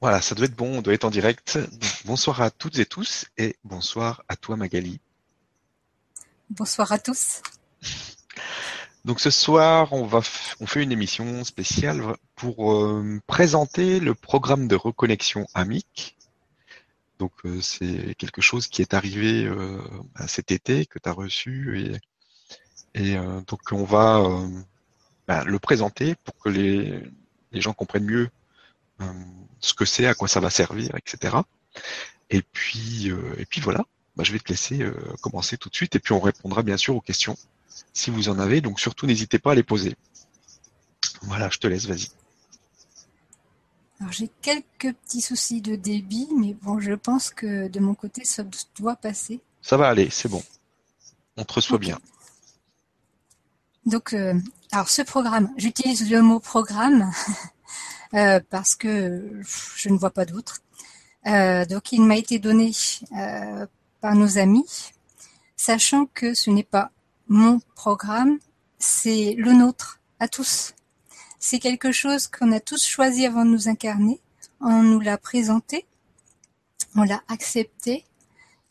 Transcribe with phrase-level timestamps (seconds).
[0.00, 1.58] Voilà, ça doit être bon, on doit être en direct.
[2.04, 5.00] bonsoir à toutes et tous et bonsoir à toi Magali.
[6.50, 7.42] Bonsoir à tous.
[9.04, 10.20] Donc ce soir, on va
[10.60, 16.16] on fait une émission spéciale pour euh, présenter le programme de reconnexion AMIC.
[17.18, 19.80] Donc euh, c'est quelque chose qui est arrivé euh,
[20.28, 21.98] cet été que tu as reçu
[22.94, 23.16] et, et
[23.46, 24.22] donc on va
[25.28, 27.00] bah, le présenter pour que les,
[27.52, 28.30] les gens comprennent mieux
[29.60, 31.36] ce que c'est, à quoi ça va servir, etc.
[32.30, 33.84] Et puis, euh, et puis voilà,
[34.16, 36.76] bah, je vais te laisser euh, commencer tout de suite et puis on répondra bien
[36.76, 37.36] sûr aux questions
[37.92, 38.60] si vous en avez.
[38.60, 39.96] Donc surtout, n'hésitez pas à les poser.
[41.22, 42.08] Voilà, je te laisse, vas-y.
[44.00, 48.24] Alors j'ai quelques petits soucis de débit, mais bon, je pense que de mon côté,
[48.24, 48.44] ça
[48.76, 49.40] doit passer.
[49.60, 50.42] Ça va aller, c'est bon.
[51.36, 51.98] On te reçoit bien.
[53.88, 54.34] Donc, euh,
[54.70, 57.10] alors ce programme, j'utilise le mot programme
[58.14, 59.42] Euh, parce que
[59.76, 60.60] je ne vois pas d'autre.
[61.26, 62.72] Euh, donc il m'a été donné
[64.00, 64.64] par nos amis,
[65.58, 66.90] sachant que ce n'est pas
[67.26, 68.38] mon programme,
[68.78, 70.72] c'est le nôtre, à tous.
[71.38, 74.22] C'est quelque chose qu'on a tous choisi avant de nous incarner.
[74.62, 75.84] On nous l'a présenté,
[76.96, 78.06] on l'a accepté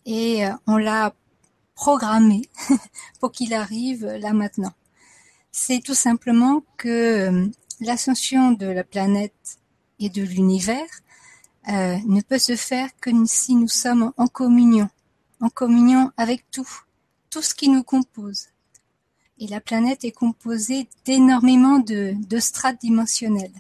[0.08, 1.14] et on l'a
[1.76, 2.50] programmé
[3.20, 4.74] pour qu'il arrive là maintenant.
[5.60, 7.50] C'est tout simplement que
[7.82, 9.58] l'ascension de la planète
[10.00, 10.88] et de l'univers
[11.68, 14.88] euh, ne peut se faire que si nous sommes en communion,
[15.42, 16.70] en communion avec tout,
[17.32, 18.50] tout ce qui nous compose.
[19.40, 23.60] Et la planète est composée d'énormément de, de strates dimensionnelles.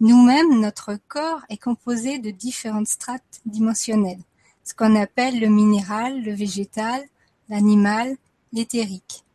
[0.00, 4.22] Nous-mêmes, notre corps est composé de différentes strates dimensionnelles,
[4.64, 7.02] ce qu'on appelle le minéral, le végétal,
[7.48, 8.18] l'animal,
[8.52, 9.25] l'éthérique.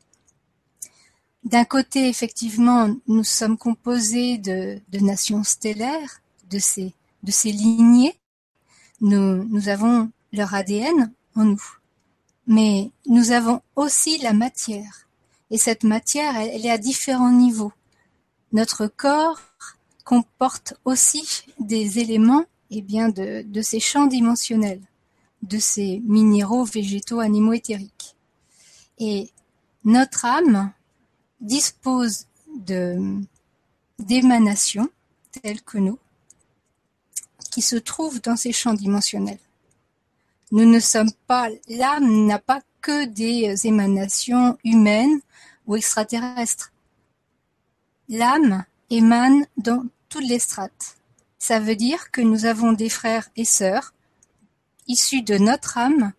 [1.44, 6.94] D'un côté, effectivement, nous sommes composés de, nations stellaires, de ces,
[7.46, 8.16] lignées.
[9.02, 11.64] Nous, nous avons leur ADN en nous.
[12.46, 15.08] Mais nous avons aussi la matière.
[15.50, 17.74] Et cette matière, elle, est à différents niveaux.
[18.54, 19.42] Notre corps
[20.04, 24.82] comporte aussi des éléments eh bien, de, de ces champs dimensionnels,
[25.42, 28.16] de ces minéraux, végétaux, animaux éthériques.
[29.00, 29.30] Et
[29.84, 30.72] notre âme,
[31.42, 33.20] dispose de
[34.00, 34.90] d'émanations
[35.32, 36.00] telles que nous,
[37.52, 39.40] qui se trouvent dans ces champs dimensionnels.
[40.52, 45.22] Nous ne sommes pas, l'âme n'a pas que des émanations humaines
[45.68, 46.72] ou extraterrestres.
[48.10, 50.98] L'âme émane dans toutes les strates.
[51.40, 53.94] Ça veut dire que nous avons des frères et sœurs
[54.88, 56.12] issus de notre âme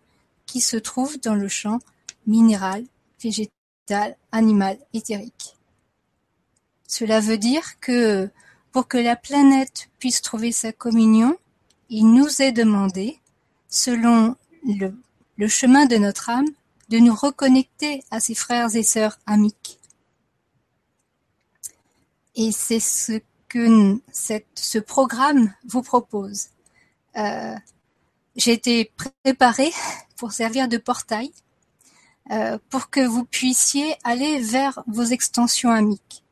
[0.45, 1.79] qui se trouvent dans le champ
[2.25, 2.85] minéral,
[3.21, 3.62] végétal
[4.31, 5.57] animal éthérique.
[6.87, 8.29] Cela veut dire que
[8.71, 11.37] pour que la planète puisse trouver sa communion,
[11.89, 13.19] il nous est demandé,
[13.69, 14.35] selon
[14.65, 16.47] le, chemin de notre âme,
[16.89, 19.79] de nous reconnecter à ses frères et sœurs amiques.
[22.35, 23.99] Et c'est ce que
[24.55, 26.47] ce programme vous propose.
[27.15, 27.55] Euh,
[28.35, 28.91] J'ai été
[29.23, 29.71] préparée
[30.17, 31.31] pour servir de portail
[32.69, 36.23] pour que vous puissiez aller vers vos extensions amiques,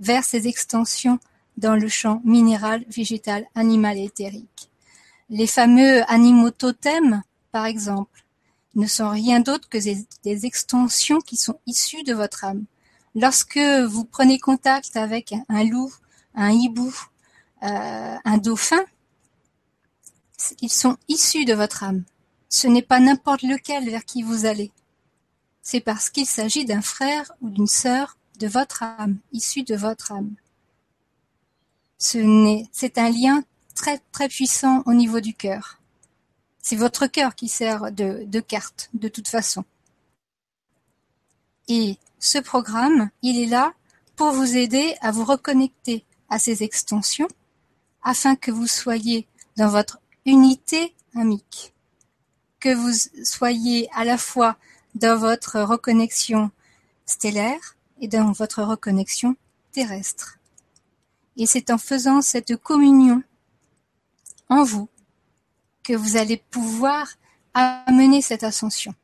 [0.00, 1.18] vers ces extensions
[1.56, 4.70] dans le champ minéral, végétal, animal et éthérique.
[5.30, 8.24] Les fameux animaux totems, par exemple,
[8.74, 12.64] ne sont rien d'autre que des, extensions qui sont issues de votre âme.
[13.14, 15.92] Lorsque vous prenez contact avec un loup,
[16.34, 16.94] un hibou,
[17.62, 18.84] euh, un dauphin,
[20.60, 22.04] ils sont issus de votre âme.
[22.50, 24.70] Ce n'est pas n'importe lequel vers qui vous allez
[25.66, 30.12] c'est parce qu'il s'agit d'un frère ou d'une sœur de votre âme, issu de votre
[30.12, 30.36] âme.
[31.98, 33.42] C'est un lien
[33.74, 35.80] très très puissant au niveau du cœur.
[36.62, 39.64] C'est votre cœur qui sert de, de carte, de toute façon.
[41.66, 43.74] Et ce programme, il est là
[44.14, 47.28] pour vous aider à vous reconnecter à ces extensions
[48.04, 49.26] afin que vous soyez
[49.56, 51.74] dans votre unité amique,
[52.60, 54.56] que vous soyez à la fois
[54.96, 56.50] dans votre reconnexion
[57.04, 59.36] stellaire et dans votre reconnexion
[59.72, 60.38] terrestre.
[61.36, 63.22] Et c'est en faisant cette communion
[64.48, 64.88] en vous
[65.82, 67.08] que vous allez pouvoir
[67.52, 68.94] amener cette ascension.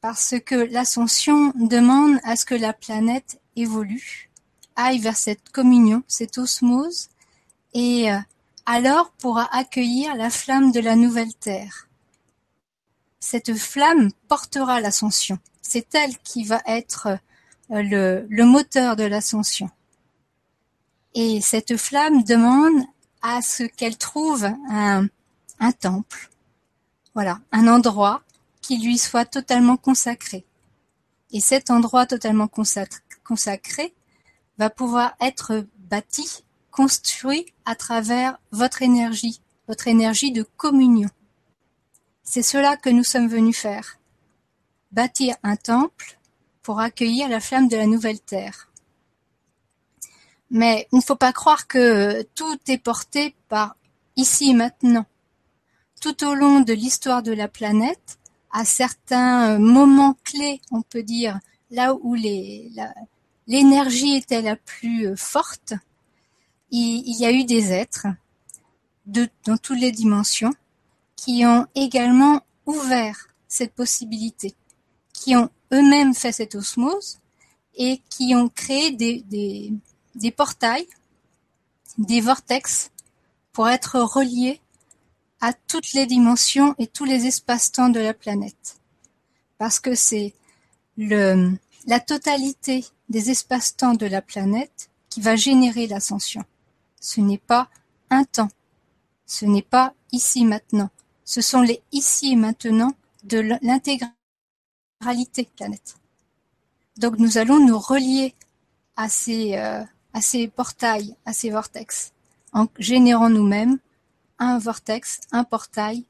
[0.00, 4.30] Parce que l'ascension demande à ce que la planète évolue,
[4.76, 7.08] aille vers cette communion, cette osmose,
[7.72, 8.18] et euh,
[8.64, 11.88] alors pourra accueillir la flamme de la nouvelle Terre
[13.24, 15.38] cette flamme portera l'ascension.
[15.62, 17.18] C'est elle qui va être
[17.70, 19.70] euh, le, moteur de l'ascension.
[21.14, 22.84] Et cette flamme demande
[23.22, 25.06] à ce qu'elle trouve un,
[25.58, 26.28] un temple.
[27.14, 28.22] Voilà, un endroit
[28.60, 30.44] qui lui soit totalement consacré.
[31.32, 33.94] Et cet endroit totalement consacré
[34.58, 41.08] va pouvoir être bâti, construit à travers votre énergie, votre énergie de communion.
[42.24, 43.98] C'est cela que nous sommes venus faire.
[44.92, 46.18] Bâtir un temple
[46.62, 48.70] pour accueillir la flamme de la nouvelle terre.
[50.50, 53.76] Mais il ne faut pas croire que tout est porté par
[54.16, 55.04] ici et maintenant.
[56.00, 58.18] Tout au long de l'histoire de la planète,
[58.50, 61.38] à certains moments clés, on peut dire,
[61.70, 62.14] là où
[63.46, 65.74] l'énergie était la plus forte,
[66.70, 68.06] il, y a eu des êtres
[69.06, 70.52] dans toutes les dimensions
[71.16, 74.54] qui ont également ouvert cette possibilité,
[75.12, 77.18] qui ont eux-mêmes fait cette osmose
[77.76, 79.72] et qui ont créé des, des,
[80.14, 80.86] des portails,
[81.98, 82.90] des vortex
[83.52, 84.60] pour être reliés
[85.40, 88.80] à toutes les dimensions et tous les espaces-temps de la planète.
[89.58, 90.34] Parce que c'est
[90.96, 91.56] le,
[91.86, 96.44] la totalité des espaces-temps de la planète qui va générer l'ascension.
[97.00, 97.68] Ce n'est pas
[98.10, 98.48] un temps.
[99.26, 100.90] Ce n'est pas ici maintenant.
[101.24, 102.92] Ce sont les ici et maintenant
[103.24, 105.96] de l'intégralité planète.
[106.98, 108.34] Donc nous allons nous relier
[108.96, 109.82] à ces, euh,
[110.12, 112.12] à ces portails, à ces vortex,
[112.52, 113.78] en générant nous-mêmes
[114.38, 116.04] un vortex, un portail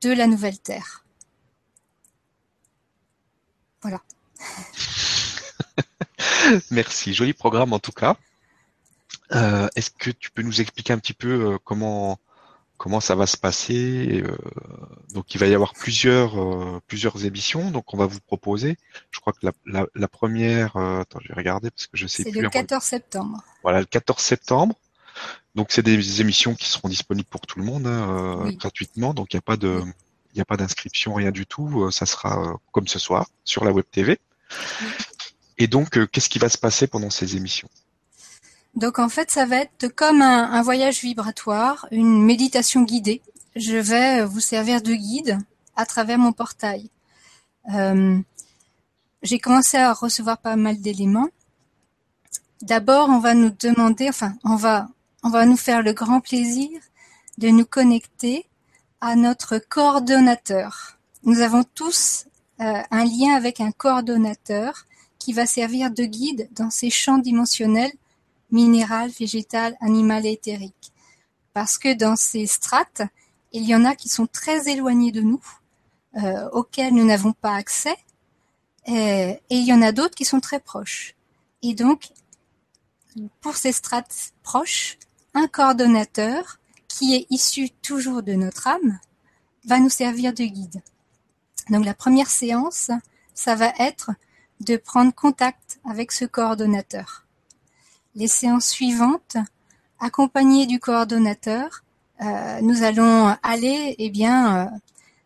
[0.00, 1.04] de la nouvelle Terre.
[3.82, 4.00] Voilà.
[6.70, 8.16] Merci, joli programme en tout cas.
[9.32, 12.18] Euh, est-ce que tu peux nous expliquer un petit peu euh, comment
[12.76, 14.36] comment ça va se passer euh,
[15.12, 16.34] Donc il va y avoir plusieurs
[16.82, 18.76] plusieurs émissions, donc on va vous proposer.
[19.10, 22.32] Je crois que la, la, première, attends, je vais regarder parce que je sais plus.
[22.32, 23.42] C'est le 14 septembre.
[23.62, 24.74] Voilà, le 14 septembre.
[25.54, 29.36] Donc c'est des émissions qui seront disponibles pour tout le monde hein, gratuitement, donc il
[29.36, 29.80] n'y a pas de
[30.32, 31.90] il n'y a pas d'inscription, rien du tout.
[31.92, 34.18] Ça sera comme ce soir sur la web TV.
[35.58, 37.68] Et donc, qu'est-ce qui va se passer pendant ces émissions?
[38.76, 43.22] Donc en fait, ça va être comme un, voyage vibratoire, une méditation guidée.
[43.54, 45.38] Je vais vous servir de guide
[45.76, 46.90] à travers mon portail.
[47.72, 48.18] Euh,
[49.22, 51.28] j'ai commencé à recevoir pas mal d'éléments.
[52.62, 54.88] D'abord, on va nous demander, enfin, on va,
[55.22, 56.68] on va nous faire le grand plaisir
[57.38, 58.46] de nous connecter
[59.00, 60.98] à notre coordonnateur.
[61.22, 62.26] Nous avons tous
[62.60, 64.86] euh, un lien avec un coordonnateur
[65.18, 67.92] qui va servir de guide dans ces champs dimensionnels
[68.50, 70.92] minéral, végétal, animal et éthérique.
[71.52, 73.02] Parce que dans ces strates,
[73.52, 75.42] il y en a qui sont très éloignés de nous,
[76.16, 77.96] euh, auxquels nous n'avons pas accès,
[78.86, 81.14] et, il y en a d'autres qui sont très proches.
[81.62, 82.08] Et donc,
[83.40, 84.98] pour ces strates proches,
[85.32, 86.58] un coordonnateur
[86.88, 88.98] qui est issu toujours de notre âme
[89.64, 90.82] va nous servir de guide.
[91.70, 92.90] Donc la première séance,
[93.34, 94.10] ça va être
[94.60, 97.23] de prendre contact avec ce coordonnateur
[98.14, 99.36] les séances suivantes,
[99.98, 101.82] accompagnées du coordonnateur,
[102.22, 104.70] euh, nous allons aller eh bien, euh,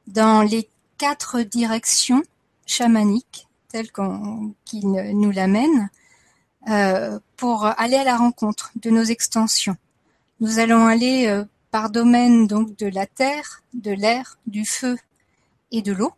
[0.06, 2.22] dans les quatre directions
[2.66, 5.90] chamaniques telles qu'on, nous l'amènent
[6.68, 9.76] euh, pour aller à la rencontre de nos extensions.
[10.40, 14.96] Nous allons aller par domaine donc de la terre, de l'air, du feu
[15.72, 16.12] et de l'eau.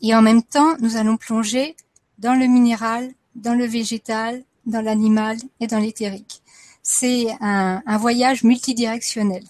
[0.00, 1.76] Et en même temps, nous allons plonger
[2.18, 6.42] dans le minéral, dans le végétal, dans l'animal et dans l'éthérique.
[6.82, 9.44] C'est un, voyage multidirectionnel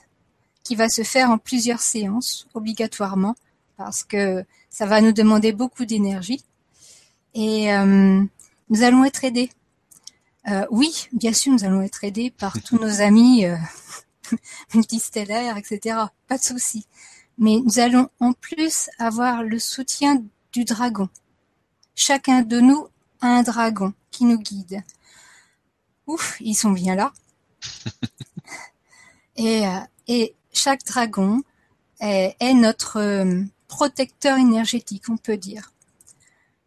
[0.64, 3.34] qui va se faire en plusieurs séances obligatoirement
[3.76, 6.44] parce que ça va nous demander beaucoup d'énergie
[7.34, 8.22] et euh,
[8.68, 9.50] nous allons être aidés.
[10.48, 13.56] Euh, oui, bien sûr, nous allons être aidés par tous nos amis euh,
[14.74, 15.96] multistellaires, etc.
[16.28, 16.86] Pas de souci.
[17.38, 20.22] Mais nous allons en plus avoir le soutien
[20.52, 21.08] du dragon.
[21.94, 22.88] Chacun de nous
[23.20, 24.82] a un dragon qui nous guide
[26.10, 27.12] ouf, ils sont bien là.
[29.36, 31.42] et, euh, et chaque dragon
[32.00, 35.72] est, notre euh, protecteur énergétique, on peut dire.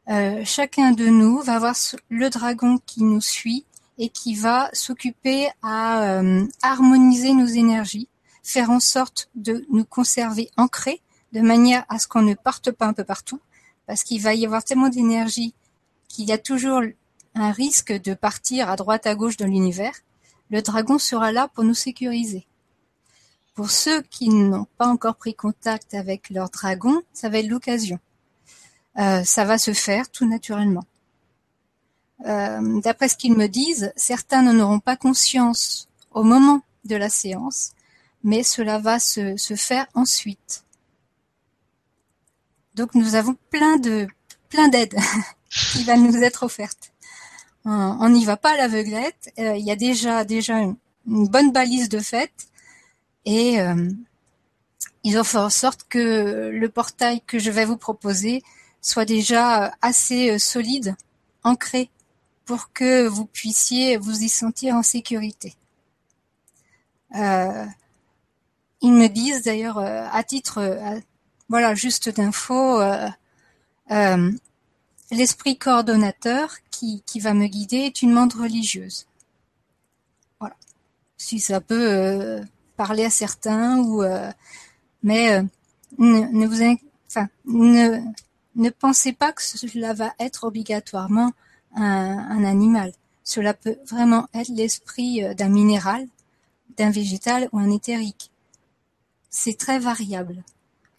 [0.10, 1.76] Euh, chacun de nous va avoir
[2.10, 3.66] le dragon qui nous suit
[3.98, 6.22] et qui va s'occuper à
[6.62, 8.10] harmoniser nos énergies,
[8.42, 12.88] faire en sorte de nous conserver ancrés de manière à ce qu'on ne parte pas
[12.88, 13.40] un peu partout,
[13.86, 15.54] parce qu'il va y avoir tellement d'énergie
[16.08, 16.82] qu'il y a toujours
[17.36, 19.96] un risque de partir à droite à gauche dans l'univers,
[20.50, 22.46] le dragon sera là pour nous sécuriser.
[23.56, 28.00] Pour ceux qui n'ont pas encore pris contact avec leur dragon, ça va être l'occasion.
[29.00, 30.86] Euh, ça va se faire tout naturellement.
[32.26, 37.10] euh, d'après ce qu'ils me disent, certains n'en auront pas conscience au moment de la
[37.10, 37.72] séance,
[38.24, 40.64] mais cela va se, faire ensuite.
[42.76, 44.08] Donc nous avons plein de
[44.50, 44.98] plein d'aides
[45.50, 46.93] qui va nous être offerte.
[47.66, 49.32] On n'y va pas à l'aveuglette.
[49.40, 52.32] Euh, il y a déjà déjà une, bonne balise de fait
[53.26, 53.90] et euh,
[55.04, 58.44] ils ont fait en sorte que le portail que je vais vous proposer
[58.82, 60.96] soit déjà assez solide,
[61.44, 61.90] ancré
[62.46, 65.56] pour que vous puissiez vous y sentir en sécurité.
[67.16, 67.66] Euh,
[68.82, 71.00] ils me disent d'ailleurs euh, à titre, euh,
[71.50, 72.82] voilà, juste d'info,
[75.12, 76.56] l'esprit coordonnateur
[77.06, 79.06] qui, va me guider est une menthe religieuse.
[80.40, 80.56] Voilà.
[81.18, 82.42] Si ça peut
[82.76, 84.04] parler à certains ou
[85.04, 85.44] mais
[85.98, 86.26] ne,
[88.56, 91.34] ne, pensez pas que cela va être obligatoirement
[91.76, 92.94] un, animal.
[93.24, 96.08] Cela peut vraiment être l'esprit euh, d'un minéral,
[96.78, 98.32] d'un végétal ou un éthérique.
[99.30, 100.44] C'est très variable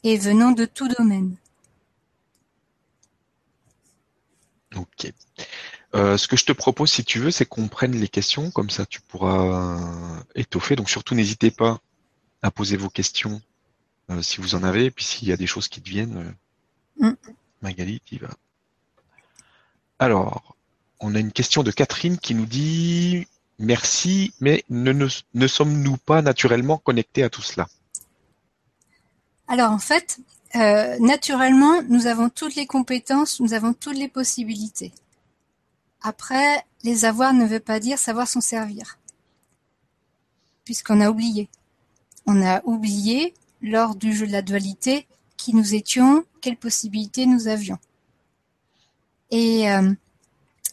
[0.02, 1.36] et venant de tout domaine.
[4.74, 5.12] Ok.
[5.94, 8.70] Euh, ce que je te propose, si tu veux, c'est qu'on prenne les questions, comme
[8.70, 10.74] ça tu pourras étoffer.
[10.76, 11.80] Donc surtout, n'hésitez pas
[12.42, 13.40] à poser vos questions
[14.10, 16.34] euh, si vous en avez, et puis s'il y a des choses qui te viennent,
[16.98, 17.12] mm.
[17.62, 18.34] Magali, tu vas.
[19.98, 20.56] Alors,
[21.00, 23.26] on a une question de Catherine qui nous dit
[23.58, 25.08] merci, mais ne,
[25.46, 27.68] sommes-nous pas naturellement connectés à tout cela?
[29.46, 30.18] Alors en fait,
[30.56, 34.92] euh, naturellement, nous avons toutes les compétences, nous avons toutes les possibilités.
[36.06, 38.98] Après, les avoir ne veut pas dire savoir s'en servir,
[40.64, 41.48] puisqu'on a oublié.
[42.26, 43.32] On a oublié,
[43.62, 45.08] lors du jeu de la dualité,
[45.38, 47.78] qui nous étions, quelles possibilités nous avions.
[49.30, 49.94] Et euh,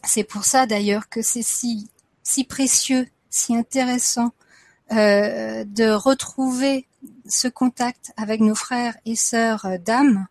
[0.04, 1.88] c'est pour ça d'ailleurs que c'est si,
[2.44, 4.32] précieux, si intéressant
[4.92, 6.86] euh, de retrouver
[7.26, 10.26] ce contact avec nos frères et sœurs euh, d'âme.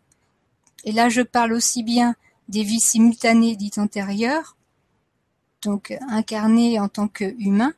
[0.84, 2.15] Et là, je parle aussi bien
[2.50, 4.55] des vies simultanées dites antérieures,
[5.61, 7.73] donc incarnées en tant qu'humains,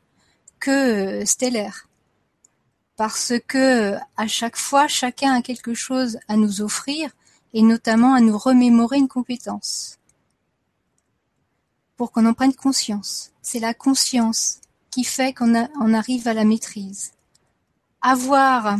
[0.60, 1.88] que euh, stellaires.
[2.96, 7.10] Parce que à chaque fois, chacun a quelque chose à nous offrir
[7.52, 9.98] et notamment à nous remémorer une compétence
[11.96, 13.32] pour qu'on en prenne conscience.
[13.42, 14.60] C'est la conscience
[14.90, 17.12] qui fait qu'on on arrive à la maîtrise.
[18.00, 18.76] Avoir,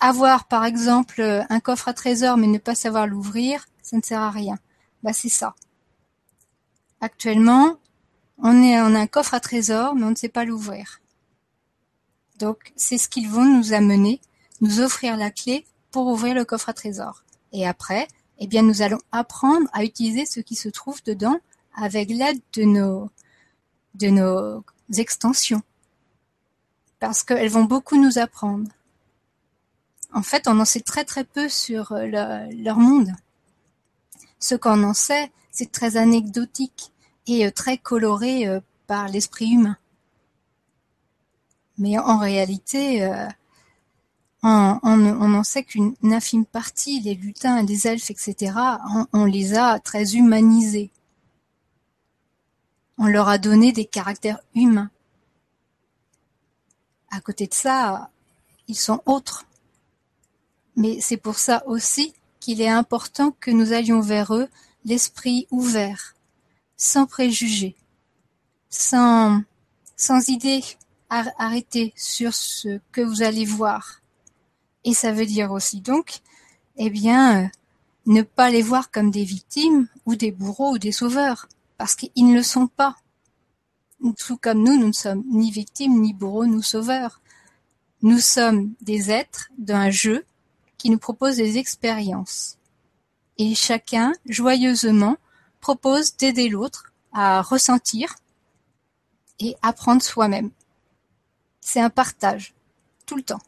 [0.00, 4.20] avoir par exemple un coffre à trésor mais ne pas savoir l'ouvrir, ça ne sert
[4.20, 4.58] à rien.
[5.02, 5.54] Bah c'est ça.
[7.00, 7.76] Actuellement,
[8.38, 11.00] on est on a un coffre à trésor mais on ne sait pas l'ouvrir.
[12.38, 14.20] Donc c'est ce qu'ils vont nous amener,
[14.60, 17.24] nous offrir la clé pour ouvrir le coffre à trésor.
[17.52, 18.08] Et après,
[18.38, 21.38] eh bien nous allons apprendre à utiliser ce qui se trouve dedans
[21.74, 23.10] avec l'aide de nos,
[23.94, 24.64] de nos
[24.96, 25.62] extensions.
[26.98, 28.70] Parce qu'elles vont beaucoup nous apprendre.
[30.14, 33.12] En fait, on en sait très très peu sur leur monde.
[34.38, 36.91] Ce qu'on en sait, c'est très anecdotique
[37.26, 39.76] et euh, très coloré euh, par l'esprit humain.
[41.78, 43.08] Mais en réalité,
[44.42, 48.52] on, on, en sait qu'une infime partie, les lutins, les elfes, etc.,
[49.12, 50.90] on les a très humanisés.
[52.98, 54.90] On leur a donné des caractères humains.
[57.10, 58.10] À côté de ça,
[58.68, 59.44] ils sont autres.
[60.76, 64.48] Mais c'est pour ça aussi qu'il est important que nous allions vers eux
[64.84, 66.14] l'esprit ouvert,
[66.82, 67.76] sans préjugés,
[68.68, 69.40] sans,
[69.96, 70.64] sans idées
[71.08, 74.00] arrêtées sur ce que vous allez voir.
[74.82, 76.18] Et ça veut dire aussi donc,
[76.76, 77.52] eh bien,
[78.06, 81.46] ne pas les voir comme des victimes ou des bourreaux ou des sauveurs
[81.78, 82.96] parce qu'ils ne le sont pas.
[84.18, 87.20] Tout comme nous, nous ne sommes ni victimes, ni bourreaux, ni sauveurs.
[88.02, 90.24] Nous sommes des êtres d'un jeu
[90.78, 92.58] qui nous propose des expériences.
[93.38, 95.16] Et chacun, joyeusement,
[95.62, 98.16] propose d'aider l'autre à ressentir
[99.38, 100.50] et apprendre soi-même.
[101.62, 102.54] C'est un partage,
[103.06, 103.40] tout le temps.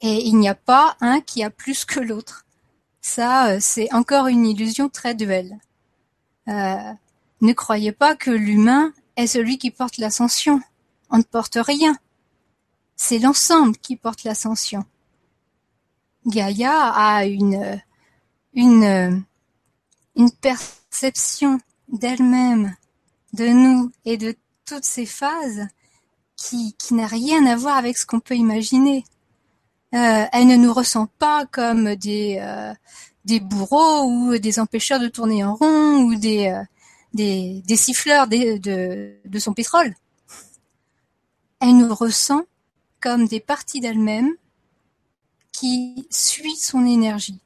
[0.00, 2.46] Et il n'y a pas un qui a plus que l'autre.
[3.02, 5.58] Ça, euh, c'est encore une illusion très duelle.
[6.48, 6.92] Euh,
[7.42, 10.60] ne croyez pas que l'humain est celui qui porte l'ascension.
[11.10, 11.96] On ne porte rien.
[12.96, 14.84] C'est l'ensemble qui porte l'ascension.
[16.26, 17.80] Gaïa a une,
[18.54, 19.24] une,
[20.16, 22.74] une perception d'elle-même,
[23.32, 25.66] de nous et de toutes ces phases
[26.36, 29.04] qui, qui n'a rien à voir avec ce qu'on peut imaginer.
[29.94, 32.72] Euh, elle ne nous ressent pas comme des, euh,
[33.24, 36.62] des bourreaux ou des empêcheurs de tourner en rond ou des, euh,
[37.12, 38.58] des, des siffleurs de,
[39.24, 39.94] de son pétrole.
[41.60, 42.42] Elle nous ressent
[43.00, 44.30] comme des parties d'elle-même
[45.52, 47.40] qui suit son énergie.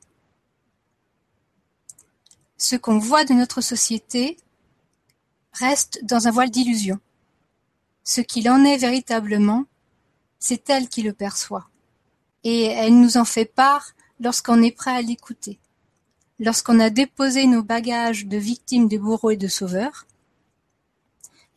[2.67, 4.39] Ce qu'on voit de notre société
[5.53, 6.99] reste dans un voile d'illusion.
[8.05, 9.67] Ce qu'il en est véritablement,
[10.39, 11.69] c'est elle qui le perçoit.
[12.43, 15.59] Et elle nous en fait part lorsqu'on est prêt à l'écouter.
[16.39, 20.07] Lorsqu'on a déposé nos bagages de victimes, de bourreaux et de sauveurs,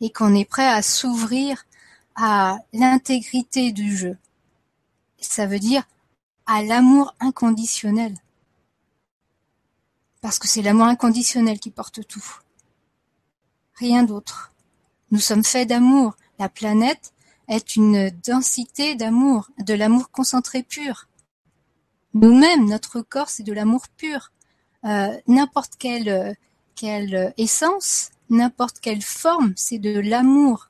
[0.02, 1.64] et qu'on est prêt à s'ouvrir
[2.16, 4.18] à l'intégrité du jeu.
[5.22, 5.84] Ça veut dire
[6.44, 8.14] à l'amour inconditionnel.
[10.28, 12.36] Parce que c'est l'amour inconditionnel qui porte tout.
[13.76, 14.52] Rien d'autre.
[15.10, 16.18] Nous sommes faits d'amour.
[16.38, 17.14] La planète
[17.48, 21.08] est une densité d'amour, de l'amour concentré pur.
[22.12, 24.30] Nous-mêmes, notre corps, c'est de l'amour pur.
[24.84, 26.36] Euh, n'importe quelle,
[26.74, 30.68] quelle essence, n'importe quelle forme, c'est de l'amour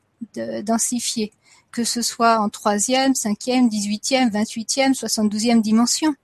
[0.63, 1.33] densifié,
[1.73, 6.15] que ce soit en troisième, cinquième, dix-huitième, vingt-huitième, soixante-douzième dimension.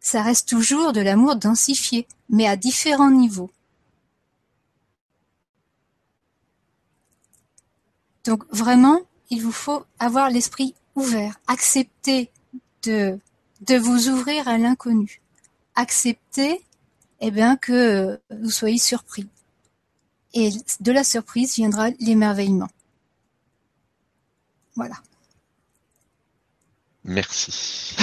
[0.00, 3.50] Ça reste toujours de l'amour densifié, mais à différents niveaux.
[8.24, 9.00] Donc vraiment,
[9.30, 12.30] il vous faut avoir l'esprit ouvert, accepter
[12.82, 13.18] de,
[13.62, 15.20] de vous ouvrir à l'inconnu,
[15.74, 16.64] accepter
[17.20, 19.28] eh bien, que vous soyez surpris.
[20.34, 20.50] Et
[20.80, 22.68] de la surprise viendra l'émerveillement.
[24.76, 24.96] Voilà.
[27.04, 27.96] Merci.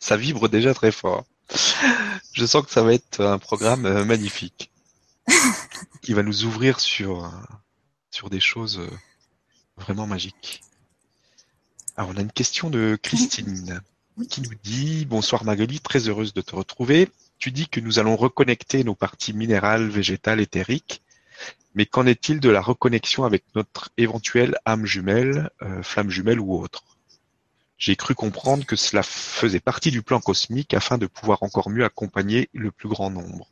[0.00, 1.24] ça vibre déjà très fort.
[2.32, 4.70] Je sens que ça va être un programme euh, magnifique
[6.02, 7.30] qui va nous ouvrir sur, euh,
[8.10, 8.90] sur des choses euh,
[9.76, 10.62] vraiment magiques.
[11.96, 13.80] Alors, on a une question de Christine
[14.30, 17.08] qui nous dit Bonsoir Magali, très heureuse de te retrouver.
[17.38, 21.02] Tu dis que nous allons reconnecter nos parties minérales, végétales, éthériques
[21.74, 25.50] mais qu'en est-il de la reconnexion avec notre éventuelle âme jumelle,
[25.82, 26.87] flamme jumelle ou autre?
[27.78, 31.84] J'ai cru comprendre que cela faisait partie du plan cosmique afin de pouvoir encore mieux
[31.84, 33.48] accompagner le plus grand nombre.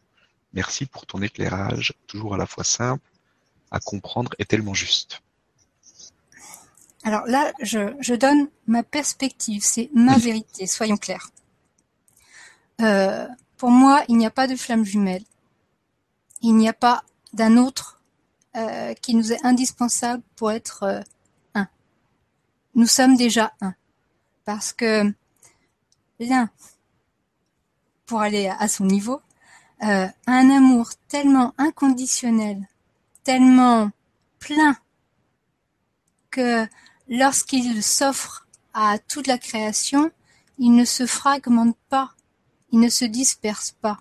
[0.52, 3.08] Merci pour ton éclairage, toujours à la fois simple
[3.70, 5.22] à comprendre et tellement juste.
[7.04, 11.30] Alors là, je, donne ma perspective, c'est ma vérité, soyons clairs.
[12.80, 15.22] Euh, pour moi, il n'y a pas de flamme jumelle.
[16.42, 18.00] Il n'y a pas d'un autre
[18.56, 21.00] euh, qui nous est indispensable pour être euh,
[21.54, 21.68] un.
[22.74, 23.74] Nous sommes déjà un.
[24.46, 25.12] Parce que
[26.20, 26.48] l'un,
[28.06, 29.20] pour aller à son niveau,
[29.82, 32.66] euh, a un amour tellement inconditionnel,
[33.24, 33.90] tellement
[34.38, 34.78] plein,
[36.30, 36.66] que
[37.08, 40.12] lorsqu'il s'offre à toute la création,
[40.58, 42.14] il ne se fragmente pas,
[42.70, 44.00] il ne se disperse pas,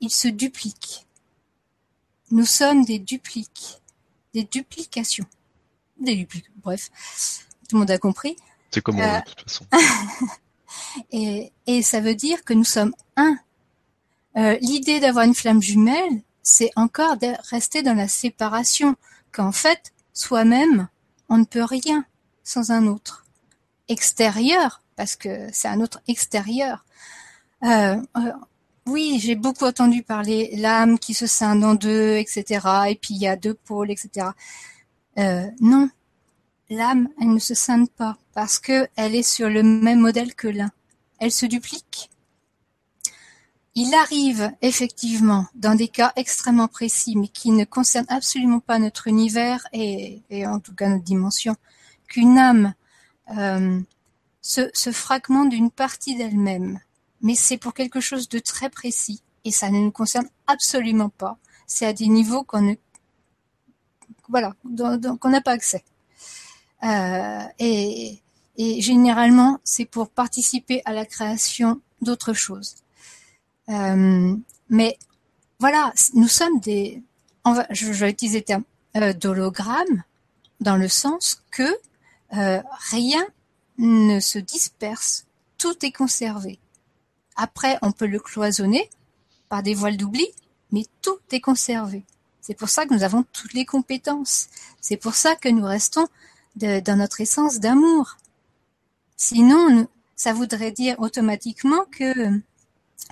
[0.00, 1.04] il se duplique.
[2.30, 3.82] Nous sommes des dupliques,
[4.34, 5.26] des duplications.
[5.98, 6.90] Des dupliques, bref,
[7.68, 8.36] tout le monde a compris.
[11.10, 13.36] Et, ça veut dire que nous sommes un.
[14.36, 18.96] Euh, l'idée d'avoir une flamme jumelle, c'est encore de rester dans la séparation,
[19.32, 20.88] qu'en fait, soi-même,
[21.28, 22.04] on ne peut rien
[22.42, 23.24] sans un autre.
[23.88, 26.84] Extérieur, parce que c'est un autre extérieur.
[27.62, 28.32] Euh, euh
[28.86, 32.68] oui, j'ai beaucoup entendu parler l'âme qui se scinde en deux, etc.
[32.90, 34.28] Et puis il y a deux pôles, etc.
[35.16, 35.88] Non,
[36.70, 40.48] l'âme, elle ne se scinde pas parce que elle est sur le même modèle que
[40.48, 40.70] l'un.
[41.18, 42.10] Elle se duplique.
[43.76, 49.08] Il arrive effectivement, dans des cas extrêmement précis, mais qui ne concernent absolument pas notre
[49.08, 51.56] univers et, en tout cas notre dimension,
[52.06, 52.74] qu'une âme
[53.36, 53.80] euh,
[54.42, 56.78] se, fragmente d'une partie d'elle-même
[57.24, 61.38] mais c'est pour quelque chose de très précis et ça ne nous concerne absolument pas.
[61.66, 62.74] C'est à des niveaux qu'on ne,
[64.28, 64.54] voilà,
[65.20, 65.82] qu'on n'a pas accès.
[66.84, 68.20] Euh, et,
[68.56, 72.76] généralement, c'est pour participer à la création d'autres choses.
[73.68, 74.36] Euh,
[74.68, 74.98] mais
[75.58, 77.02] voilà, nous sommes des,
[77.70, 78.64] je, vais utiliser le terme
[78.96, 80.04] euh, d'hologramme
[80.60, 81.68] dans le sens que
[82.30, 83.24] rien
[83.78, 86.58] ne se disperse, tout est conservé.
[87.36, 88.90] Après, on peut le cloisonner
[89.48, 90.26] par des voiles d'oubli,
[90.72, 92.04] mais tout est conservé.
[92.40, 94.48] C'est pour ça que nous avons toutes les compétences.
[94.80, 96.08] C'est pour ça que nous restons
[96.56, 98.16] dans notre essence d'amour.
[99.16, 102.40] Sinon, ça voudrait dire automatiquement que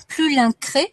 [0.09, 0.93] plus l'un crée,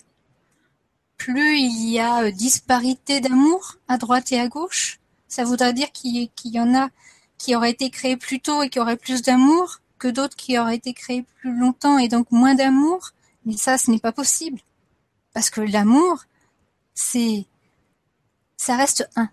[1.17, 4.99] plus il y a euh, disparité d'amour à droite et à gauche.
[5.27, 6.89] Ça voudrait dire qu'il y en a
[7.37, 10.77] qui auraient été créés plus tôt et qui auraient plus d'amour que d'autres qui auraient
[10.77, 13.11] été créés plus longtemps et donc moins d'amour.
[13.45, 14.59] Mais ça, ce n'est pas possible.
[15.33, 16.23] Parce que l'amour,
[16.93, 17.45] c'est
[18.57, 19.29] ça reste un.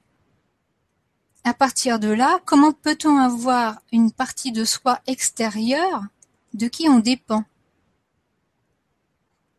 [1.46, 6.02] À partir de là, comment peut-on avoir une partie de soi extérieure
[6.54, 7.44] de qui on dépend?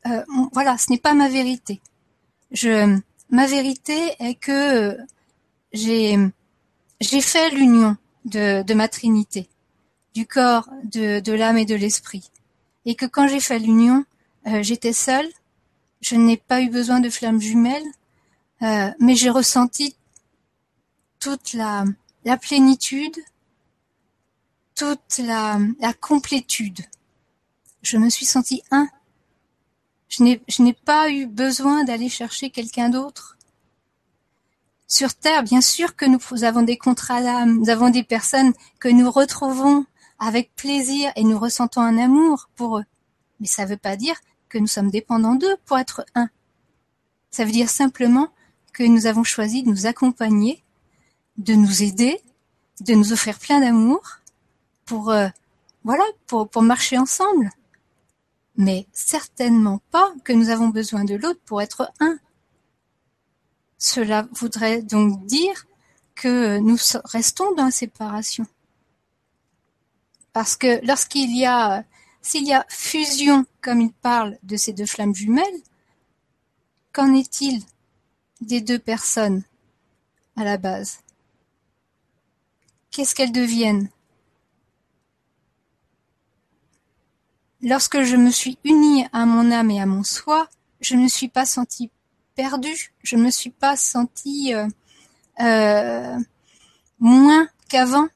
[0.05, 0.21] Euh,
[0.51, 1.79] Voilà, ce n'est pas ma vérité.
[2.51, 4.97] Je, ma vérité est que
[5.71, 6.17] j'ai
[6.99, 7.95] j'ai fait l'union
[8.25, 9.47] de, de ma Trinité,
[10.13, 12.31] du corps, de, de l'âme et de l'esprit,
[12.83, 14.03] et que quand j'ai fait l'union,
[14.47, 15.29] euh, j'étais seule,
[16.01, 17.91] je n'ai pas eu besoin de flammes jumelles,
[18.61, 19.95] euh, mais j'ai ressenti
[21.27, 21.83] toute la,
[22.37, 23.17] plénitude,
[24.75, 26.79] toute la, la complétude.
[27.81, 28.87] Je me suis sentie un.
[30.07, 33.37] Je n'ai, je n'ai pas eu besoin d'aller chercher quelqu'un d'autre.
[34.87, 38.87] Sur Terre, bien sûr que nous avons des contrats d'âme, nous avons des personnes que
[38.87, 39.85] nous retrouvons
[40.19, 42.85] avec plaisir et nous ressentons un amour pour eux.
[43.41, 44.15] Mais ça ne veut pas dire
[44.47, 46.29] que nous sommes dépendants d'eux pour être un.
[47.31, 48.29] Ça veut dire simplement
[48.71, 50.63] que nous avons choisi de nous accompagner,
[51.37, 52.21] de nous aider,
[52.81, 54.01] de nous offrir plein d'amour
[54.85, 55.27] pour euh,
[55.83, 57.49] voilà, pour, pour marcher ensemble.
[58.55, 62.17] Mais certainement pas que nous avons besoin de l'autre pour être un.
[63.77, 65.67] Cela voudrait donc dire
[66.15, 68.47] que nous restons dans la séparation.
[70.33, 71.85] Parce que lorsqu'il y a,
[72.21, 75.61] s'il y a fusion, comme il parle de ces deux flammes jumelles,
[76.91, 77.63] qu'en est-il
[78.41, 79.43] des deux personnes
[80.35, 80.99] à la base?
[82.97, 83.91] Qu'est-ce qu'elles deviennent
[87.61, 90.49] Lorsque je me suis unie à mon âme et à mon soi,
[90.81, 91.91] je ne me suis pas sentie
[92.33, 94.67] perdue, je ne me suis pas sentie euh,
[95.41, 96.17] euh,
[96.97, 98.07] moins qu'avant.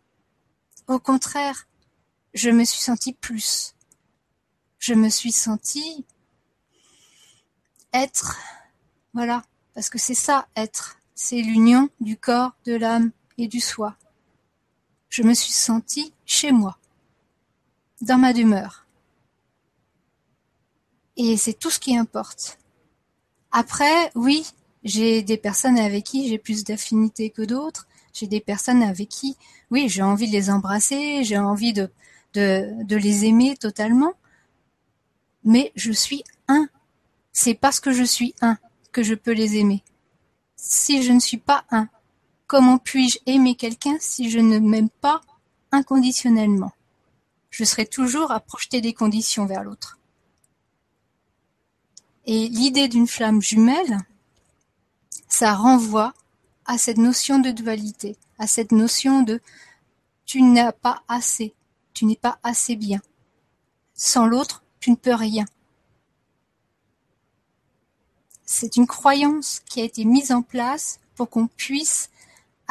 [0.87, 1.67] Au contraire,
[2.33, 3.75] je me suis sentie plus.
[4.79, 6.07] Je me suis sentie
[7.93, 8.39] être,
[9.13, 9.43] voilà,
[9.75, 10.97] parce que c'est ça, être.
[11.13, 13.95] C'est l'union du corps, de l'âme et du soi.
[15.11, 16.77] Je me suis sentie chez moi,
[17.99, 18.87] dans ma demeure.
[21.17, 22.57] Et c'est tout ce qui importe.
[23.51, 24.47] Après, oui,
[24.85, 27.89] j'ai des personnes avec qui j'ai plus d'affinité que d'autres.
[28.13, 29.35] J'ai des personnes avec qui,
[29.69, 31.89] oui, j'ai envie de les embrasser, j'ai envie de,
[32.33, 34.13] de, de les aimer totalement.
[35.43, 36.69] Mais je suis un.
[37.33, 38.57] C'est parce que je suis un
[38.93, 39.83] que je peux les aimer.
[40.55, 41.89] Si je ne suis pas un,
[42.51, 45.21] comment puis-je aimer quelqu'un si je ne m'aime pas
[45.71, 46.73] inconditionnellement?
[47.49, 49.99] Je serai toujours à projeter des conditions vers l'autre.
[52.25, 53.99] Et l'idée d'une flamme jumelle,
[55.29, 56.13] ça renvoie
[56.65, 59.39] à cette notion de dualité, à cette notion de
[60.25, 61.53] tu n'as pas assez,
[61.93, 62.99] tu n'es pas assez bien.
[63.93, 65.45] Sans l'autre, tu ne peux rien.
[68.43, 72.09] C'est une croyance qui a été mise en place pour qu'on puisse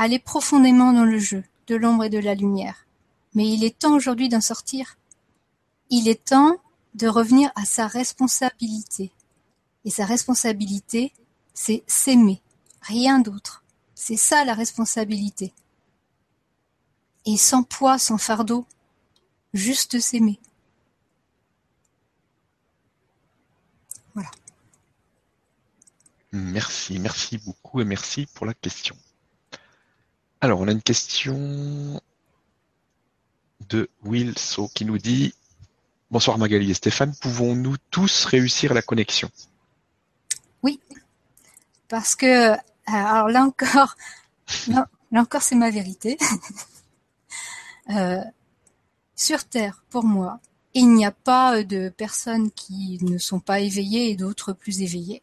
[0.01, 2.87] aller profondément dans le jeu de l'ombre et de la lumière.
[3.35, 4.97] Mais il est temps aujourd'hui d'en sortir.
[5.91, 6.57] Il est temps
[6.95, 9.13] de revenir à sa responsabilité.
[9.85, 11.13] Et sa responsabilité,
[11.53, 12.41] c'est s'aimer,
[12.81, 13.63] rien d'autre.
[13.95, 15.53] C'est ça la responsabilité.
[17.27, 18.65] Et sans poids, sans fardeau,
[19.53, 20.41] juste s'aimer.
[24.15, 24.31] Voilà.
[26.33, 28.97] Merci, merci beaucoup et merci pour la question.
[30.43, 32.01] Alors, on a une question
[33.69, 35.35] de Wilso qui nous dit
[36.11, 39.31] Bonsoir Magali et Stéphane, pouvons-nous tous réussir la connexion?
[40.63, 40.81] Oui,
[41.89, 43.97] parce que, euh, alors là encore,
[44.69, 46.17] là encore c'est ma vérité.
[47.89, 48.23] Euh,
[49.17, 50.39] sur Terre, pour moi,
[50.75, 55.23] il n'y a pas de personnes qui ne sont pas éveillées et d'autres plus éveillées.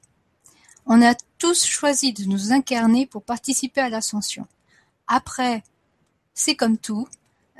[0.85, 4.47] On a tous choisi de nous incarner pour participer à l'ascension.
[5.07, 5.63] Après,
[6.33, 7.07] c'est comme tout.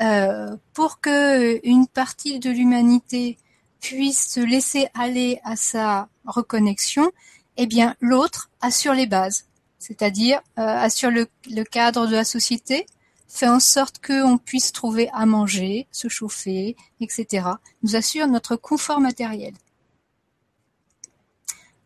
[0.01, 3.38] Euh, pour que une partie de l'humanité
[3.79, 7.12] puisse se laisser aller à sa reconnexion,
[7.57, 9.45] eh bien l'autre assure les bases,
[9.79, 12.86] c'est-à-dire euh, assure le, le, cadre de la société,
[13.27, 17.47] fait en sorte qu'on puisse trouver à manger, se chauffer, etc.
[17.81, 19.53] Nous assure notre confort matériel.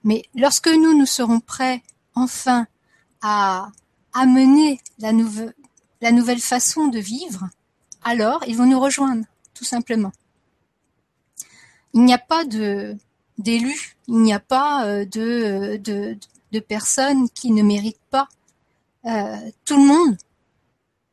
[0.03, 1.81] Mais lorsque nous, nous serons prêts
[2.15, 2.67] enfin
[3.21, 3.71] à
[4.13, 7.49] amener la, nouvelle, façon de vivre,
[8.03, 10.11] alors ils vont nous rejoindre, tout simplement.
[11.93, 12.97] Il n'y a pas de
[13.37, 18.27] d'élus, il n'y a pas euh, de, personnes qui ne méritent pas.
[19.05, 20.17] Euh, tout le monde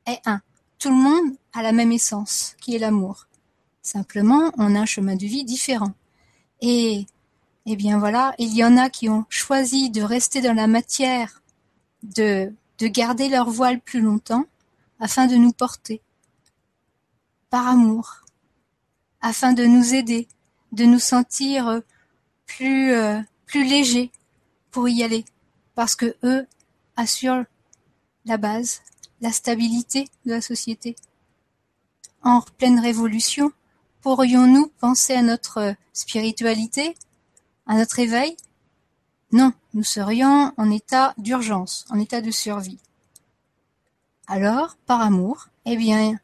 [0.06, 0.42] est un.
[0.78, 3.26] Tout le monde a la même essence, qui est l'amour.
[3.82, 5.92] Simplement, on a un chemin de vie différent.
[6.60, 7.06] Et
[7.66, 11.42] eh bien voilà, il y en a qui ont choisi de rester dans la matière,
[12.02, 14.44] de de garder leur voile plus longtemps
[15.00, 16.00] afin de nous porter.
[17.50, 18.22] Par amour,
[19.20, 20.28] afin de nous aider,
[20.72, 21.82] de nous sentir
[22.46, 24.10] plus, euh, plus légers
[24.70, 25.24] pour y aller,
[25.74, 26.46] parce que eux
[26.96, 27.44] assurent
[28.24, 28.82] la base,
[29.20, 30.94] la stabilité de la société.
[32.22, 33.52] En pleine révolution,
[34.02, 36.94] pourrions-nous penser à notre spiritualité,
[37.66, 38.36] à notre éveil?
[39.32, 42.78] Non, nous serions en état d'urgence, en état de survie.
[44.26, 46.18] Alors, par amour, eh bien,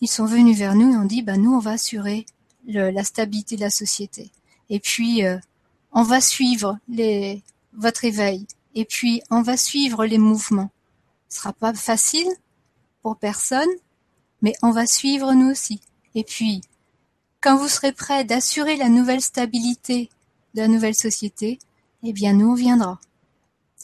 [0.00, 2.26] ils sont venus vers nous et ont dit, bah, nous, on va assurer
[2.66, 4.30] la stabilité de la société.
[4.70, 5.38] Et puis, euh,
[5.92, 6.78] on va suivre
[7.72, 8.46] votre éveil.
[8.74, 10.70] Et puis, on va suivre les mouvements.
[11.28, 12.28] Ce sera pas facile
[13.02, 13.68] pour personne,
[14.42, 15.80] mais on va suivre nous aussi.
[16.14, 16.60] Et puis,
[17.40, 20.10] quand vous serez prêt d'assurer la nouvelle stabilité
[20.54, 21.58] de la nouvelle société,
[22.02, 23.00] eh bien, nous, on viendra.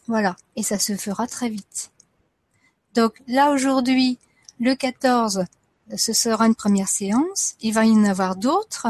[0.06, 0.36] Voilà.
[0.56, 1.90] Et ça se fera très vite.
[2.94, 4.18] Donc, là, aujourd'hui,
[4.60, 5.44] le 14,
[5.96, 7.56] ce sera une première séance.
[7.60, 8.88] Il va y en avoir d'autres,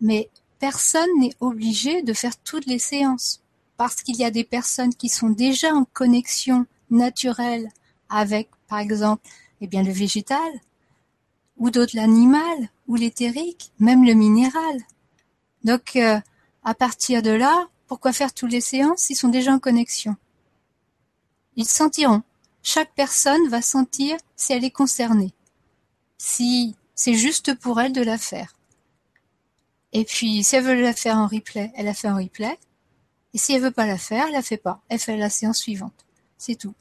[0.00, 0.28] mais
[0.58, 3.42] personne n'est obligé de faire toutes les séances
[3.76, 7.68] parce qu'il y a des personnes qui sont déjà en connexion naturelle
[8.08, 9.22] avec, par exemple,
[9.60, 10.52] eh bien, le végétal,
[11.56, 14.76] ou d'autres l'animal, ou l'éthérique, même le minéral.
[15.64, 16.20] Donc, euh,
[16.64, 20.16] à partir de là, pourquoi faire toutes les séances Ils sont déjà en connexion.
[21.56, 22.22] Ils sentiront.
[22.62, 25.34] Chaque personne va sentir si elle est concernée,
[26.16, 28.56] si c'est juste pour elle de la faire.
[29.92, 32.58] Et puis, si elle veut la faire en replay, elle la fait en replay.
[33.34, 34.80] Et si elle veut pas la faire, elle la fait pas.
[34.88, 36.06] Elle fait la séance suivante.
[36.38, 36.74] C'est tout.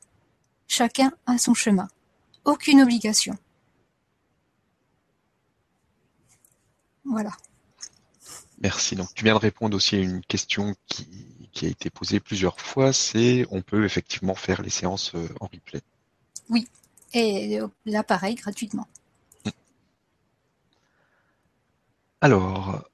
[0.65, 1.89] Chacun a son chemin.
[2.45, 3.37] Aucune obligation.
[7.03, 7.31] Voilà.
[8.61, 8.95] Merci.
[8.95, 12.59] Donc, tu viens de répondre aussi à une question qui, qui a été posée plusieurs
[12.59, 12.93] fois.
[12.93, 15.81] C'est, on peut effectivement faire les séances euh, en replay.
[16.49, 16.67] Oui.
[17.13, 18.87] Et là, pareil, gratuitement.
[22.21, 22.87] Alors,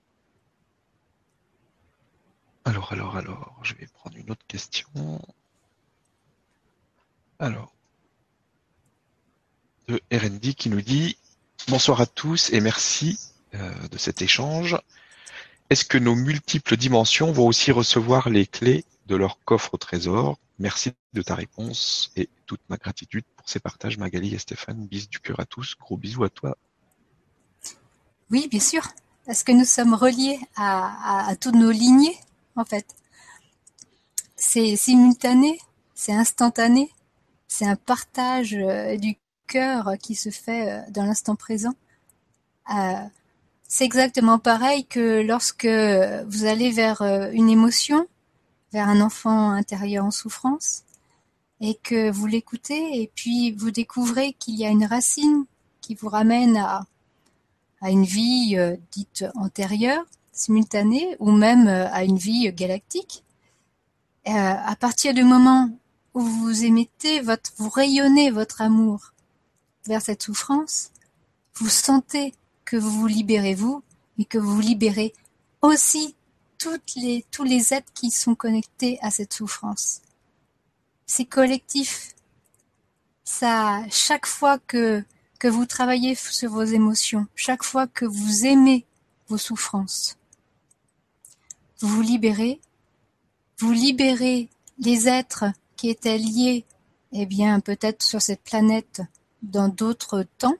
[2.63, 5.21] alors, alors, alors, je vais prendre une autre question.
[7.39, 7.73] Alors,
[9.87, 11.17] de RND qui nous dit
[11.67, 13.19] Bonsoir à tous et merci
[13.53, 14.77] euh, de cet échange.
[15.69, 20.37] Est-ce que nos multiples dimensions vont aussi recevoir les clés de leur coffre au trésor?
[20.59, 24.87] Merci de ta réponse et toute ma gratitude pour ces partages, Magali et Stéphane.
[24.87, 25.75] Bis du cœur à tous.
[25.79, 26.57] Gros bisous à toi.
[28.31, 28.87] Oui, bien sûr,
[29.25, 32.17] parce que nous sommes reliés à toutes nos lignées
[32.57, 32.85] en fait.
[34.35, 35.59] C'est simultané,
[35.95, 36.91] c'est instantané,
[37.47, 41.73] c'est un partage euh, du cœur qui se fait euh, dans l'instant présent.
[42.75, 42.93] Euh,
[43.67, 48.07] c'est exactement pareil que lorsque vous allez vers une émotion,
[48.73, 50.83] vers un enfant intérieur en souffrance,
[51.59, 55.45] et que vous l'écoutez, et puis vous découvrez qu'il y a une racine
[55.81, 56.85] qui vous ramène à,
[57.81, 58.57] une vie
[58.91, 60.05] dite antérieure,
[60.37, 63.23] simultanée ou même euh, à une vie galactique.
[64.27, 65.69] Euh, à partir du moment
[66.13, 69.13] où vous émettez votre, vous rayonnez votre amour
[69.85, 70.91] vers cette souffrance,
[71.55, 72.33] vous sentez
[72.67, 73.81] que vous vous libérez vous,
[74.17, 75.13] mais que vous libérez
[75.61, 76.15] aussi
[76.59, 80.01] tous les êtres qui sont connectés à cette souffrance.
[81.05, 82.13] C'est collectif.
[83.23, 85.03] Ça, chaque fois que,
[85.39, 88.85] que vous travaillez sur vos émotions, chaque fois que vous aimez
[89.29, 90.17] vos souffrances,
[91.79, 92.59] vous vous libérez,
[93.59, 94.49] vous libérez
[94.79, 95.45] les êtres
[95.77, 96.65] qui étaient liés,
[97.13, 99.01] eh bien, peut-être sur cette planète
[99.41, 100.57] dans d'autres temps,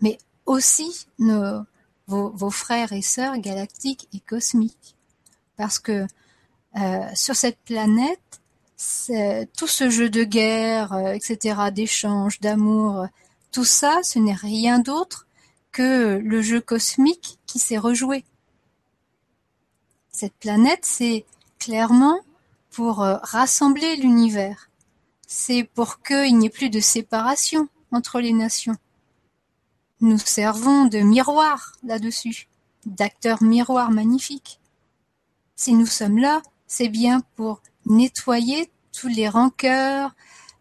[0.00, 1.62] mais aussi nos,
[2.06, 4.96] vos, vos, frères et sœurs galactiques et cosmiques.
[5.56, 6.06] Parce que
[6.76, 8.40] euh, sur cette planète,
[9.56, 13.06] tout ce jeu de guerre, euh, etc., d'échange, d'amour,
[13.52, 15.26] tout ça, ce n'est rien d'autre
[15.72, 18.24] que le jeu cosmique qui s'est rejoué.
[20.10, 21.24] Cette planète, c'est
[21.58, 22.20] clairement
[22.70, 24.70] pour euh, rassembler l'univers.
[25.26, 28.76] C'est pour qu'il n'y ait plus de séparation entre les nations.
[30.04, 32.46] Nous servons de miroir là-dessus,
[32.84, 34.60] d'acteurs miroirs magnifiques.
[35.56, 40.14] Si nous sommes là, c'est bien pour nettoyer tous les rancœurs,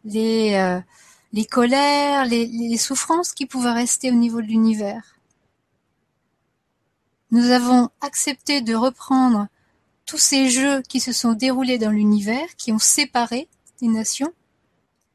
[0.06, 5.18] les, euh, colères, les souffrances qui pouvaient rester au niveau de l'univers.
[7.32, 9.50] Nous avons accepté de reprendre
[10.06, 13.50] tous ces jeux qui se sont déroulés dans l'univers, qui ont séparé
[13.82, 14.32] les nations,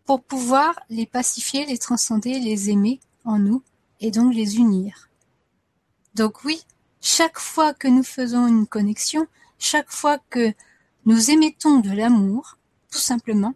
[0.05, 3.63] pour pouvoir les pacifier, les transcender, les aimer en nous,
[4.01, 5.09] et donc les unir.
[6.15, 6.63] Donc oui,
[7.01, 9.27] chaque fois que nous faisons une connexion,
[9.59, 10.53] chaque fois que
[11.05, 12.59] nous émettons de l'amour,
[12.91, 13.55] tout simplement,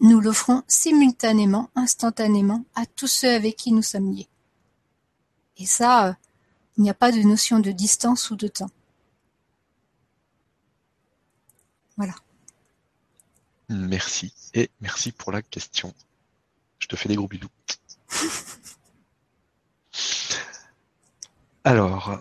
[0.00, 4.28] nous l'offrons simultanément, instantanément, à tous ceux avec qui nous sommes liés.
[5.56, 6.12] Et ça, euh,
[6.76, 8.70] il n'y a pas de notion de distance ou de temps.
[11.96, 12.14] Voilà.
[13.68, 14.32] Merci.
[14.54, 15.92] Et merci pour la question.
[16.78, 17.48] Je te fais des gros bisous.
[21.64, 22.20] Alors,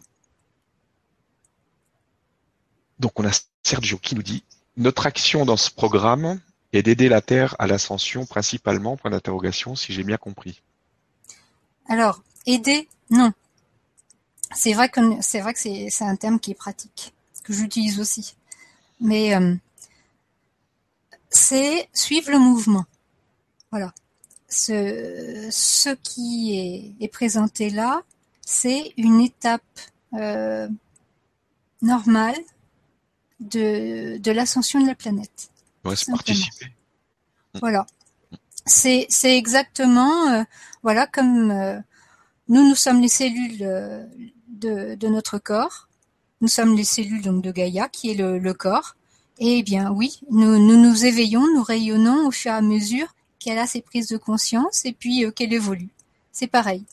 [3.00, 3.32] donc on a
[3.64, 4.44] Sergio qui nous dit
[4.76, 6.40] notre action dans ce programme
[6.74, 10.62] est d'aider la Terre à l'ascension principalement, point d'interrogation, si j'ai bien compris.
[11.88, 13.32] Alors, aider, non.
[14.56, 18.36] C'est vrai que c'est un terme qui est pratique, que j'utilise aussi.
[19.00, 19.56] Mais euh,
[21.30, 22.86] c'est suivre le mouvement.
[23.72, 23.94] Voilà.
[24.50, 28.02] Ce qui est, présenté là,
[28.50, 29.62] c'est une étape
[30.14, 30.70] euh,
[31.82, 32.40] normale
[33.42, 35.52] de, de l'ascension de la planète.
[35.84, 36.68] Ouais, c'est participer.
[37.60, 37.86] Voilà.
[38.66, 40.44] C'est, c'est exactement, euh,
[40.82, 41.78] voilà, comme euh,
[42.48, 43.58] nous, nous sommes les cellules
[44.48, 45.90] de, de notre corps.
[46.40, 48.96] Nous sommes les cellules donc de Gaïa, qui est le, le corps.
[49.40, 53.60] Eh bien oui, nous, nous nous éveillons, nous rayonnons au fur et à mesure qu'elle
[53.60, 55.90] a ses prises de conscience et puis euh, qu'elle évolue.
[56.32, 56.86] C'est pareil.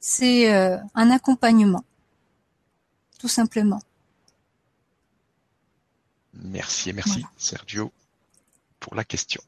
[0.00, 1.84] C'est euh, un accompagnement,
[3.18, 3.80] tout simplement.
[6.34, 7.92] Merci et merci Sergio
[8.78, 9.42] pour la question.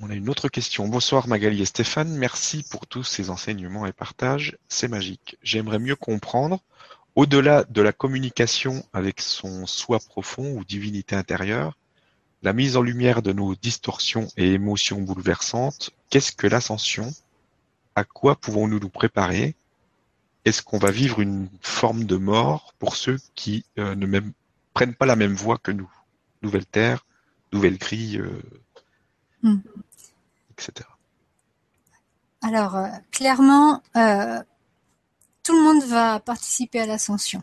[0.00, 0.86] On a une autre question.
[0.86, 5.38] Bonsoir Magali et Stéphane, merci pour tous ces enseignements et partages, c'est magique.
[5.42, 6.60] J'aimerais mieux comprendre
[7.16, 11.76] au-delà de la communication avec son soi profond ou divinité intérieure,
[12.42, 17.12] la mise en lumière de nos distorsions et émotions bouleversantes, qu'est-ce que l'ascension
[17.98, 19.56] À quoi pouvons-nous nous préparer?
[20.44, 24.34] Est-ce qu'on va vivre une forme de mort pour ceux qui euh, ne même,
[24.72, 25.90] prennent pas la même voie que nous?
[26.42, 27.04] Nouvelle Terre,
[27.52, 28.40] nouvelle grille, euh,
[29.42, 29.58] hmm.
[30.52, 30.88] etc.
[32.40, 33.82] Alors, euh, clairement,
[35.42, 37.42] tout le monde va participer à l'ascension.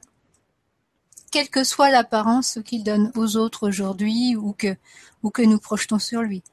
[1.32, 4.78] Quelle que soit l'apparence qu'il donne aux autres aujourd'hui ou que,
[5.22, 6.44] ou que nous projetons sur lui.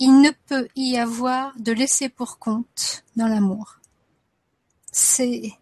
[0.00, 3.78] Il ne peut y avoir de laisser pour compte dans l'amour.
[4.90, 5.52] C'est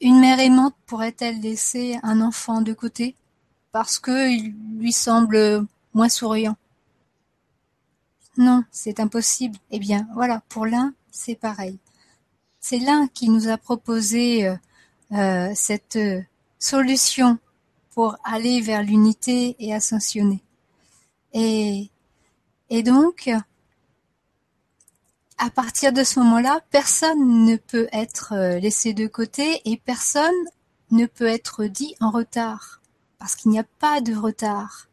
[0.00, 3.16] une mère aimante pourrait-elle laisser un enfant de côté
[3.72, 6.56] parce qu'il lui semble moins souriant?
[8.36, 9.58] Non, c'est impossible.
[9.70, 11.78] Eh bien, voilà, pour l'un, c'est pareil.
[12.60, 14.56] C'est l'un qui nous a proposé euh,
[15.12, 16.22] euh, cette euh,
[16.58, 17.38] solution
[17.94, 20.42] pour aller vers l'unité et ascensionner.
[21.32, 21.90] Et,
[22.76, 23.30] et donc,
[25.38, 30.34] à partir de ce moment-là, personne ne peut être laissé de côté et personne
[30.90, 32.80] ne peut être dit en retard,
[33.20, 34.88] parce qu'il n'y a pas de retard.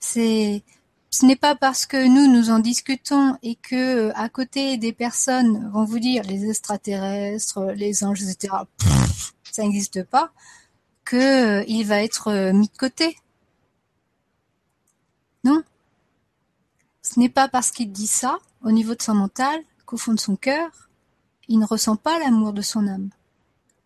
[0.00, 0.62] C'est
[1.10, 4.92] ce n'est pas parce que nous, nous en discutons et que, euh, à côté des
[4.92, 8.54] personnes vont vous dire les extraterrestres, les anges, etc.,
[9.50, 10.30] ça n'existe pas,
[11.08, 13.16] qu'il euh, va être euh, mis de côté.
[15.44, 15.62] Non?
[17.08, 20.20] Ce n'est pas parce qu'il dit ça, au niveau de son mental, qu'au fond de
[20.20, 20.88] son cœur,
[21.48, 23.10] il ne ressent pas l'amour de son âme.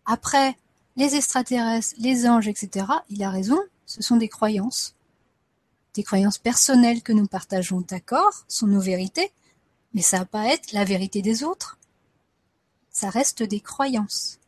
[0.05, 0.57] Après,
[0.97, 4.95] les extraterrestres, les anges, etc., il a raison, ce sont des croyances
[5.93, 9.31] des croyances personnelles que nous partageons, d'accord, sont nos vérités,
[9.93, 11.77] mais ça va pas être la vérité des autres.
[12.89, 14.39] Ça reste des croyances.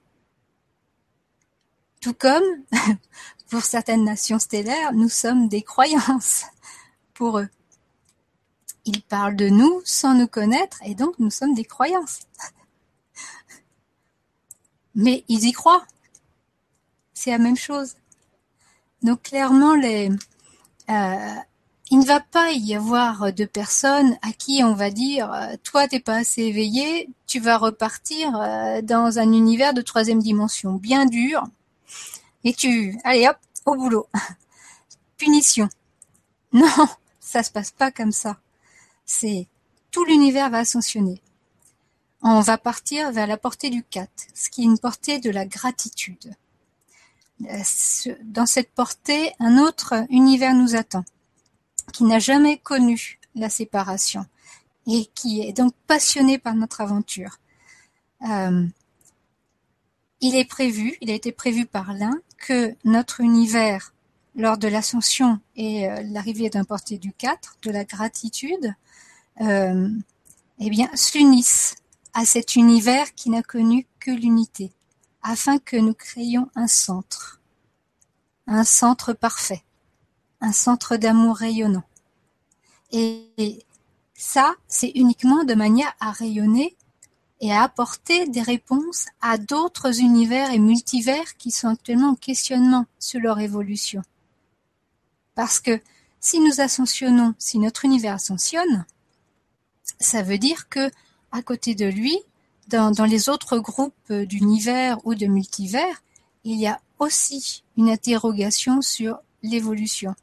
[2.02, 2.44] Tout comme,
[3.50, 6.46] pour certaines nations stellaires, nous sommes des croyances
[7.14, 7.50] pour eux.
[8.86, 12.22] Ils parlent de nous sans nous connaître et donc nous sommes des croyances.
[14.96, 15.86] Mais ils y croient.
[17.14, 17.96] C'est la même chose.
[19.02, 20.10] Donc clairement, les,
[20.90, 21.36] euh,
[21.92, 25.88] il ne va pas y avoir de personnes à qui on va dire euh, toi
[25.88, 31.06] t'es pas assez éveillé, tu vas repartir euh, dans un univers de troisième dimension bien
[31.06, 31.44] dur
[32.44, 34.08] et tu allez hop au boulot.
[35.18, 35.70] Punition.
[36.54, 36.88] Non,
[37.20, 38.38] ça se passe pas comme ça.
[39.06, 39.48] C'est
[39.92, 41.22] tout l'univers va ascensionner.
[42.22, 45.46] On va partir vers la portée du 4, ce qui est une portée de la
[45.46, 46.36] gratitude.
[47.44, 51.06] Euh, dans cette portée, un autre univers nous attend,
[51.94, 54.26] qui n'a jamais connu la séparation
[54.88, 57.40] et qui est donc passionné par notre aventure.
[58.30, 58.66] Euh,
[60.22, 63.94] il est prévu, il a été prévu par l'un, que notre univers,
[64.36, 68.74] lors de l'ascension et euh, l'arrivée d'un portée du 4, de la gratitude,
[69.42, 69.90] euh,
[70.60, 71.76] eh bien, s'unisse
[72.14, 74.72] à cet univers qui n'a connu que l'unité
[75.24, 77.42] afin que nous créions un centre,
[78.48, 79.64] un centre parfait,
[80.40, 81.84] un centre d'amour rayonnant.
[82.92, 83.66] Et
[84.14, 86.78] ça, c'est uniquement de manière à rayonner
[87.42, 92.86] et à apporter des réponses à d'autres univers et multivers qui sont actuellement en questionnement
[93.00, 94.04] sur leur évolution.
[95.36, 95.80] Parce que
[96.20, 98.86] si nous ascensionnons, si notre univers ascensionne,
[100.00, 100.90] ça veut dire que
[101.32, 102.18] à côté de lui,
[102.68, 106.02] dans, dans les autres groupes d'univers ou de multivers,
[106.44, 110.16] il y a aussi une interrogation sur l'évolution.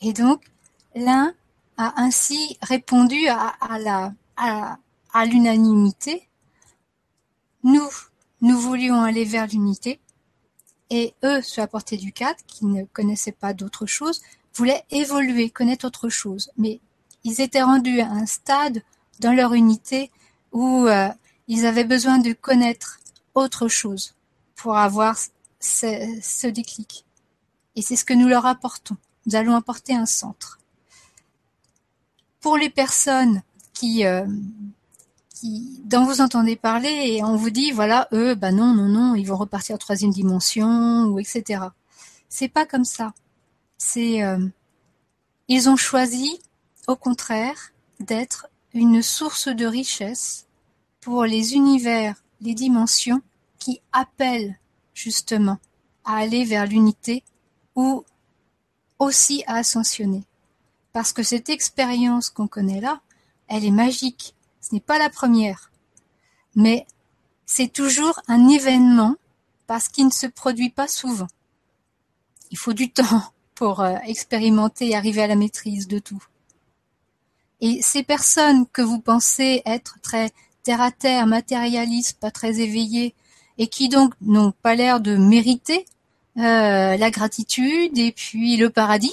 [0.00, 0.42] Et donc,
[0.94, 1.34] l'un
[1.76, 4.78] a ainsi répondu à, à à,
[5.12, 6.28] à l'unanimité.
[7.62, 7.88] Nous,
[8.40, 10.00] nous voulions aller vers l'unité,
[10.90, 14.20] et eux, sur la portée du 4, qui ne connaissaient pas d'autre chose,
[14.54, 16.50] voulaient évoluer, connaître autre chose.
[16.56, 16.80] Mais
[17.24, 18.82] ils étaient rendus à un stade
[19.20, 20.10] dans leur unité
[20.52, 21.08] où euh,
[21.46, 22.98] ils avaient besoin de connaître
[23.34, 24.14] autre chose
[24.56, 25.16] pour avoir
[25.60, 27.04] ce, ce déclic.
[27.76, 28.96] Et c'est ce que nous leur apportons.
[29.26, 30.58] Nous allons apporter un centre.
[32.40, 34.26] Pour les personnes qui, euh,
[35.42, 39.24] dont vous entendez parler et on vous dit, voilà, eux, bah non, non, non, ils
[39.24, 41.64] vont repartir en troisième dimension ou etc.
[42.28, 43.12] C'est pas comme ça.
[43.78, 44.46] C'est, euh,
[45.48, 46.38] ils ont choisi,
[46.86, 50.46] au contraire, d'être une source de richesse
[51.00, 53.22] pour les univers, les dimensions
[53.58, 54.58] qui appellent
[54.94, 55.58] justement
[56.04, 57.24] à aller vers l'unité
[57.74, 58.04] ou
[58.98, 60.24] aussi à ascensionner.
[60.92, 63.00] Parce que cette expérience qu'on connaît là,
[63.48, 64.34] elle est magique.
[64.60, 65.70] Ce n'est pas la première.
[66.54, 66.86] Mais
[67.46, 69.16] c'est toujours un événement
[69.66, 71.28] parce qu'il ne se produit pas souvent.
[72.50, 76.22] Il faut du temps pour euh, expérimenter et arriver à la maîtrise de tout.
[77.60, 80.30] Et ces personnes que vous pensez être très
[80.62, 83.14] terre à terre, matérialistes, pas très éveillées,
[83.58, 85.84] et qui donc n'ont pas l'air de mériter
[86.38, 89.12] euh, la gratitude et puis le paradis,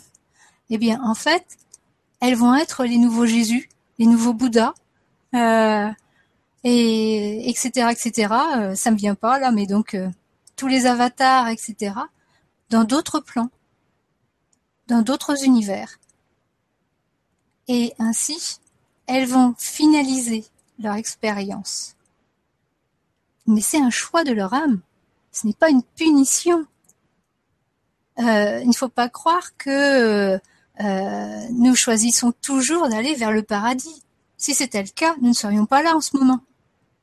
[0.70, 1.58] eh bien en fait,
[2.20, 3.68] elles vont être les nouveaux Jésus,
[4.02, 4.74] les nouveaux Bouddhas,
[5.34, 5.88] euh,
[6.64, 8.34] et etc etc.
[8.56, 10.10] Euh, ça me vient pas là, mais donc euh,
[10.56, 11.94] tous les avatars, etc.
[12.68, 13.50] Dans d'autres plans,
[14.88, 16.00] dans d'autres univers,
[17.68, 18.58] et ainsi
[19.06, 20.44] elles vont finaliser
[20.80, 21.94] leur expérience.
[23.46, 24.80] Mais c'est un choix de leur âme.
[25.30, 26.66] Ce n'est pas une punition.
[28.18, 30.40] Il ne faut pas croire que
[30.84, 34.02] euh, nous choisissons toujours d'aller vers le paradis.
[34.36, 36.40] Si c'était le cas, nous ne serions pas là en ce moment.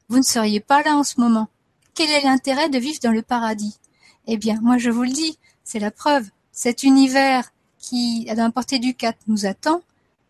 [0.09, 1.49] Vous ne seriez pas là en ce moment.
[1.93, 3.80] Quel est l'intérêt de vivre dans le paradis?
[4.27, 6.30] Eh bien, moi je vous le dis, c'est la preuve.
[6.51, 9.82] Cet univers qui, à la portée du 4, nous attend,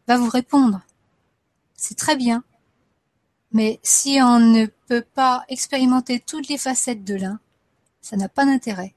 [0.08, 0.82] va vous répondre.
[1.76, 2.44] C'est très bien.
[3.52, 7.40] Mais si on ne peut pas expérimenter toutes les facettes de l'un,
[8.02, 8.94] ça n'a pas d'intérêt.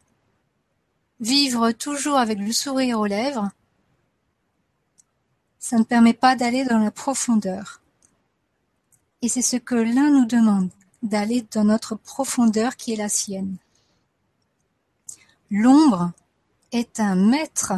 [1.21, 3.51] Vivre toujours avec le sourire aux lèvres,
[5.63, 7.81] ça ne permet pas d'aller dans la profondeur.
[9.23, 10.71] Et c'est ce que l'un nous demande,
[11.05, 13.57] d'aller dans notre profondeur qui est la sienne.
[15.53, 16.11] L'ombre
[16.73, 17.75] est un maître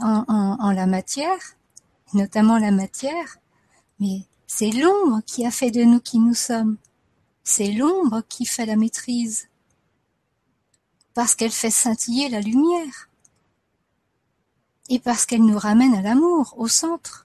[0.00, 1.56] en, la matière,
[2.12, 3.38] notamment la matière,
[3.98, 6.76] mais c'est l'ombre qui a fait de nous qui nous sommes.
[7.42, 9.48] C'est l'ombre qui fait la maîtrise.
[11.14, 13.08] Parce qu'elle fait scintiller la lumière.
[14.88, 17.23] Et parce qu'elle nous ramène à l'amour, au centre.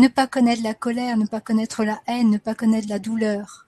[0.00, 3.66] Ne pas connaître la colère, ne pas connaître la haine, ne pas connaître la douleur,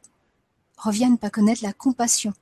[0.78, 2.32] revient ne pas connaître la compassion.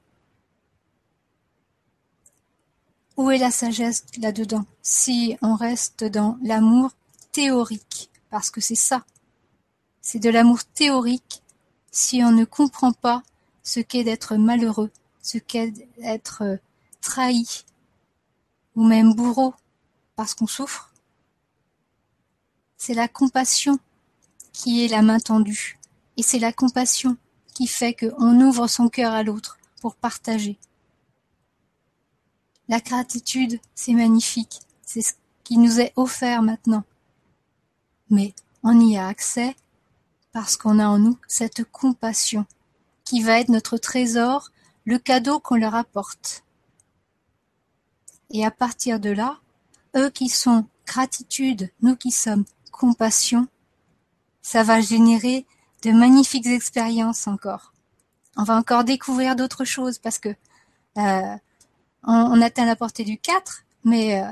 [3.16, 4.64] Où est la sagesse là-dedans?
[4.80, 6.92] Si on reste dans l'amour
[7.32, 9.04] théorique, parce que c'est ça.
[10.00, 11.42] C'est de l'amour théorique
[11.90, 13.24] si on ne comprend pas
[13.64, 16.56] ce qu'est d'être malheureux, ce qu'est d'être euh,
[17.00, 17.64] trahi,
[18.76, 19.52] ou même bourreau,
[20.14, 20.89] parce qu'on souffre.
[22.80, 23.78] C'est la compassion
[24.54, 25.78] qui est la main tendue,
[26.16, 27.18] et c'est la compassion
[27.54, 30.58] qui fait qu'on ouvre son cœur à l'autre pour partager.
[32.68, 35.12] La gratitude, c'est magnifique, c'est ce
[35.44, 36.84] qui nous est offert maintenant
[38.10, 39.54] mais on y a accès
[40.32, 42.44] parce qu'on a en nous cette compassion
[43.04, 44.50] qui va être notre trésor,
[44.84, 46.44] le cadeau qu'on leur apporte.
[48.30, 49.38] Et à partir de là,
[49.96, 53.46] eux qui sont gratitude, nous qui sommes compassion,
[54.42, 55.46] ça va générer
[55.82, 57.72] de magnifiques expériences encore.
[58.36, 60.30] On va encore découvrir d'autres choses parce que
[60.98, 61.36] euh,
[62.04, 64.26] on, atteint la portée du 4, mais euh,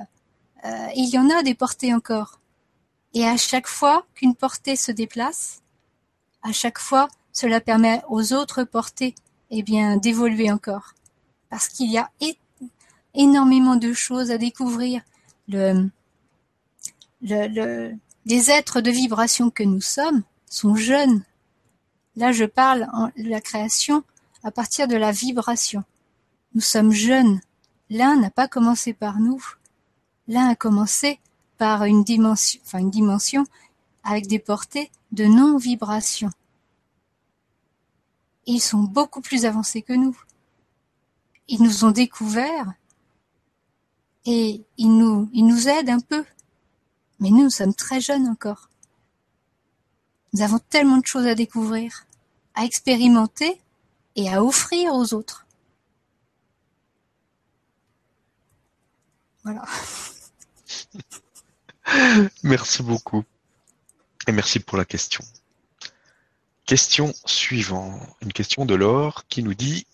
[0.65, 2.41] euh, il y en a des portées encore.
[3.15, 5.63] Et à chaque fois qu'une portée se déplace,
[6.43, 9.15] à chaque fois, cela permet aux autres portées
[9.51, 10.95] eh bien, d'évoluer encore.
[11.51, 12.11] Parce qu'il y a
[13.15, 15.03] énormément de choses à découvrir.
[18.29, 21.25] Les êtres de vibration que nous sommes sont jeunes.
[22.15, 24.05] Là, je parle de la création
[24.45, 25.83] à partir de la vibration.
[26.55, 27.41] Nous sommes jeunes.
[27.89, 29.43] L'un n'a pas commencé par nous.
[30.27, 31.21] L'un a commencé
[31.57, 33.47] par une dimension, enfin une dimension
[34.05, 36.29] avec des portées de non-vibration.
[38.45, 40.17] Ils sont beaucoup plus avancés que nous.
[41.49, 42.75] Ils nous ont découverts
[44.27, 46.27] et ils nous, ils nous aident un peu.
[47.21, 48.69] Mais nous, nous sommes très jeunes encore.
[50.33, 52.07] Nous avons tellement de choses à découvrir,
[52.55, 53.61] à expérimenter
[54.17, 55.47] et à offrir aux autres.
[59.45, 59.65] Voilà.
[62.43, 63.25] Merci beaucoup.
[64.27, 65.25] Et merci pour la question.
[66.67, 68.03] Question suivante.
[68.21, 69.87] Une question de Laure qui nous dit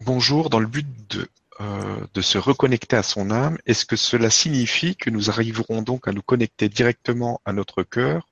[0.00, 1.26] Bonjour, dans le but de,
[1.60, 6.06] euh, de se reconnecter à son âme, est-ce que cela signifie que nous arriverons donc
[6.08, 8.28] à nous connecter directement à notre cœur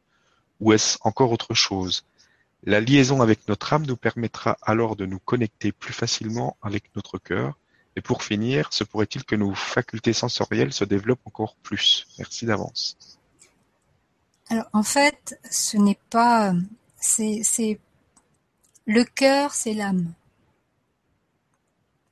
[0.60, 2.04] ou est-ce encore autre chose?
[2.64, 7.18] La liaison avec notre âme nous permettra alors de nous connecter plus facilement avec notre
[7.18, 7.58] cœur.
[7.94, 12.06] Et pour finir, se pourrait-il que nos facultés sensorielles se développent encore plus?
[12.18, 12.96] Merci d'avance.
[14.48, 16.54] Alors en fait, ce n'est pas,
[17.00, 17.80] c'est,
[18.86, 20.12] le cœur, c'est l'âme.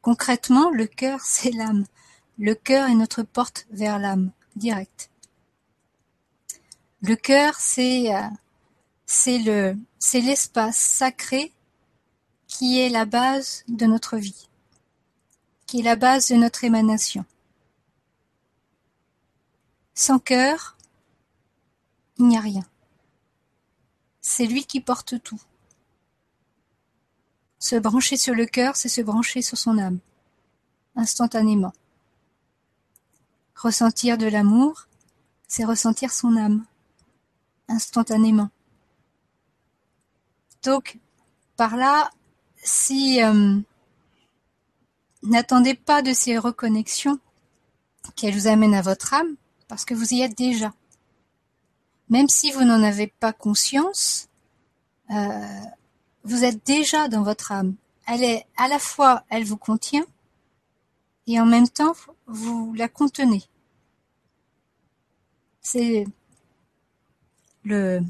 [0.05, 1.86] Concrètement, le cœur, c'est l'âme.
[2.38, 5.11] Le cœur est notre porte vers l'âme, direct.
[7.00, 8.28] Le cœur, c'est, euh,
[9.07, 11.52] c'est le, c'est l'espace sacré
[12.46, 14.48] qui est la base de notre vie,
[15.66, 17.24] qui est la base de notre émanation.
[19.94, 20.76] Sans cœur,
[22.18, 22.66] il n'y a rien.
[24.20, 25.40] C'est lui qui porte tout.
[27.65, 29.99] Se brancher sur le cœur, c'est se brancher sur son âme,
[30.97, 31.73] instantanément.
[33.57, 34.87] Ressentir de l'amour,
[35.49, 36.67] c'est ressentir son âme,
[37.69, 38.51] instantanément.
[40.62, 40.99] Donc,
[41.57, 42.11] par là,
[42.62, 43.57] si euh,
[45.23, 47.19] n'attendez pas de ces reconnexions
[48.15, 49.37] qu'elles vous amènent à votre âme,
[49.69, 50.71] parce que vous y êtes déjà
[52.11, 54.29] même si vous n'en avez pas conscience,
[55.11, 55.65] euh,
[56.25, 57.77] vous êtes déjà dans votre âme.
[58.07, 60.05] Elle est à la fois, elle vous contient,
[61.27, 61.95] et en même temps,
[62.27, 63.43] vous la contenez.
[65.61, 66.07] C'est
[67.62, 68.01] le,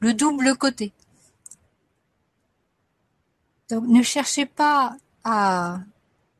[0.00, 0.92] le double côté.
[3.68, 5.80] Donc ne cherchez pas à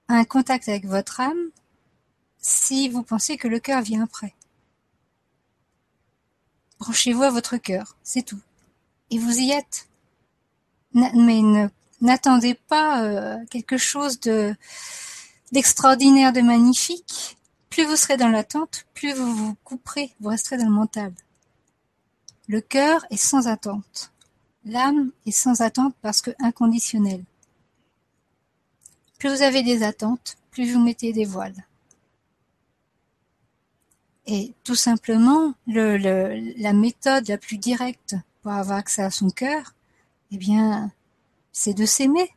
[0.09, 1.51] un contact avec votre âme
[2.39, 4.35] si vous pensez que le cœur vient après.
[6.79, 8.41] Branchez-vous à votre cœur, c'est tout.
[9.11, 9.88] Et vous y êtes.
[11.15, 11.43] Mais
[12.01, 14.55] n'attendez pas euh, quelque chose de
[15.53, 17.39] d'extraordinaire, de magnifique.
[17.71, 21.13] Plus vous serez dans l'attente, plus vous vous couperez, vous resterez dans le mental.
[22.47, 24.13] Le cœur est sans attente.
[24.65, 27.25] L'âme est sans attente parce que inconditionnelle.
[29.19, 31.65] Plus vous avez des attentes, plus vous mettez des voiles.
[34.27, 35.97] Et tout simplement, le,
[36.61, 39.75] la méthode la plus directe pour avoir accès à son cœur,
[40.31, 40.93] eh bien,
[41.53, 42.35] c'est de s'aimer.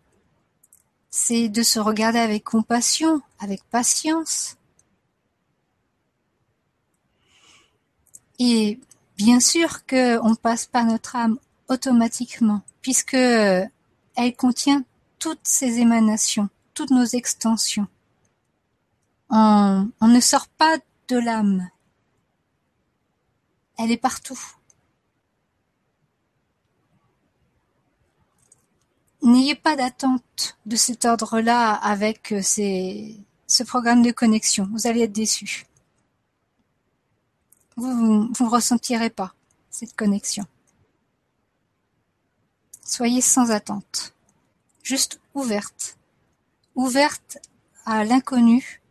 [1.09, 4.55] C'est de se regarder avec compassion, avec patience.
[8.39, 8.79] Et
[9.17, 11.37] bien sûr qu'on passe par notre âme
[11.67, 14.83] automatiquement, puisque elle contient
[15.19, 17.87] toutes ces émanations, toutes nos extensions.
[19.29, 20.77] On, on ne sort pas
[21.07, 21.69] de l'âme,
[23.77, 24.39] elle est partout.
[29.23, 34.67] N'ayez pas d'attente de cet ordre-là avec euh, ce programme de connexion.
[34.71, 35.67] Vous allez être déçus.
[37.75, 39.33] Vous ne ressentirez pas
[39.69, 40.45] cette connexion.
[42.83, 44.13] Soyez sans attente,
[44.83, 45.97] juste ouverte,
[46.75, 47.37] ouverte
[47.85, 48.81] à l'inconnu,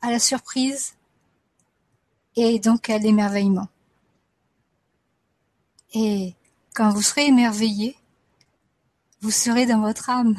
[0.00, 0.94] à la surprise
[2.36, 3.68] et donc à l'émerveillement.
[5.94, 6.34] Et
[6.74, 7.96] quand vous serez émerveillé,
[9.22, 10.36] vous serez dans votre âme.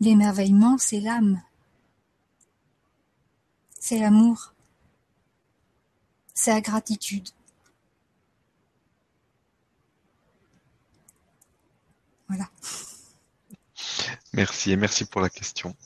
[0.00, 1.42] L'émerveillement, c'est l'âme.
[3.78, 4.54] C'est l'amour.
[6.34, 7.28] C'est la gratitude.
[12.28, 12.48] Voilà.
[14.32, 15.76] Merci et merci pour la question.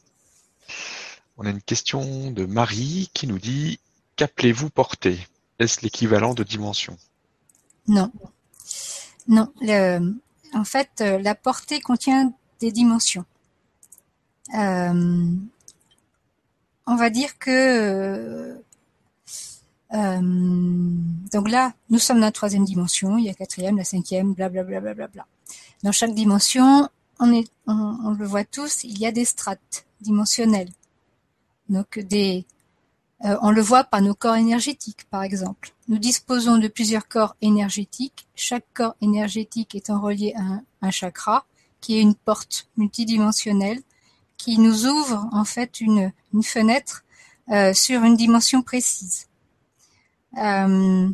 [1.36, 3.80] On a une question de Marie qui nous dit
[4.14, 5.18] Qu'appelez-vous porter?
[5.58, 6.96] Est-ce l'équivalent de dimension?
[7.88, 8.12] Non.
[9.26, 9.52] Non.
[10.54, 13.24] En fait, euh, la portée contient des dimensions.
[14.54, 15.32] Euh,
[16.86, 18.56] on va dire que
[19.94, 20.90] euh,
[21.32, 24.34] donc là, nous sommes dans la troisième dimension, il y a la quatrième, la cinquième,
[24.34, 24.80] blablabla.
[24.80, 25.26] Bla, bla, bla,
[25.82, 26.88] Dans chaque dimension,
[27.20, 30.70] on, on, le voit tous, il y a des strates dimensionnelles.
[31.68, 32.44] Donc des,
[33.20, 35.72] on le voit par nos corps énergétiques, par exemple.
[35.88, 38.26] Nous disposons de plusieurs corps énergétiques.
[38.34, 41.46] Chaque corps énergétique étant relié à un, chakra,
[41.80, 43.80] qui est une porte multidimensionnelle,
[44.36, 47.04] qui nous ouvre en fait une, une fenêtre
[47.50, 49.28] euh, sur une dimension précise.
[50.38, 51.08] Euh,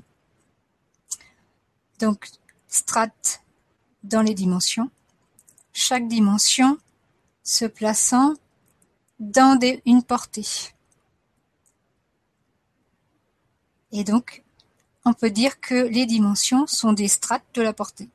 [1.99, 2.29] donc,
[2.69, 3.43] strate
[4.03, 4.91] dans les dimensions.
[5.73, 6.79] Chaque dimension
[7.45, 8.35] se plaçant
[9.21, 10.47] dans une portée.
[13.93, 14.43] Et donc,
[15.05, 18.09] on peut dire que les dimensions sont des strates de la portée.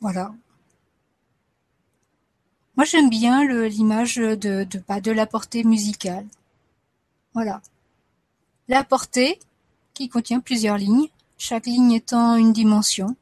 [0.00, 0.34] Voilà.
[2.76, 6.26] Moi, j'aime bien l'image de, de, de la portée musicale.
[7.32, 7.62] Voilà.
[8.68, 9.38] La portée,
[9.94, 11.08] qui contient plusieurs lignes,
[11.38, 13.16] chaque ligne étant une dimension.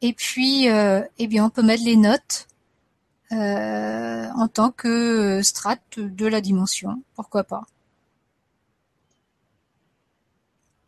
[0.00, 2.47] Et puis, euh, eh bien, on peut mettre les notes
[3.32, 7.02] euh, en tant que strate de la dimension.
[7.14, 7.66] Pourquoi pas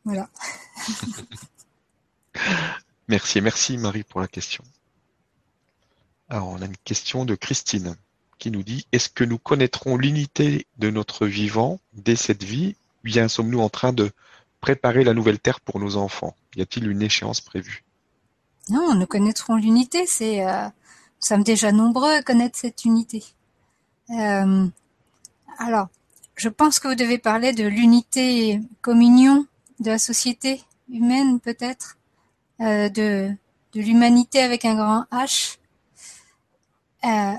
[0.05, 0.31] Voilà.
[3.09, 4.65] merci, merci Marie pour la question.
[6.31, 7.97] Alors, on a une question de Christine
[8.39, 13.09] qui nous dit Est-ce que nous connaîtrons l'unité de notre vivant dès cette vie ou
[13.09, 14.11] bien sommes-nous en train de
[14.61, 16.35] préparer la nouvelle terre pour nos enfants?
[16.57, 17.85] Y a-t-il une échéance prévue?
[18.71, 20.07] Non, nous connaîtrons l'unité.
[20.07, 20.69] C'est, euh,
[21.21, 23.25] sommes déjà nombreux à connaître cette unité.
[24.11, 24.67] Euh,
[25.59, 25.89] alors,
[26.37, 29.47] je pense que vous devez parler de l'unité communion
[29.81, 31.99] de la société humaine, peut-être,
[32.61, 33.31] euh, de,
[33.73, 35.59] de l'humanité avec un grand H.
[37.05, 37.33] Euh,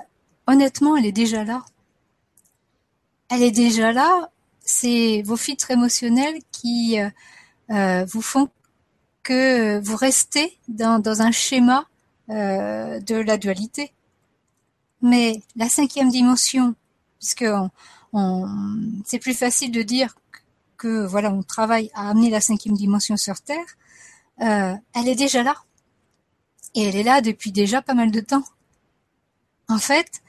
[0.48, 1.64] honnêtement, elle est déjà là.
[3.30, 4.30] Elle est déjà là.
[4.60, 7.10] C'est vos filtres émotionnels qui euh,
[7.72, 8.50] euh, vous font
[9.24, 11.86] que vous restez dans, un schéma
[12.32, 13.94] euh, de la dualité.
[15.02, 16.76] Mais la cinquième dimension,
[17.20, 17.46] puisque
[19.06, 20.16] c'est plus facile de dire
[20.78, 23.78] que voilà, on travaille à amener la cinquième dimension sur Terre,
[24.38, 25.56] elle est déjà là.
[26.74, 28.44] Et elle est là depuis déjà pas mal de temps.
[29.68, 30.22] En fait,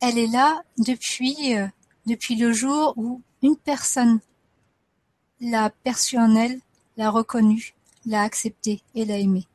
[0.00, 1.66] elle est là depuis, euh,
[2.06, 4.20] depuis le jour où une personne
[5.40, 6.60] l'a perçue en elle,
[6.96, 7.74] l'a reconnue,
[8.06, 9.46] l'a acceptée et l'a aimée.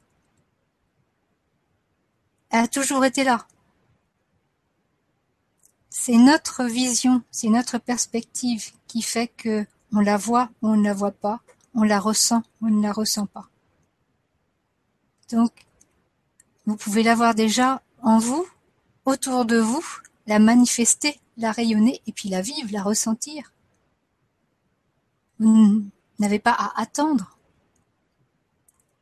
[2.54, 3.47] Elle a toujours été là.
[5.89, 10.84] C'est notre vision, c'est notre perspective qui fait que on la voit ou on ne
[10.84, 11.41] la voit pas,
[11.74, 13.49] on la ressent ou on ne la ressent pas.
[15.32, 15.66] Donc,
[16.68, 18.45] vous pouvez l'avoir déjà en vous,
[19.06, 19.84] autour de vous,
[20.28, 23.51] la manifester, la rayonner et puis la vivre, la ressentir.
[25.39, 25.84] Vous
[26.20, 27.36] n'avez pas à attendre.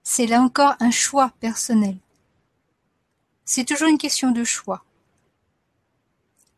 [0.04, 1.98] C'est là encore un choix personnel.
[3.46, 4.84] C'est toujours une question de choix.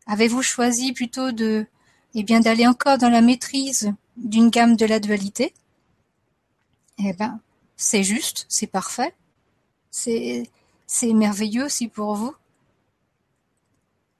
[0.05, 1.65] Avez-vous choisi plutôt de,
[2.13, 5.53] eh bien, d'aller encore dans la maîtrise d'une gamme de la dualité?
[6.99, 7.39] Eh ben,
[7.77, 9.15] c'est juste, c'est parfait.
[9.89, 10.49] C'est,
[11.03, 12.33] merveilleux aussi pour vous.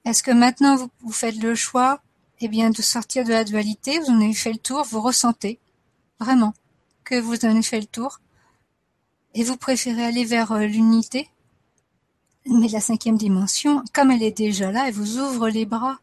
[0.05, 2.01] Est-ce que maintenant vous, faites le choix
[2.39, 5.59] eh bien, de sortir de la dualité, vous en avez fait le tour, vous ressentez
[6.19, 6.53] vraiment
[7.03, 8.19] que vous en avez fait le tour
[9.33, 11.29] et vous préférez aller vers euh, l'unité?
[12.45, 15.99] Mais la cinquième dimension, comme elle est déjà là, elle vous ouvre les bras.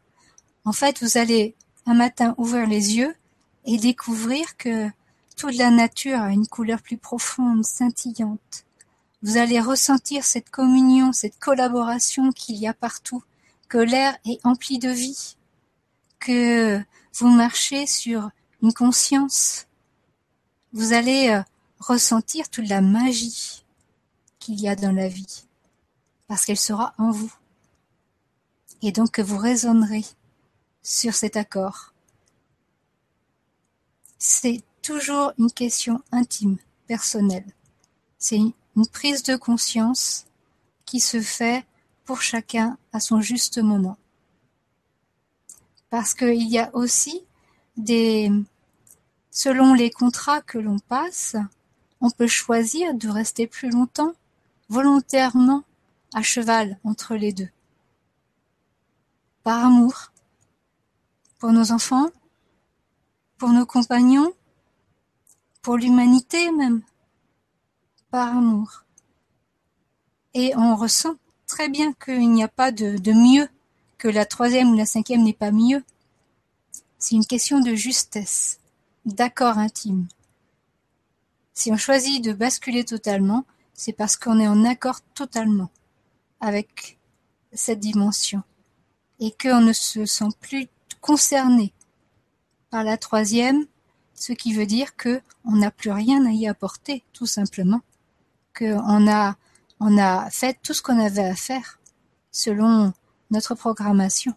[0.64, 1.54] En fait, vous allez
[1.86, 3.14] un matin ouvrir les yeux
[3.64, 4.88] et découvrir que
[5.36, 8.64] toute la nature a une couleur plus profonde, scintillante.
[9.22, 13.22] Vous allez ressentir cette communion, cette collaboration qu'il y a partout
[13.68, 15.36] que l'air est empli de vie,
[16.18, 16.80] que
[17.14, 18.30] vous marchez sur
[18.62, 19.66] une conscience,
[20.72, 21.42] vous allez euh,
[21.78, 23.64] ressentir toute la magie
[24.38, 25.46] qu'il y a dans la vie,
[26.30, 27.32] parce qu'elle sera en vous.
[28.82, 30.04] Et donc que vous raisonnerez
[30.80, 31.92] sur cet accord.
[34.16, 37.52] C'est toujours une question intime, personnelle.
[38.16, 40.26] C'est une prise de conscience
[40.84, 41.66] qui se fait
[42.04, 43.98] pour chacun à son juste moment.
[45.90, 47.24] Parce qu'il y a aussi
[47.76, 48.30] des,
[49.32, 51.34] selon les contrats que l'on passe,
[52.00, 54.12] on peut choisir de rester plus longtemps,
[54.68, 55.64] volontairement,
[56.14, 57.48] à cheval entre les deux.
[59.42, 60.12] Par amour,
[61.38, 62.10] pour nos enfants,
[63.38, 64.32] pour nos compagnons,
[65.62, 66.82] pour l'humanité même,
[68.10, 68.84] par amour.
[70.34, 71.14] Et on ressent
[71.46, 73.48] très bien qu'il n'y a pas de, mieux
[73.98, 75.82] que la troisième ou la cinquième n'est pas mieux.
[76.98, 78.60] C'est une question de justesse,
[79.06, 80.06] d'accord intime.
[81.54, 83.44] Si on choisit de basculer totalement,
[83.74, 85.70] c'est parce qu'on est en accord totalement
[86.40, 86.98] avec
[87.52, 88.42] cette dimension
[89.18, 90.68] et qu'on ne se sent plus
[91.00, 91.72] concerné
[92.70, 93.66] par la troisième,
[94.14, 97.80] ce qui veut dire que on n'a plus rien à y apporter, tout simplement,
[98.56, 99.36] qu'on a
[99.80, 101.78] on a fait tout ce qu'on avait à faire
[102.30, 102.92] selon
[103.30, 104.34] notre programmation.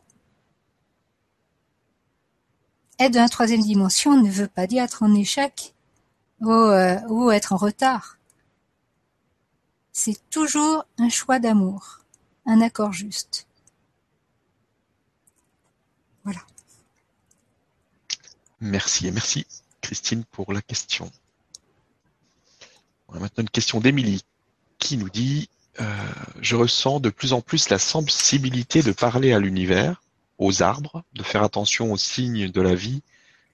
[2.99, 5.74] Être dans la troisième dimension ne veut pas dire être en échec
[6.39, 8.18] ou, euh, ou être en retard.
[9.96, 12.00] C'est toujours un choix d'amour,
[12.48, 13.48] un accord juste.
[16.24, 16.39] Voilà.
[18.60, 19.46] Merci et merci
[19.82, 21.12] Christine pour la question.
[23.14, 24.26] Maintenant une question d'Émilie
[24.80, 25.48] qui nous dit
[25.80, 25.86] euh,
[26.41, 30.02] Je ressens de plus en plus la sensibilité de parler à l'univers,
[30.39, 33.04] aux arbres, de faire attention aux signes de la vie.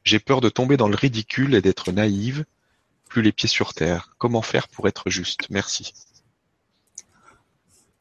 [0.06, 2.46] J'ai peur de tomber dans le ridicule et d'être naïve,
[3.10, 4.16] plus les pieds sur terre.
[4.18, 5.50] Comment faire pour être juste?
[5.50, 5.94] Merci.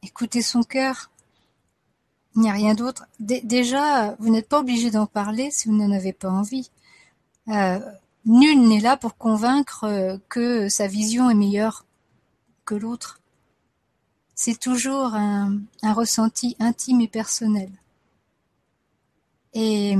[0.03, 1.11] Écoutez son cœur.
[2.35, 3.05] Il n'y a rien d'autre.
[3.19, 6.71] déjà, vous n'êtes pas obligé d'en parler si vous n'en avez pas envie.
[7.49, 7.79] Euh,
[8.25, 11.85] nul n'est là pour convaincre euh, que sa vision est meilleure
[12.65, 13.19] que l'autre.
[14.35, 17.71] C'est toujours un, un ressenti intime et personnel.
[19.53, 19.97] Et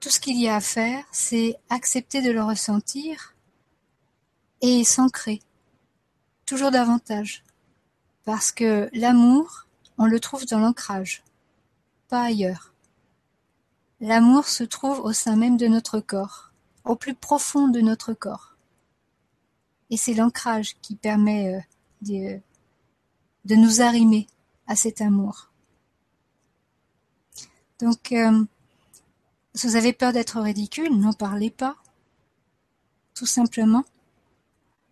[0.00, 3.34] tout ce qu'il y a à faire, c'est accepter de le ressentir
[4.60, 5.40] et s'ancrer
[6.44, 7.45] toujours davantage.
[8.26, 9.68] Parce que l'amour,
[9.98, 11.22] on le trouve dans l'ancrage,
[12.08, 12.74] pas ailleurs.
[14.00, 16.50] L'amour se trouve au sein même de notre corps,
[16.84, 18.56] au plus profond de notre corps.
[19.90, 21.54] Et c'est l'ancrage qui permet
[22.10, 22.40] euh,
[23.44, 24.26] de, nous arrimer
[24.66, 25.52] à cet amour.
[27.78, 28.44] Donc, euh,
[29.54, 31.76] si vous avez peur d'être ridicule, n'en parlez pas,
[33.14, 33.84] tout simplement.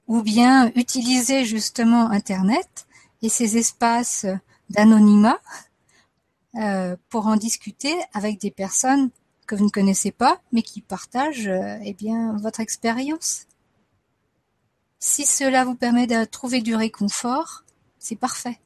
[0.06, 2.86] Ou bien utilisez justement Internet
[3.24, 4.26] et ces espaces
[4.68, 5.40] d'anonymat
[6.56, 9.10] euh, pour en discuter avec des personnes
[9.46, 13.46] que vous ne connaissez pas, mais qui partagent euh, eh bien votre expérience.
[14.98, 17.64] Si cela vous permet de trouver du réconfort,
[17.98, 18.60] c'est parfait.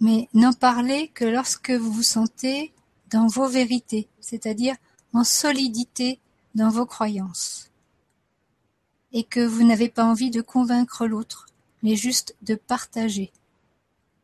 [0.00, 2.74] Mais n'en parlez que lorsque vous vous sentez
[3.08, 4.76] dans vos vérités, c'est-à-dire
[5.14, 6.20] en solidité
[6.54, 7.70] dans vos croyances,
[9.14, 11.46] et que vous n'avez pas envie de convaincre l'autre,
[11.84, 13.30] mais juste de partager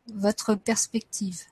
[0.07, 1.43] votre perspective.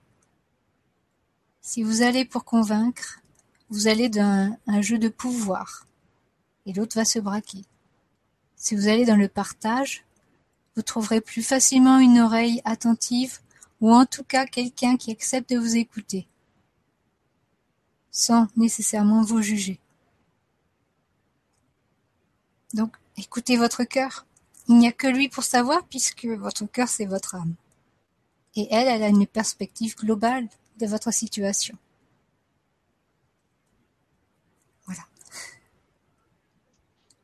[1.61, 3.21] Si vous allez pour convaincre,
[3.69, 5.85] vous allez dans un jeu de pouvoir
[6.65, 7.63] et l'autre va se braquer.
[8.55, 10.03] Si vous allez dans le partage,
[10.75, 13.37] vous trouverez plus facilement une oreille attentive
[13.79, 16.27] ou en tout cas quelqu'un qui accepte de vous écouter,
[18.09, 19.79] sans nécessairement vous juger.
[22.73, 24.25] Donc, écoutez votre cœur.
[24.69, 27.55] Il n'y a que lui pour savoir puisque votre cœur c'est votre âme
[28.55, 30.47] et elle, elle a une perspective globale
[30.79, 31.77] de votre situation.
[34.85, 35.03] Voilà.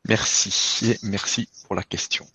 [0.07, 2.27] Merci, merci pour la question.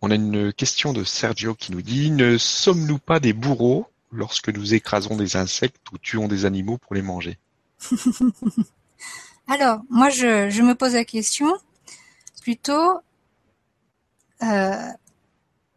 [0.00, 4.48] On a une question de Sergio qui nous dit Ne sommes-nous pas des bourreaux lorsque
[4.48, 7.38] nous écrasons des insectes ou tuons des animaux pour les manger?
[9.48, 11.52] Alors, moi, je, me pose la question
[12.42, 13.00] plutôt
[14.42, 14.88] euh,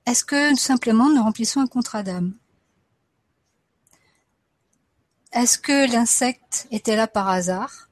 [0.05, 2.33] est-ce que simplement nous remplissons un contrat d'âme?
[5.31, 7.89] Est-ce que l'insecte était là par hasard?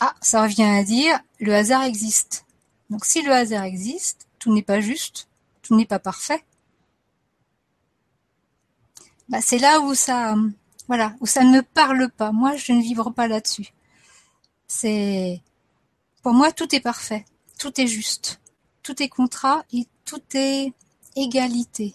[0.00, 2.44] Ah, ça revient à dire le hasard existe.
[2.90, 5.28] Donc si le hasard existe, tout n'est pas juste,
[5.62, 6.44] tout n'est pas parfait.
[9.28, 10.36] Bah, c'est là où ça,
[10.86, 12.32] voilà, où ça ne me parle pas.
[12.32, 13.72] Moi, je ne vibre pas là-dessus.
[14.66, 15.42] C'est,
[16.22, 17.24] pour moi, tout est parfait,
[17.58, 18.40] tout est juste,
[18.84, 20.72] tout est contrat et tout est
[21.16, 21.94] égalité.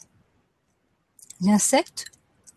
[1.40, 2.06] L'insecte,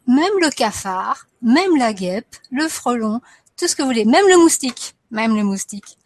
[0.08, 3.20] même le cafard, même la guêpe, le frelon,
[3.56, 5.98] tout ce que vous voulez, même le moustique, même le moustique,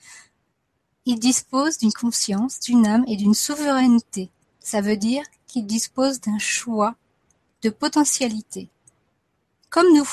[1.07, 4.29] il dispose d'une conscience, d'une âme et d'une souveraineté.
[4.61, 6.97] Ça veut dire qu'il dispose d'un choix,
[7.63, 8.69] de potentialité.
[9.71, 10.09] Comme nous.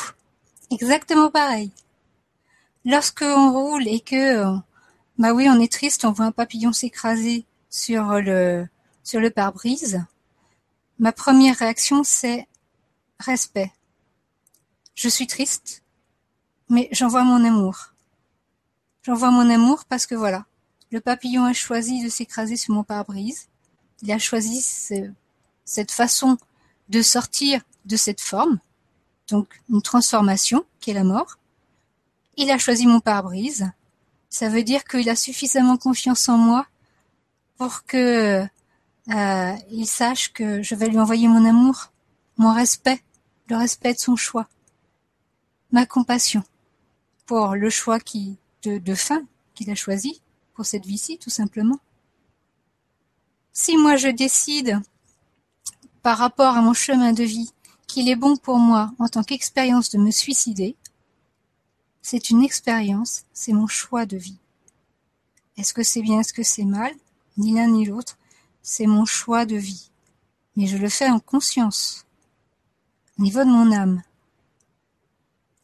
[0.70, 1.72] Exactement pareil.
[2.86, 4.46] Lorsque on roule et que,
[5.18, 8.68] bah oui, on est triste, on voit un papillon s'écraser sur le,
[9.04, 10.06] sur le pare-brise,
[11.00, 12.48] Ma première réaction, c'est
[13.20, 13.74] respect.
[14.94, 15.82] Je suis triste,
[16.70, 17.94] mais j'envoie mon amour.
[19.02, 20.46] J'envoie mon amour parce que voilà,
[20.92, 23.48] le papillon a choisi de s'écraser sur mon pare-brise.
[24.04, 24.62] Il a choisi
[25.66, 26.38] cette façon
[26.90, 28.60] de sortir de cette forme,
[29.30, 31.40] donc une transformation qui est la mort.
[32.38, 33.72] Il a choisi mon pare-brise.
[34.30, 36.68] Ça veut dire qu'il a suffisamment confiance en moi
[37.58, 38.44] pour que
[39.10, 41.92] euh, il sache que je vais lui envoyer mon amour,
[42.38, 43.02] mon respect,
[43.48, 44.48] le respect de son choix,
[45.72, 46.44] ma compassion
[47.26, 48.00] pour le choix
[48.64, 49.24] de, de fin
[49.54, 50.22] qu'il a choisi
[50.54, 51.80] pour cette vie-ci, tout simplement.
[53.52, 54.80] Si moi je décide,
[56.02, 57.52] par rapport à mon chemin de vie,
[57.88, 60.76] qu'il est bon pour moi en tant qu'expérience de me suicider,
[62.02, 64.40] c'est une expérience, c'est mon choix de vie.
[65.58, 66.94] Est-ce que c'est bien, est-ce que c'est mal?
[67.38, 68.18] Ni l'un ni l'autre,
[68.62, 69.90] c'est mon choix de vie.
[70.56, 72.06] Mais je le fais en conscience,
[73.18, 74.04] au niveau de mon âme.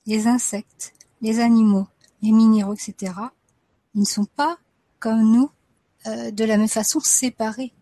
[0.05, 1.87] Les insectes, les animaux,
[2.21, 3.13] les minéraux, etc.,
[3.95, 4.57] ils ne sont pas,
[4.99, 5.51] comme nous,
[6.07, 7.73] euh, de la même façon séparés.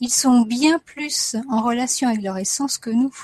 [0.00, 3.14] Ils sont bien plus en relation avec leur essence que nous.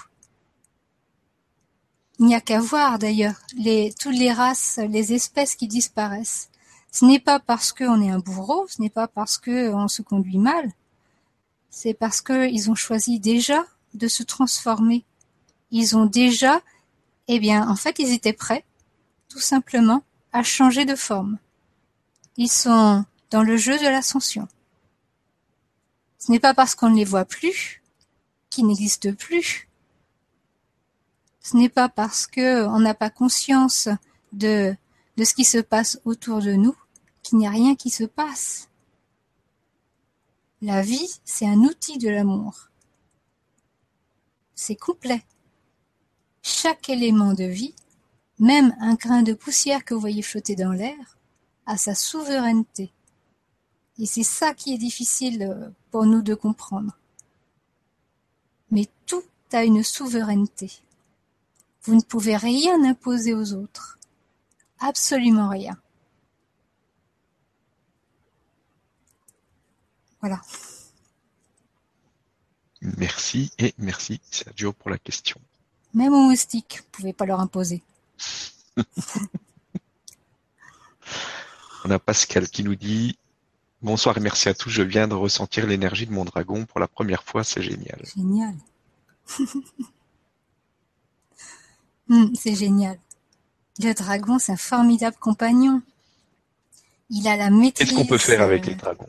[2.18, 3.34] Il n'y a qu'à voir d'ailleurs
[3.98, 6.50] toutes les races, les espèces qui disparaissent.
[6.92, 10.36] Ce n'est pas parce qu'on est un bourreau, ce n'est pas parce qu'on se conduit
[10.36, 10.70] mal,
[11.70, 13.64] c'est parce qu'ils ont choisi déjà
[13.94, 15.02] de se transformer.
[15.70, 16.60] Ils ont déjà,
[17.28, 18.66] eh bien, en fait, ils étaient prêts,
[19.30, 21.38] tout simplement, à changer de forme.
[22.36, 24.46] Ils sont dans le jeu de l'ascension.
[26.18, 27.82] Ce n'est pas parce qu'on ne les voit plus
[28.50, 29.66] qu'ils n'existent plus.
[31.40, 33.88] Ce n'est pas parce qu'on n'a pas conscience
[34.34, 34.76] de,
[35.16, 36.76] de ce qui se passe autour de nous
[37.22, 38.68] qu'il n'y a rien qui se passe.
[40.60, 42.68] La vie, c'est un outil de l'amour.
[44.54, 45.24] C'est complet.
[46.42, 47.74] Chaque élément de vie,
[48.38, 51.18] même un grain de poussière que vous voyez flotter dans l'air,
[51.66, 52.92] a sa souveraineté.
[53.98, 56.98] Et c'est ça qui est difficile euh, pour nous de comprendre.
[58.70, 60.72] Mais tout a une souveraineté.
[61.82, 63.98] Vous ne pouvez rien imposer aux autres.
[64.78, 65.76] Absolument rien.
[70.22, 70.40] Voilà.
[72.80, 75.40] Merci et merci Sergio pour la question.
[75.94, 77.82] Même aux moustiques, vous ne pouvez pas leur imposer.
[81.84, 83.18] On a Pascal qui nous dit
[83.82, 84.70] Bonsoir et merci à tous.
[84.70, 87.42] Je viens de ressentir l'énergie de mon dragon pour la première fois.
[87.42, 88.00] C'est génial.
[88.16, 88.54] Génial.
[92.08, 92.98] Hmm, c'est génial.
[93.78, 95.80] Le dragon, c'est un formidable compagnon.
[97.08, 97.88] Il a la maîtrise.
[97.88, 99.08] Qu'est-ce qu'on peut faire avec les dragons?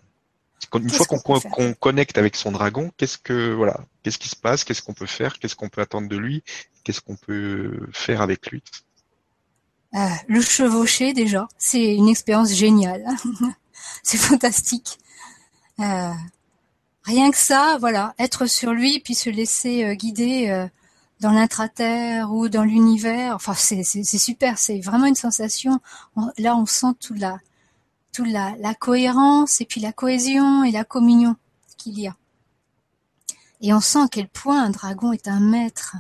[0.74, 4.82] Une fois qu'on connecte avec son dragon, qu'est-ce que voilà, qu'est-ce qui se passe Qu'est-ce
[4.82, 6.44] qu'on peut faire Qu'est-ce qu'on peut attendre de lui
[6.84, 8.64] Qu'est-ce qu'on peut faire avec lui?
[9.96, 13.06] Euh, Le chevaucher déjà, c'est une expérience géniale.
[14.04, 15.00] c'est fantastique.
[15.80, 16.12] Euh,
[17.04, 20.68] rien que ça, voilà, être sur lui puis se laisser euh, guider euh,
[21.20, 23.36] dans l'intraterre ou dans l'univers.
[23.36, 24.58] Enfin, c'est super.
[24.58, 25.80] C'est vraiment une sensation.
[26.38, 27.40] là, on sent toute la
[28.14, 31.36] toute la, cohérence et puis la cohésion et la communion
[31.78, 32.16] qu'il y a.
[33.62, 35.98] Et on sent à quel point un dragon est un maître.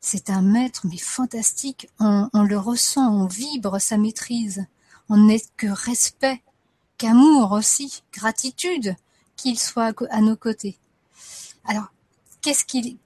[0.00, 1.88] C'est un maître, mais fantastique.
[1.98, 4.64] On, le ressent, on vibre sa maîtrise.
[5.08, 6.42] On n'est que respect
[7.06, 8.94] amour aussi, gratitude
[9.36, 10.78] qu'il soit à nos côtés.
[11.64, 11.92] Alors,
[12.42, 12.96] qu'est-ce qu'il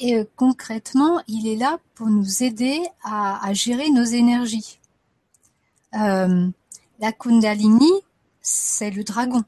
[0.00, 4.80] et euh, concrètement, il est là pour nous aider à, gérer nos énergies.
[5.94, 6.48] Euh,
[6.98, 7.90] la Kundalini,
[8.40, 9.44] c'est le dragon.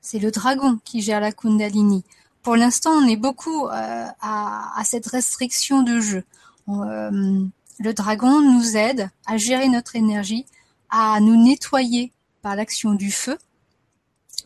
[0.00, 2.04] C'est le dragon qui gère la Kundalini.
[2.42, 6.24] Pour l'instant, on est beaucoup euh, à, cette restriction de jeu.
[6.68, 10.46] le dragon nous aide à gérer notre énergie,
[10.90, 12.12] à nous nettoyer
[12.54, 13.38] l'action du feu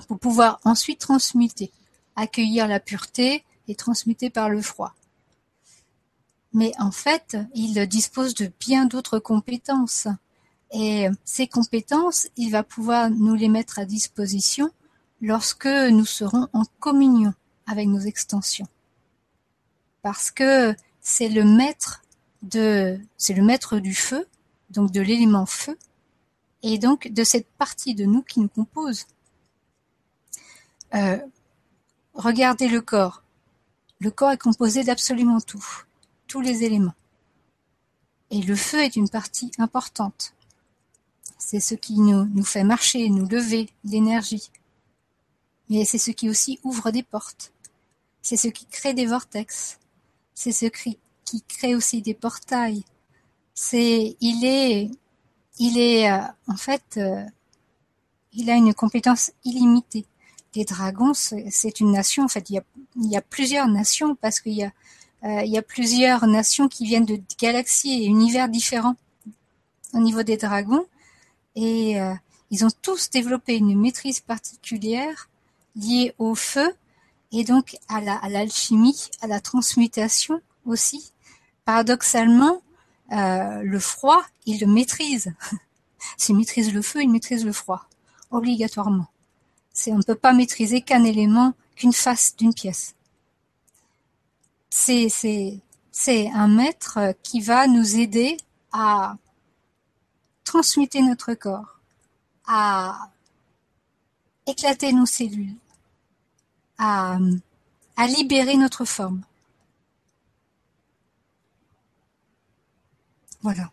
[0.08, 1.70] pour pouvoir ensuite transmuter,
[2.16, 4.94] accueillir la pureté et transmuter par le froid.
[6.52, 10.08] Mais en fait, il dispose de bien d'autres compétences.
[10.72, 14.70] Et ces compétences, il va pouvoir nous les mettre à disposition
[15.20, 17.34] lorsque nous serons en communion
[17.66, 18.68] avec nos extensions.
[20.02, 22.02] Parce que c'est le maître
[22.42, 24.26] de, c'est le maître du feu,
[24.70, 25.76] donc de l'élément feu,
[26.62, 29.06] et donc de cette partie de nous qui nous compose.
[30.94, 31.18] Euh,
[32.14, 33.22] regardez le corps.
[33.98, 35.64] Le corps est composé d'absolument tout,
[36.26, 36.94] tous les éléments.
[38.30, 40.34] Et le feu est une partie importante.
[41.38, 44.50] C'est ce qui nous, fait marcher, nous lever, l'énergie.
[45.68, 47.52] Mais c'est ce qui aussi ouvre des portes.
[48.22, 49.78] C'est ce qui crée des vortex.
[50.34, 50.98] C'est ce qui,
[51.48, 52.84] crée aussi des portails.
[53.54, 54.90] C'est, il est
[55.58, 57.22] il est euh, en fait, euh,
[58.32, 60.06] il a une compétence illimitée.
[60.54, 62.24] Les dragons, c'est une nation.
[62.24, 62.62] En fait, il
[62.96, 64.72] y a, plusieurs nations parce qu'il y a
[65.22, 68.96] il y a plusieurs nations qui viennent de galaxies et univers différents
[69.92, 70.86] au niveau des dragons.
[71.56, 71.96] Et
[72.50, 75.28] ils ont tous développé une maîtrise particulière
[75.76, 76.74] liée au feu
[77.32, 81.12] et donc à l'alchimie, à la transmutation aussi.
[81.64, 82.62] Paradoxalement,
[83.12, 85.32] euh, le froid, il le maîtrise.
[86.16, 87.86] S'il maîtrise le feu, il maîtrise le froid,
[88.30, 89.06] obligatoirement.
[89.72, 92.94] C'est, on ne peut pas maîtriser qu'un élément, qu'une face d'une pièce.
[94.70, 95.58] C'est, c'est,
[95.92, 98.36] c'est un maître qui va nous aider
[98.72, 99.16] à
[100.50, 101.78] transmuter notre corps,
[102.44, 103.08] à
[104.48, 105.54] éclater nos cellules,
[106.76, 107.18] à,
[108.08, 109.22] libérer notre forme.
[113.42, 113.70] Voilà.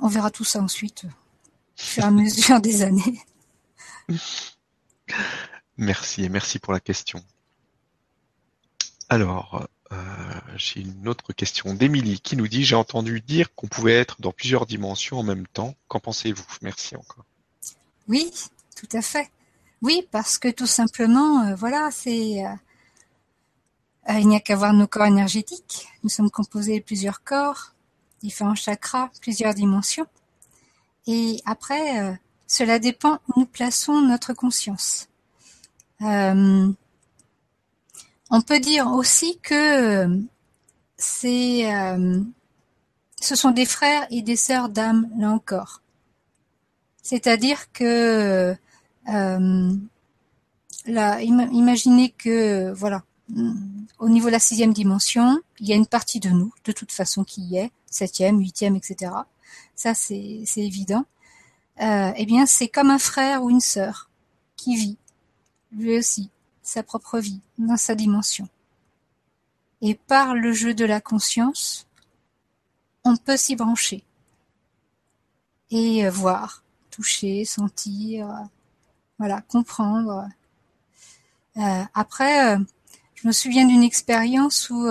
[0.00, 1.08] On verra tout ça ensuite, au
[1.76, 3.24] fur et à mesure des années.
[5.76, 7.22] Merci et merci pour la question.
[9.08, 9.96] Alors, euh,
[10.56, 14.32] j'ai une autre question d'Émilie qui nous dit J'ai entendu dire qu'on pouvait être dans
[14.32, 15.74] plusieurs dimensions en même temps.
[15.88, 16.44] Qu'en pensez-vous?
[16.62, 17.24] Merci encore.
[18.06, 18.30] Oui,
[18.76, 19.30] tout à fait.
[19.80, 22.44] Oui, parce que tout simplement, euh, voilà, c'est.
[22.44, 25.88] Euh, il n'y a qu'à voir nos corps énergétiques.
[26.02, 27.74] Nous sommes composés de plusieurs corps,
[28.22, 30.06] différents chakras, plusieurs dimensions.
[31.06, 35.08] Et après, cela dépend où nous plaçons notre conscience.
[38.30, 40.16] On peut dire aussi que euh,
[40.96, 41.70] c'est,
[43.20, 45.82] ce sont des frères et des sœurs d'âme, là encore.
[47.02, 48.54] C'est-à-dire que,
[49.06, 53.04] là, imaginez que, voilà,
[53.98, 56.92] au niveau de la sixième dimension, il y a une partie de nous, de toute
[56.92, 59.12] façon, qui y est, septième, huitième, etc.
[59.74, 61.04] Ça, c'est évident.
[61.80, 64.10] Euh, eh bien, c'est comme un frère ou une sœur
[64.56, 64.98] qui vit,
[65.72, 66.30] lui aussi,
[66.68, 68.48] sa propre vie, dans sa dimension.
[69.80, 71.86] Et par le jeu de la conscience,
[73.04, 74.04] on peut s'y brancher
[75.70, 78.28] et euh, voir, toucher, sentir,
[79.18, 80.28] voilà, comprendre.
[81.56, 82.56] Euh, après,
[83.14, 84.88] je me souviens d'une expérience où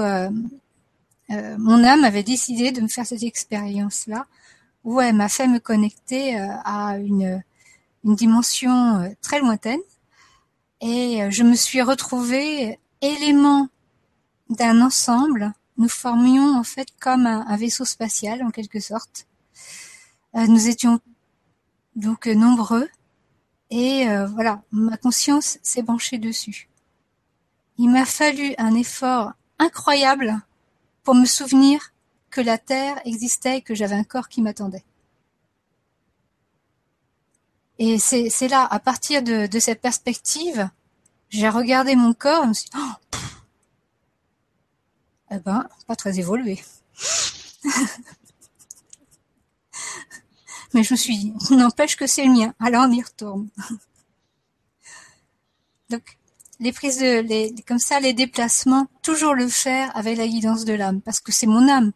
[1.29, 4.25] euh, mon âme avait décidé de me faire cette expérience-là,
[4.83, 7.43] où elle m'a fait me connecter euh, à une,
[8.03, 9.81] dimension euh, très lointaine,
[10.81, 13.69] et je me suis retrouvée élément
[14.49, 15.53] d'un ensemble.
[15.77, 19.27] Nous formions en fait comme un, vaisseau spatial en quelque sorte.
[20.33, 20.99] nous étions
[21.95, 22.87] donc nombreux
[23.69, 26.69] et voilà, ma conscience s'est branchée dessus.
[27.77, 30.39] Il m'a fallu un effort incroyable
[31.03, 31.93] pour me souvenir
[32.29, 34.83] que la Terre existait et que j'avais un corps qui m'attendait.
[37.79, 40.69] Et c'est là, à partir de, cette perspective,
[41.29, 43.17] j'ai regardé mon corps et me suis dit, oh,
[45.31, 46.59] eh ben, pas très évolué.
[50.73, 53.47] Mais je me suis dit, n'empêche que c'est le mien, alors on y retourne.
[55.89, 56.17] Donc,
[56.59, 61.01] les prises de, comme ça, les déplacements, toujours le faire avec la guidance de l'âme,
[61.01, 61.91] parce que c'est mon âme,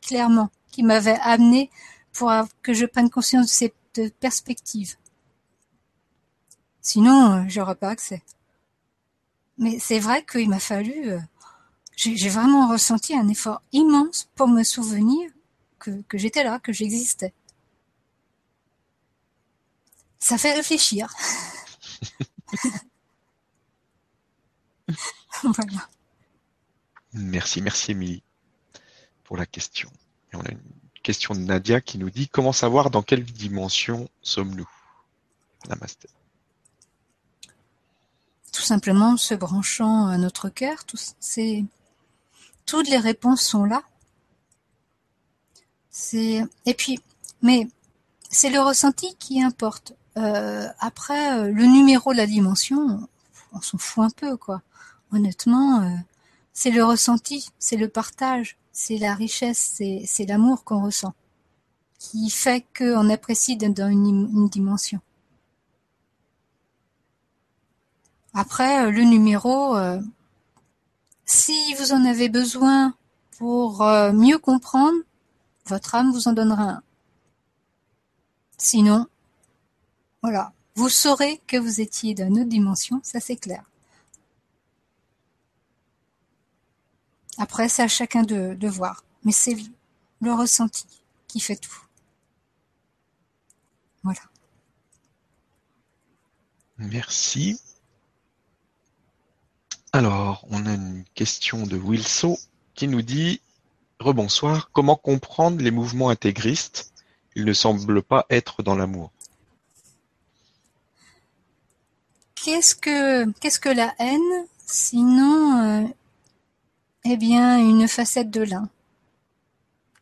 [0.00, 1.70] clairement, qui m'avait amené
[2.12, 3.74] pour que je prenne conscience de cette
[4.20, 4.94] perspective.
[6.88, 8.22] Sinon, euh, j'aurais pas accès.
[9.58, 11.20] Mais c'est vrai qu'il m'a fallu, euh,
[11.96, 15.30] j'ai vraiment ressenti un effort immense pour me souvenir
[15.78, 17.34] que, que j'étais là, que j'existais.
[20.18, 21.12] Ça fait réfléchir.
[27.12, 28.22] Merci, merci Émilie
[29.24, 29.90] pour la question.
[30.32, 30.58] Et on a une
[31.02, 34.70] question de Nadia qui nous dit comment savoir dans quelle dimension sommes-nous?
[35.68, 36.08] Namaste.
[38.58, 40.84] Tout simplement se branchant à notre cœur,
[41.20, 41.64] c'est
[42.66, 43.84] toutes les réponses sont là.
[45.90, 46.98] C'est et puis
[47.40, 47.68] mais
[48.30, 49.94] c'est le ressenti qui importe.
[50.16, 53.08] Euh, après euh, le numéro de la dimension,
[53.52, 54.62] on s'en fout un peu quoi
[55.12, 55.94] honnêtement, euh,
[56.52, 61.14] c'est le ressenti, c'est le partage, c'est la richesse, c'est l'amour qu'on ressent,
[62.00, 65.00] qui fait qu'on apprécie dans une, dimension.
[68.38, 70.00] Après, euh, le numéro, euh,
[71.26, 72.94] si vous en avez besoin
[73.36, 73.82] pour
[74.12, 74.96] mieux comprendre,
[75.66, 76.82] votre âme vous en donnera un.
[78.56, 79.08] Sinon,
[80.22, 83.64] voilà, vous saurez que vous étiez dans une autre dimension, ça c'est clair.
[87.38, 89.02] Après, c'est à chacun de, de voir.
[89.24, 89.56] Mais c'est
[90.20, 90.86] le ressenti
[91.26, 91.82] qui fait tout.
[94.04, 94.20] Voilà.
[96.76, 97.60] Merci.
[99.92, 102.38] Alors, on a une question de Wilso
[102.74, 103.40] qui nous dit
[103.98, 106.92] Rebonsoir, comment comprendre les mouvements intégristes?
[107.34, 109.10] Ils ne semblent pas être dans l'amour.
[112.34, 114.46] Qu'est-ce que qu'est-ce que la haine?
[114.66, 115.88] Sinon, euh,
[117.04, 118.68] eh bien, une facette de l'un.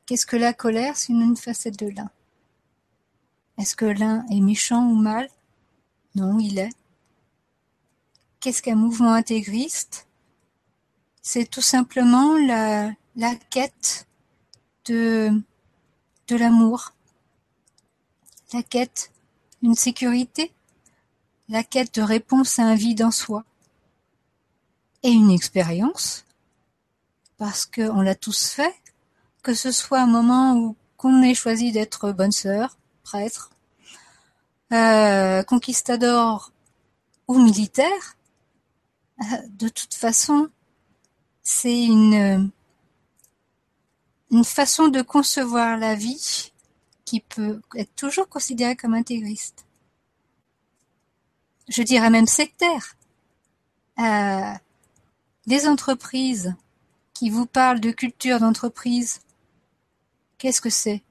[0.07, 0.97] Qu'est-ce que la colère?
[0.97, 2.11] Sinon une facette de l'un.
[3.59, 5.29] Est-ce que l'un est méchant ou mal?
[6.15, 6.73] Non, il est.
[8.47, 10.07] Qu'est-ce qu'un mouvement intégriste?
[11.21, 12.95] C'est tout simplement la,
[13.51, 14.07] quête
[14.85, 15.43] de,
[16.31, 16.93] l'amour,
[18.53, 19.11] la quête
[19.63, 20.53] d'une sécurité,
[21.49, 23.43] la quête de réponse à un vide en soi.
[25.03, 26.25] Et une expérience,
[27.39, 28.77] parce qu'on l'a tous fait,
[29.43, 33.51] que ce soit un moment où qu'on ait choisi d'être bonne sœur, prêtre,
[34.73, 36.53] euh, conquistador
[37.27, 38.16] ou militaire,
[39.49, 40.49] de toute façon,
[41.43, 42.51] c'est une,
[44.31, 46.53] une façon de concevoir la vie
[47.05, 49.65] qui peut être toujours considérée comme intégriste.
[51.69, 52.97] Je dirais même sectaire.
[53.99, 54.53] Euh,
[55.47, 56.55] des entreprises
[57.15, 59.21] qui vous parlent de culture d'entreprise,
[60.39, 61.03] qu'est-ce que c'est?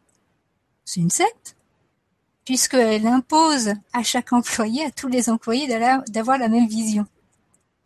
[0.84, 1.56] C'est une secte
[2.46, 5.68] puisqu'elle impose à chaque employé, à tous les employés
[6.08, 7.08] d'avoir la même vision.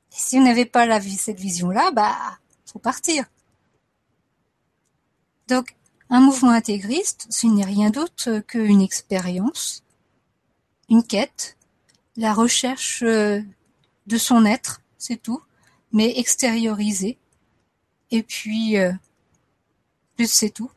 [0.09, 2.15] Si vous n'avez pas la, cette vision-là, bah,
[2.65, 3.25] faut partir.
[5.47, 5.75] Donc,
[6.09, 9.83] un mouvement intégriste, ce n'est rien d'autre qu'une expérience,
[10.89, 11.57] une quête,
[12.17, 13.41] la recherche euh,
[14.07, 15.41] de son être, c'est tout,
[15.91, 17.17] mais extériorisé.
[18.11, 18.91] Et puis, euh,
[20.25, 20.71] c'est tout.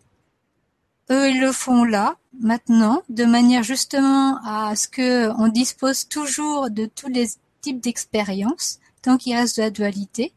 [1.11, 6.71] Eux, ils le font là, maintenant, de manière justement à ce que on dispose toujours
[6.71, 7.29] de tous les
[7.61, 10.33] types d'expériences, tant qu'il reste de la dualité,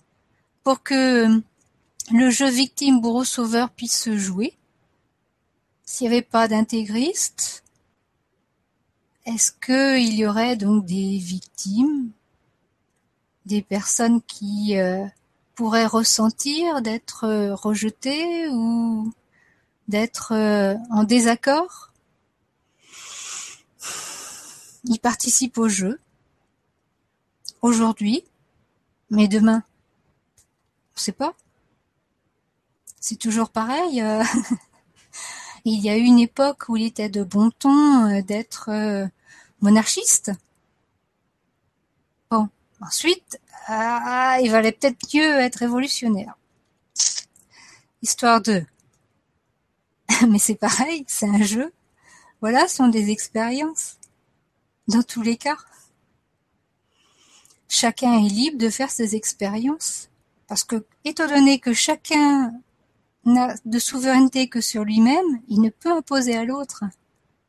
[0.64, 1.42] pour que
[2.12, 4.58] le jeu victime bourreau sauveur puisse se jouer.
[5.86, 7.64] S'il n'y avait pas d'intégriste,
[9.26, 12.12] est-ce qu'il y aurait donc des victimes,
[13.46, 15.06] des personnes qui euh,
[15.56, 19.12] pourraient ressentir d'être euh, rejetées ou
[19.88, 21.92] d'être euh, en désaccord?
[24.84, 26.00] Il participe au jeu
[27.64, 28.24] aujourd'hui,
[29.10, 29.64] mais demain,
[30.38, 31.34] on ne sait pas.
[33.00, 34.02] C'est toujours pareil.
[34.02, 34.24] Euh,
[35.66, 39.10] il y a eu une époque où il était de bon ton euh, d'être
[39.62, 40.32] monarchiste.
[42.32, 42.50] Bon,
[42.82, 46.38] ensuite, ah, il valait peut-être mieux être révolutionnaire.
[48.02, 48.66] Histoire de
[50.30, 51.74] Mais c'est pareil, c'est un jeu.
[52.42, 53.98] Voilà, ce sont des expériences.
[54.88, 55.58] Dans tous les cas.
[57.76, 60.10] Chacun est libre de faire ses expériences.
[60.48, 62.54] Parce que, étant donné que chacun
[63.26, 66.86] n'a de souveraineté que sur lui-même, il ne peut imposer à l'autre.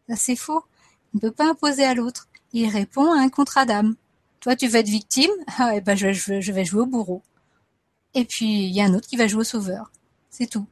[0.08, 0.64] Ça, c'est faux.
[1.14, 2.26] Il ne peut pas imposer à l'autre.
[2.52, 3.94] Il répond à un contrat d'âme.
[4.40, 5.30] Toi, tu vas être victime.
[5.58, 7.22] Ah, eh ben, je, je vais jouer au bourreau.
[8.14, 9.92] Et puis, il y a un autre qui va jouer au sauveur.
[10.30, 10.66] C'est tout.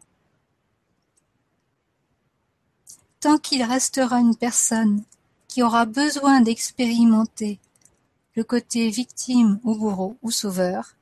[3.21, 5.03] tant qu'il restera une personne
[5.49, 7.59] qui aura besoin d'expérimenter
[8.35, 10.97] le côté victime ou bourreau ou sauveur,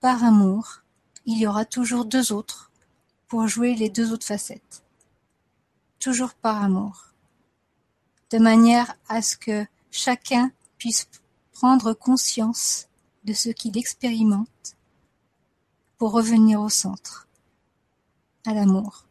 [0.00, 0.82] par amour,
[1.26, 2.70] il y aura toujours deux autres
[3.28, 4.82] pour jouer les deux autres facettes.
[6.00, 7.12] Toujours par amour.
[8.30, 11.08] De manière à ce que chacun puisse
[11.52, 12.88] prendre conscience
[13.24, 14.76] de ce qu'il expérimente
[15.96, 17.28] pour revenir au centre,
[18.44, 19.04] à l'amour.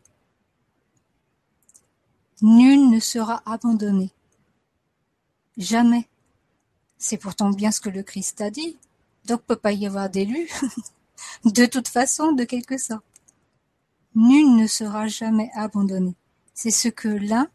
[2.42, 4.12] Nul ne sera abandonné.
[5.56, 6.11] Jamais.
[7.02, 8.78] C'est pourtant bien ce que le Christ a dit.
[9.26, 10.48] Donc peut pas y avoir d'élu.
[11.46, 13.04] de toute façon, de quelque sorte.
[14.14, 16.14] Nul ne sera jamais abandonné.
[16.54, 17.50] C'est ce que l'un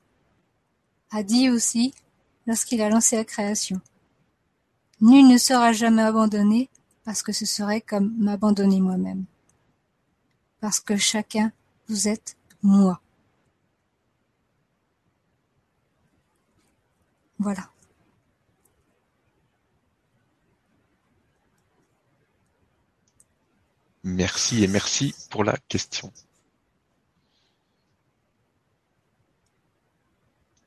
[1.13, 1.95] a dit aussi
[2.49, 3.81] lorsqu'il a lancé la création.
[5.01, 6.69] Nul ne sera jamais abandonné
[7.05, 9.27] parce que ce serait comme m'abandonner moi-même.
[10.59, 11.53] Parce que chacun,
[11.89, 13.01] vous êtes moi.
[17.39, 17.71] Voilà.
[24.09, 26.13] Merci et merci pour la question.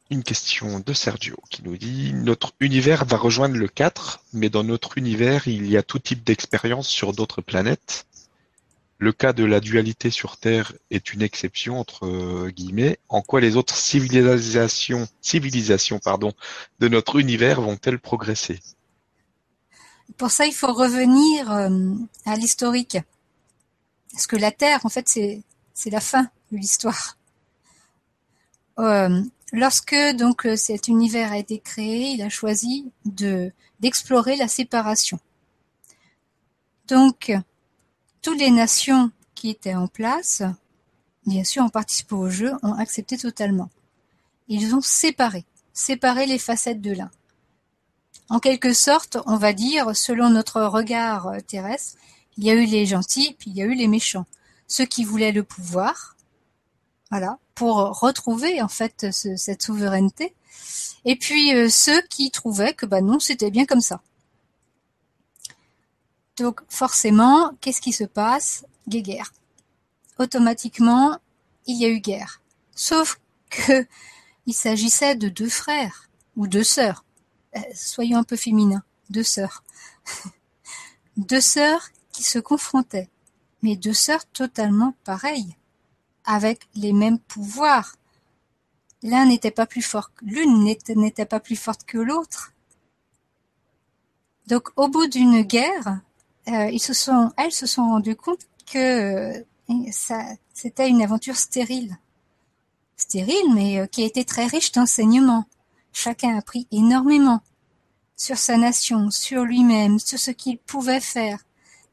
[0.09, 4.65] Une question de Sergio qui nous dit Notre univers va rejoindre le 4, mais dans
[4.65, 8.07] notre univers, il y a tout type d'expériences sur d'autres planètes.
[8.97, 12.99] Le cas de la dualité sur Terre est une exception entre guillemets.
[13.07, 16.33] En quoi les autres civilisations, civilisations pardon,
[16.79, 18.59] de notre univers vont-elles progresser?
[20.17, 21.69] Pour ça, il faut revenir euh,
[22.25, 22.97] à l'historique.
[24.11, 27.17] Parce que la Terre, en fait, c'est la fin de l'histoire.
[28.79, 29.21] Euh,
[29.51, 35.19] lorsque donc cet univers a été créé, il a choisi de d'explorer la séparation.
[36.87, 37.31] Donc,
[38.21, 40.43] toutes les nations qui étaient en place,
[41.25, 43.69] bien sûr en participant au jeu, ont accepté totalement.
[44.49, 47.11] Ils ont séparé, séparé les facettes de l'un.
[48.29, 51.97] En quelque sorte, on va dire, selon notre regard euh, terrestre,
[52.39, 54.25] il y a eu les gentils, puis il y a eu les méchants.
[54.65, 56.15] Ceux qui voulaient le pouvoir,
[57.11, 60.33] voilà, pour retrouver en fait cette souveraineté,
[61.03, 64.01] et puis euh, ceux qui trouvaient que bah non, c'était bien comme ça.
[66.37, 68.65] Donc forcément, qu'est-ce qui se passe?
[68.87, 69.33] Guerre.
[70.17, 71.19] Automatiquement,
[71.67, 72.41] il y a eu guerre.
[72.73, 73.85] Sauf que
[74.45, 77.03] il s'agissait de deux frères ou deux sœurs.
[77.57, 79.65] Euh, soyons un peu féminins, deux sœurs.
[81.17, 81.89] deux sœurs
[82.23, 83.09] se confrontaient,
[83.61, 85.55] mais deux sœurs totalement pareilles,
[86.25, 87.95] avec les mêmes pouvoirs.
[89.03, 90.11] L'une n'était pas plus forte
[91.85, 92.53] que l'autre.
[94.47, 96.01] Donc, au bout d'une guerre,
[96.47, 96.79] euh, elles
[97.51, 99.43] se sont rendues compte que euh,
[100.53, 101.97] c'était une aventure stérile.
[102.97, 105.45] Stérile, mais euh, qui a été très riche d'enseignements.
[105.93, 107.41] Chacun a appris énormément
[108.15, 111.39] sur sa nation, sur lui-même, sur ce qu'il pouvait faire,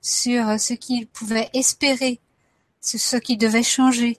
[0.01, 2.21] sur ce qu'il pouvait espérer,
[2.81, 4.19] sur ce qui devait changer.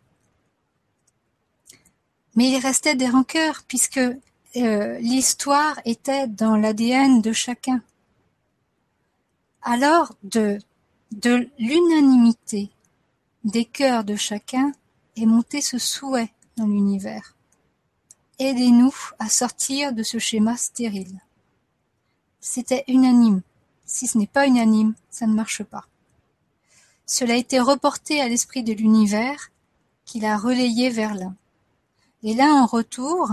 [2.36, 4.02] Mais il restait des rancœurs puisque
[4.56, 7.82] l'histoire était dans l'ADN de chacun
[9.68, 10.60] alors de,
[11.12, 12.70] de l'unanimité
[13.44, 14.72] des cœurs de chacun
[15.18, 17.36] est monté ce souhait dans l'univers.
[18.40, 21.20] Aidez-nous à sortir de ce schéma stérile.
[22.40, 23.42] C'était unanime.
[23.88, 25.88] Si ce n'est pas unanime, ça ne marche pas.
[27.06, 29.50] Cela a été reporté à l'esprit de l'univers
[30.06, 31.36] qu'il a relayé vers l'un.
[32.22, 33.32] Et là, en retour,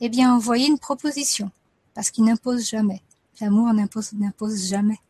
[0.00, 1.50] eh bien, une proposition,
[1.94, 3.02] parce qu'il n'impose jamais.
[3.40, 5.00] L'amour n'impose jamais.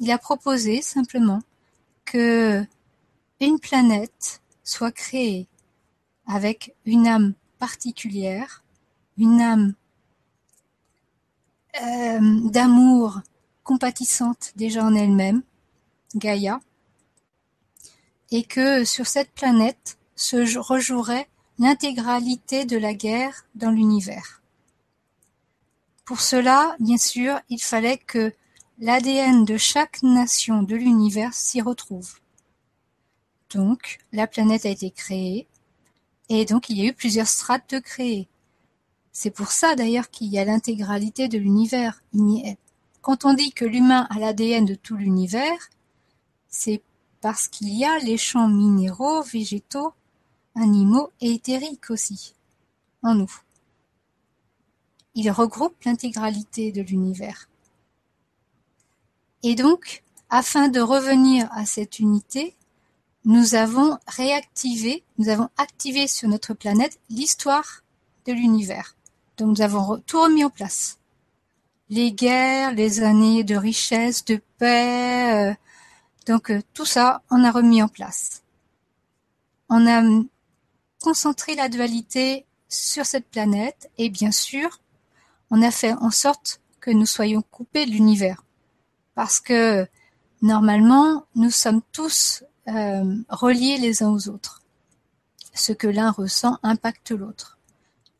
[0.00, 1.40] Il a proposé simplement
[2.04, 2.66] que
[3.40, 5.46] une planète soit créée
[6.26, 8.64] avec une âme particulière,
[9.16, 9.74] une âme
[11.80, 13.20] euh, d'amour
[13.64, 15.42] compatissante déjà en elle-même,
[16.14, 16.60] Gaïa,
[18.30, 21.28] et que sur cette planète se rejouerait
[21.58, 24.42] l'intégralité de la guerre dans l'univers.
[26.04, 28.32] Pour cela, bien sûr, il fallait que
[28.84, 32.18] L'ADN de chaque nation de l'univers s'y retrouve.
[33.54, 35.46] Donc, la planète a été créée,
[36.28, 38.26] et donc il y a eu plusieurs strates de créer.
[39.12, 42.02] C'est pour ça d'ailleurs qu'il y a l'intégralité de l'univers.
[43.02, 45.70] Quand on dit que l'humain a l'ADN de tout l'univers,
[46.48, 46.82] c'est
[47.20, 49.92] parce qu'il y a les champs minéraux, végétaux,
[50.54, 52.34] animaux et éthériques aussi
[53.02, 53.32] en nous.
[55.14, 57.48] Il regroupe l'intégralité de l'univers.
[59.42, 62.54] Et donc, afin de revenir à cette unité,
[63.24, 67.82] nous avons réactivé, nous avons activé sur notre planète l'histoire
[68.26, 68.96] de l'univers.
[69.36, 70.98] Donc nous avons tout remis en place.
[71.90, 75.54] Les guerres, les années de richesse, de paix, euh,
[76.26, 78.42] donc euh, tout ça, on a remis en place.
[79.68, 80.02] On a
[81.02, 84.80] concentré la dualité sur cette planète et bien sûr,
[85.50, 88.44] on a fait en sorte que nous soyons coupés de l'univers
[89.14, 89.86] parce que
[90.40, 94.62] normalement, nous sommes tous euh, reliés les uns aux autres.
[95.54, 97.58] Ce que l'un ressent impacte l'autre.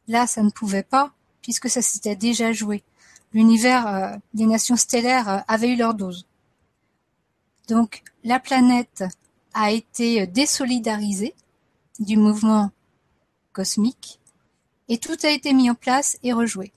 [0.09, 2.82] Là, ça ne pouvait pas, puisque ça s'était déjà joué.
[3.33, 6.27] L'univers euh, des nations stellaires euh, avait eu leur dose.
[7.69, 9.05] Donc, la planète
[9.55, 11.35] a été désolidarisée
[11.99, 12.71] du mouvement
[13.53, 14.21] cosmique
[14.89, 16.73] et tout a été mis en place et rejoué.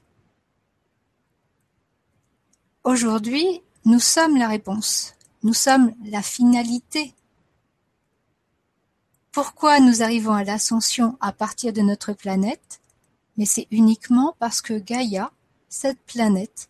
[2.84, 5.16] Aujourd'hui, nous sommes la réponse.
[5.44, 7.14] Nous sommes la finalité.
[9.32, 12.82] Pourquoi nous arrivons à l'ascension à partir de notre planète?
[13.38, 15.32] Mais c'est uniquement parce que Gaïa,
[15.76, 16.70] cette planète,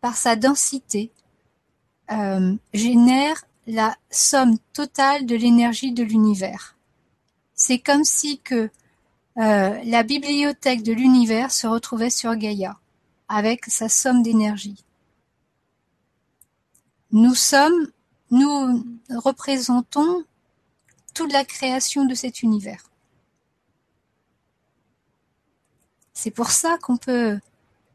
[0.00, 1.10] par sa densité,
[2.12, 6.76] euh, génère la somme totale de l'énergie de l'univers.
[7.54, 8.70] C'est comme si que
[9.38, 12.78] euh, la bibliothèque de l'univers se retrouvait sur Gaïa,
[13.28, 14.84] avec sa somme d'énergie.
[17.10, 17.90] Nous sommes,
[18.30, 20.24] nous représentons
[21.12, 22.84] toute la création de cet univers.
[26.12, 27.40] C'est pour ça qu'on peut,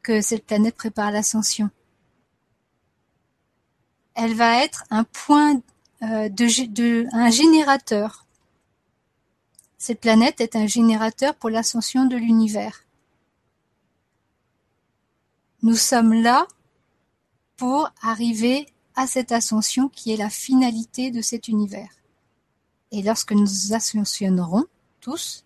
[0.01, 1.69] que cette planète prépare l'ascension.
[4.15, 5.61] elle va être un point
[6.01, 6.30] euh,
[7.11, 8.26] un générateur.
[9.77, 12.84] Cette planète est un générateur pour l'ascension de l'univers.
[15.61, 16.47] Nous sommes là
[17.57, 21.91] pour arriver à cette ascension qui est la finalité de cet univers.
[22.91, 24.65] Et lorsque nous ascensionnerons
[25.01, 25.43] tous,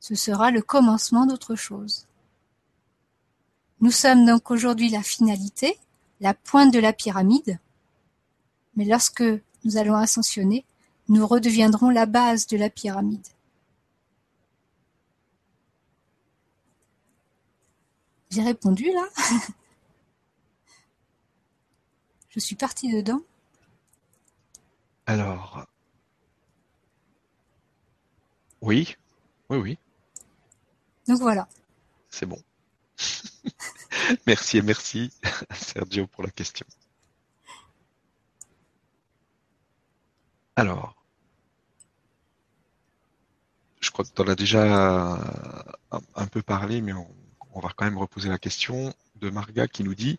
[0.00, 2.06] ce sera le commencement d'autre chose.
[3.84, 5.78] Nous sommes donc aujourd'hui la finalité,
[6.20, 7.58] la pointe de la pyramide,
[8.76, 9.22] mais lorsque
[9.64, 10.64] nous allons ascensionner,
[11.08, 13.26] nous redeviendrons la base de la pyramide.
[18.30, 19.06] J'ai répondu là
[22.30, 23.20] Je suis partie dedans
[25.04, 25.66] Alors.
[28.62, 28.96] Oui,
[29.50, 29.78] oui, oui.
[31.06, 31.46] Donc voilà.
[32.08, 32.42] C'est bon.
[34.26, 35.12] merci et merci,
[35.54, 36.66] Sergio, pour la question.
[40.56, 40.94] Alors,
[43.80, 45.18] je crois que tu en as déjà
[46.14, 47.06] un, peu parlé, mais on,
[47.52, 50.18] on, va quand même reposer la question de Marga qui nous dit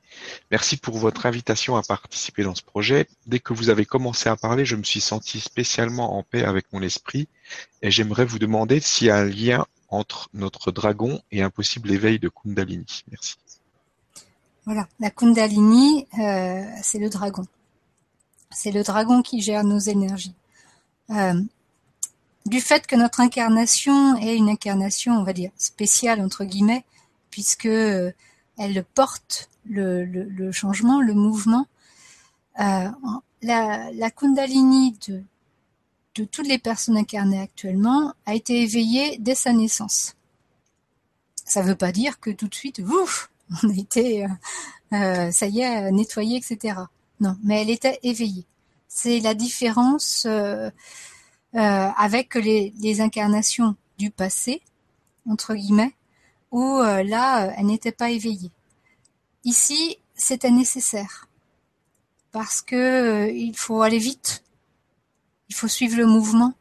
[0.51, 3.07] Merci pour votre invitation à participer dans ce projet.
[3.27, 6.71] Dès que vous avez commencé à parler, je me suis senti spécialement en paix avec
[6.73, 7.27] mon esprit
[7.81, 11.91] et j'aimerais vous demander s'il y a un lien entre notre dragon et un possible
[11.91, 13.03] éveil de Kundalini.
[13.11, 13.35] Merci.
[14.65, 17.45] Voilà, la Kundalini, euh, c'est le dragon.
[18.49, 20.33] C'est le dragon qui gère nos énergies.
[21.11, 21.39] Euh,
[22.45, 26.83] du fait que notre incarnation est une incarnation, on va dire, spéciale, entre guillemets,
[27.29, 28.11] puisque euh,
[28.57, 31.67] elle porte le, changement, le mouvement,
[32.57, 32.93] la,
[33.41, 35.23] la Kundalini de,
[36.15, 40.15] de toutes les personnes incarnées actuellement a été éveillée dès sa naissance.
[41.45, 43.29] Ça ne veut pas dire que tout de suite, ouf,
[43.63, 44.27] on a été, euh,
[44.93, 46.79] euh, ça y est, nettoyé, etc.
[47.19, 48.45] Non, mais elle était éveillée.
[48.87, 50.69] C'est la différence euh,
[51.53, 54.61] avec les, incarnations du passé,
[55.29, 55.93] entre guillemets,
[56.51, 58.51] où là, elle n'était pas éveillée.
[59.43, 61.27] Ici, c'était nécessaire
[62.31, 64.44] parce que il faut aller vite.
[65.49, 66.53] Il faut suivre le mouvement.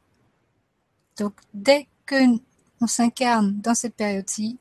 [1.16, 2.16] Donc, dès que
[2.80, 4.58] on s'incarne dans cette période-ci,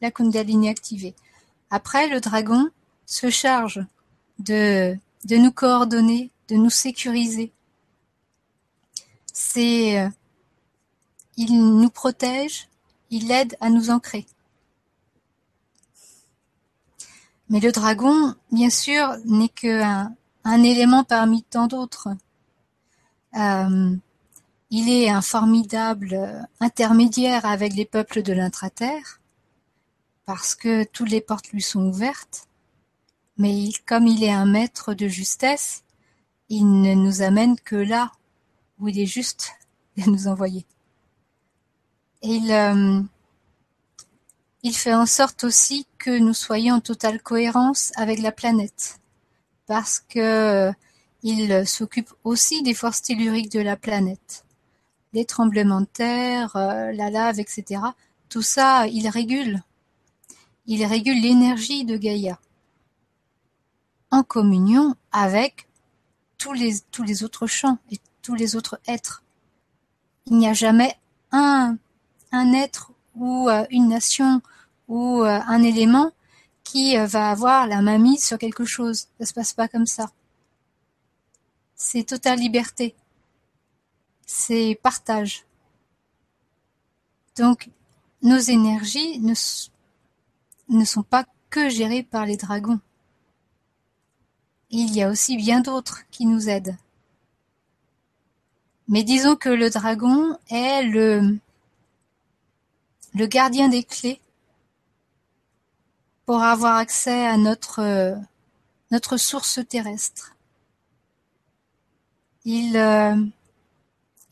[0.00, 1.14] la Kundalini est activée.
[1.70, 2.70] Après, le dragon
[3.04, 3.84] se charge
[4.38, 4.96] de,
[5.30, 7.52] nous coordonner, de nous sécuriser.
[9.32, 10.08] C'est, euh,
[11.36, 12.68] il nous protège,
[13.10, 14.26] il aide à nous ancrer.
[17.50, 20.14] Mais le dragon, bien sûr, n'est qu'un
[20.44, 22.08] un élément parmi tant d'autres.
[23.36, 23.96] Euh,
[24.70, 29.20] il est un formidable intermédiaire avec les peuples de l'intraterre
[30.26, 32.48] parce que toutes les portes lui sont ouvertes.
[33.38, 35.84] Mais comme il est un maître de justesse,
[36.50, 38.12] il ne nous amène que là
[38.78, 39.52] où il est juste
[39.96, 40.66] de nous envoyer.
[42.24, 43.02] Euh,
[44.62, 49.00] il fait en sorte aussi que nous soyons en totale cohérence avec la planète,
[49.66, 50.70] parce que
[51.22, 54.44] il s'occupe aussi des forces telluriques de la planète,
[55.12, 57.80] les tremblements de terre, euh, la lave, etc.
[58.28, 59.62] Tout ça, il régule.
[60.66, 62.38] Il régule l'énergie de Gaïa
[64.10, 65.68] en communion avec
[66.38, 69.22] tous les, autres champs et tous les autres êtres.
[70.26, 70.94] Il n'y a jamais
[71.32, 71.76] un,
[72.32, 74.40] être ou euh, une nation
[74.86, 76.12] ou euh, un élément
[76.64, 79.08] qui va avoir la main mise sur quelque chose.
[79.18, 80.10] Ça se passe pas comme ça.
[81.80, 82.96] C'est totale liberté.
[84.26, 85.46] C'est partage.
[87.36, 87.70] Donc,
[88.20, 89.32] nos énergies ne,
[90.68, 92.80] ne sont pas que gérés par les dragons.
[94.70, 96.76] Il y a aussi bien d'autres qui nous aident.
[98.88, 101.38] Mais disons que le dragon est le,
[103.14, 104.20] le gardien des clés
[106.26, 108.18] pour avoir accès à notre,
[108.90, 110.34] notre source terrestre.
[112.50, 113.14] Il, euh,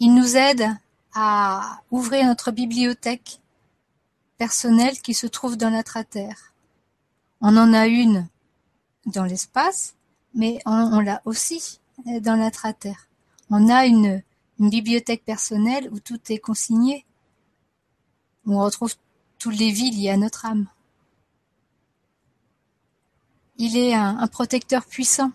[0.00, 0.66] il nous aide
[1.12, 3.42] à ouvrir notre bibliothèque
[4.38, 6.54] personnelle qui se trouve dans notre terre.
[7.42, 8.26] On en a une
[9.04, 9.96] dans l'espace,
[10.32, 13.06] mais on, l'a aussi dans notre terre.
[13.50, 14.22] On a une,
[14.58, 17.04] bibliothèque personnelle où tout est consigné,
[18.46, 18.94] on retrouve
[19.38, 20.68] tous les vies liées à notre âme.
[23.58, 25.32] Il est un protecteur puissant.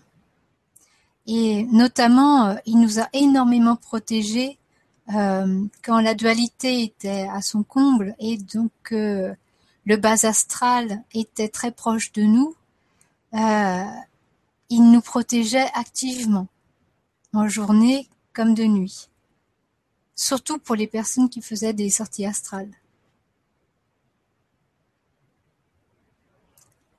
[1.26, 4.58] Et notamment, euh, il nous a énormément protégés
[5.14, 9.34] euh, quand la dualité était à son comble et donc euh,
[9.84, 12.54] le bas astral était très proche de nous,
[13.34, 13.84] euh,
[14.70, 16.46] il nous protégeait activement,
[17.34, 19.08] en journée comme de nuit,
[20.14, 22.70] surtout pour les personnes qui faisaient des sorties astrales.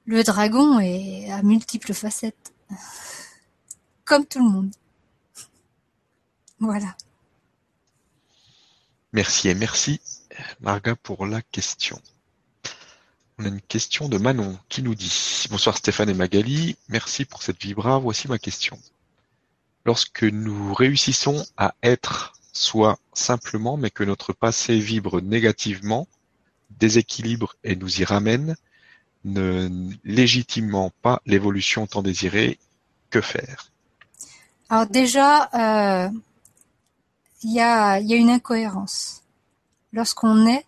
[0.06, 2.54] Le dragon est à multiples facettes,
[4.14, 4.72] comme tout le monde.
[6.60, 6.96] Voilà.
[9.12, 10.00] Merci et merci,
[10.62, 12.00] Marga, pour la question.
[13.40, 17.42] On a une question de Manon qui nous dit Bonsoir Stéphane et Magali, merci pour
[17.42, 18.80] cette vibra, voici ma question.
[19.84, 26.08] Lorsque nous réussissons à être soi simplement, mais que notre passé vibre négativement,
[26.70, 28.58] déséquilibre et nous y ramène,
[29.24, 32.60] ne légitimement pas l'évolution tant désirée,
[33.10, 33.73] que faire?
[34.70, 36.10] Alors déjà, euh,
[37.44, 39.24] il y a, une incohérence.
[39.92, 40.66] Lorsqu'on est,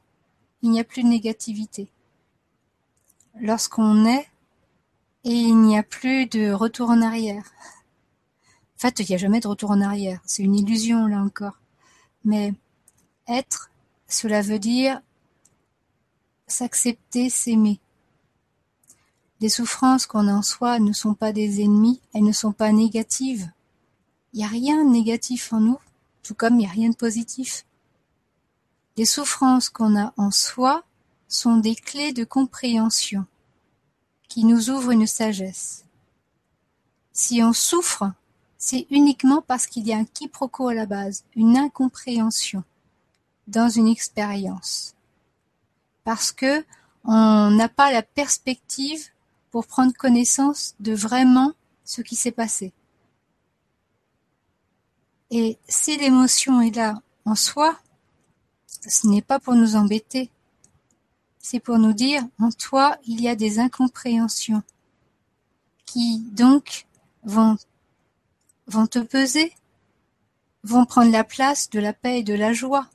[0.62, 1.88] il n'y a plus de négativité.
[3.40, 4.28] Lorsqu'on est,
[5.24, 7.52] il n'y a plus de retour en arrière.
[8.76, 10.22] En fait, il n'y a jamais de retour en arrière.
[10.26, 11.60] C'est une illusion, là encore.
[12.24, 12.54] Mais
[13.28, 13.72] être,
[14.08, 15.02] cela veut dire
[16.48, 17.80] s'accepter, s'aimer.
[19.42, 22.72] Les souffrances qu'on a en soi ne sont pas des ennemis, elles ne sont pas
[22.72, 23.50] négatives.
[24.36, 25.80] Il n'y a rien de négatif en nous
[26.26, 27.66] tout comme il n'y a rien de positif.
[28.98, 30.84] Les souffrances qu'on a en soi
[31.28, 33.26] sont des clés de compréhension
[34.28, 35.86] qui nous ouvrent une sagesse.
[37.14, 38.12] Si on souffre,
[38.58, 42.64] c'est uniquement parce qu'il y a un quiproquo à la base, une incompréhension
[43.48, 44.96] dans une expérience.
[46.04, 46.66] Parce que
[47.04, 49.10] on n'a pas la perspective
[49.52, 51.54] pour prendre connaissance de vraiment
[51.84, 52.74] ce qui s'est passé.
[55.38, 57.78] Et si l'émotion est là en soi,
[58.88, 60.32] ce n'est pas pour nous embêter,
[61.40, 64.64] c'est pour nous dire en toi il y a des incompréhensions
[65.86, 66.88] qui donc
[67.26, 67.58] vont,
[68.90, 69.54] te peser,
[70.64, 72.90] vont prendre la place de la paix et de la joie.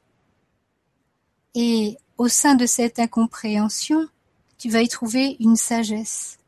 [1.55, 4.09] Et au sein de cette incompréhension,
[4.57, 6.39] tu vas y trouver une sagesse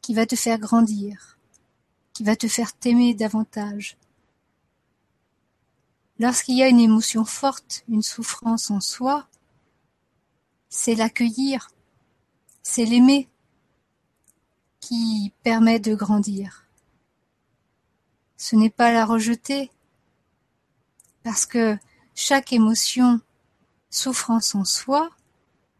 [0.00, 1.36] qui va te faire grandir,
[2.14, 3.98] qui va te faire t'aimer davantage,
[6.20, 9.28] Lorsqu'il y a une émotion forte, une souffrance en soi,
[10.68, 11.70] c'est l'accueillir,
[12.62, 13.28] c'est l'aimer
[14.80, 16.66] qui permet de grandir.
[18.36, 19.70] Ce n'est pas la rejeter,
[21.22, 21.78] parce que
[22.14, 23.20] chaque émotion,
[23.90, 25.10] souffrance en soi,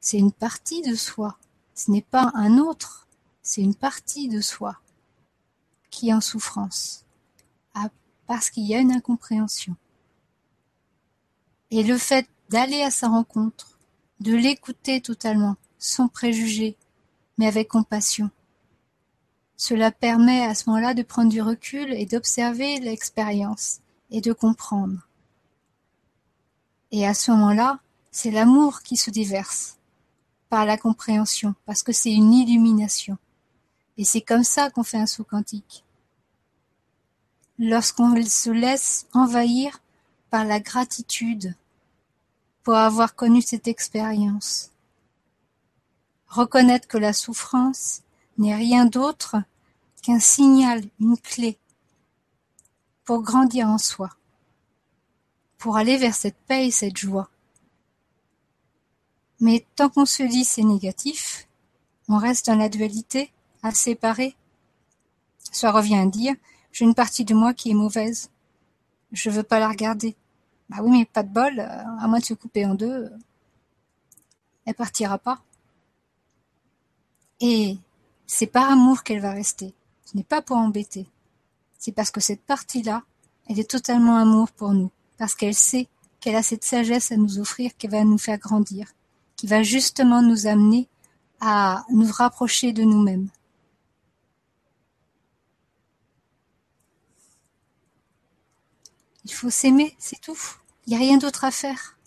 [0.01, 1.37] c'est une partie de soi.
[1.75, 3.09] Ce n'est pas un autre,
[3.43, 4.81] c'est une partie de soi
[5.91, 7.05] qui est en souffrance,
[7.75, 7.89] ah,
[8.27, 9.75] parce qu'il y a une incompréhension.
[11.71, 13.79] Et le fait d'aller à sa rencontre,
[14.21, 16.77] de l'écouter totalement, sans préjugés,
[17.37, 18.31] mais avec compassion,
[19.57, 23.81] cela permet à ce moment-là de prendre du recul et d'observer l'expérience
[24.11, 25.09] et de comprendre.
[26.93, 27.81] Et à ce moment-là,
[28.11, 29.77] c'est l'amour qui se déverse
[30.49, 33.19] par la compréhension, parce que c'est une illumination.
[33.99, 35.85] Et c'est comme ça qu'on fait un saut quantique.
[37.59, 39.83] Lorsqu'on se laisse envahir
[40.31, 41.55] par la gratitude
[42.63, 44.71] pour avoir connu cette expérience.
[46.27, 48.03] Reconnaître que la souffrance
[48.37, 49.37] n'est rien d'autre
[50.03, 51.59] qu'un signal, une clé
[53.05, 54.11] pour grandir en soi,
[55.57, 57.31] pour aller vers cette paix et cette joie.
[59.41, 61.49] Mais tant qu'on se dit c'est négatif,
[62.09, 63.33] on reste dans la dualité,
[63.63, 64.37] à séparer.
[65.51, 66.35] Ça revient à dire,
[66.73, 68.31] j'ai une partie de moi qui est mauvaise.
[69.13, 70.17] Je veux pas la regarder.
[70.69, 73.11] Bah oui, mais pas de bol, euh, à moins de se couper en deux,
[74.67, 75.41] elle partira pas.
[77.41, 77.79] Et
[78.27, 79.73] c'est par amour qu'elle va rester.
[80.05, 81.07] Ce n'est pas pour embêter.
[81.79, 83.03] C'est parce que cette partie-là,
[83.49, 84.91] elle est totalement amour pour nous.
[85.17, 85.89] Parce qu'elle sait
[86.21, 88.93] qu'elle a cette sagesse à nous offrir qui va nous faire grandir.
[89.37, 90.89] Qui va justement nous amener
[91.41, 93.29] à nous rapprocher de nous-mêmes.
[99.29, 100.39] Il faut s'aimer, c'est tout.
[100.87, 101.99] Il n'y a rien d'autre à faire.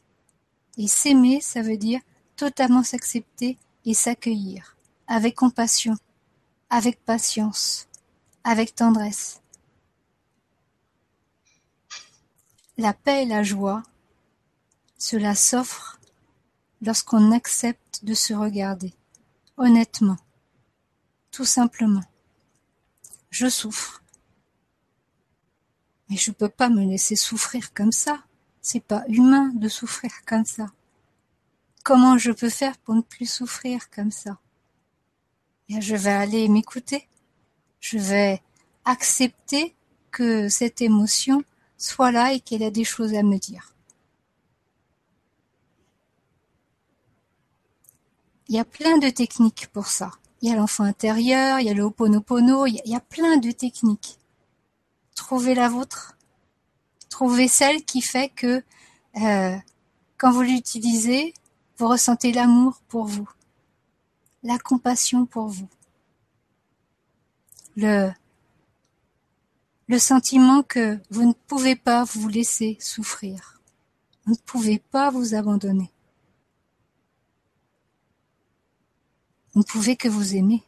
[0.77, 2.01] Et s'aimer, ça veut dire
[2.35, 4.75] totalement s'accepter et s'accueillir,
[5.05, 5.95] avec compassion,
[6.71, 7.87] avec patience,
[8.43, 9.39] avec tendresse.
[12.79, 13.83] La paix et la joie,
[14.97, 15.99] cela s'offre
[16.81, 18.95] lorsqu'on accepte de se regarder,
[19.57, 20.17] honnêtement,
[21.29, 22.03] tout simplement.
[23.29, 24.00] Je souffre.
[26.11, 28.21] Mais je ne peux pas me laisser souffrir comme ça.
[28.61, 30.65] C'est pas humain de souffrir comme ça.
[31.85, 34.37] Comment je peux faire pour ne plus souffrir comme ça?
[35.69, 37.07] Je vais aller m'écouter.
[37.79, 38.41] Je vais
[38.83, 39.73] accepter
[40.11, 41.45] que cette émotion
[41.77, 43.73] soit là et qu'elle a des choses à me dire.
[48.49, 50.11] Il y a plein de techniques pour ça.
[50.41, 53.51] Il y a l'enfant intérieur, il y a le Ho'oponopono, il y a plein de
[53.51, 54.17] techniques.
[55.31, 56.17] Trouvez la vôtre.
[57.09, 58.61] Trouvez celle qui fait que
[59.15, 59.55] euh,
[60.17, 61.33] quand vous l'utilisez,
[61.77, 63.29] vous ressentez l'amour pour vous,
[64.43, 65.69] la compassion pour vous,
[67.77, 68.11] le,
[69.87, 73.61] le sentiment que vous ne pouvez pas vous laisser souffrir,
[74.25, 75.93] vous ne pouvez pas vous abandonner.
[79.53, 80.61] Vous ne pouvez que vous aimer.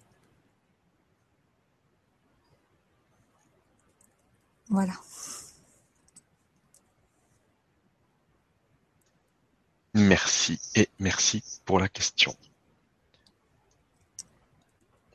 [4.70, 4.94] Voilà.
[9.94, 12.36] Merci et merci pour la question.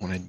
[0.00, 0.28] On a une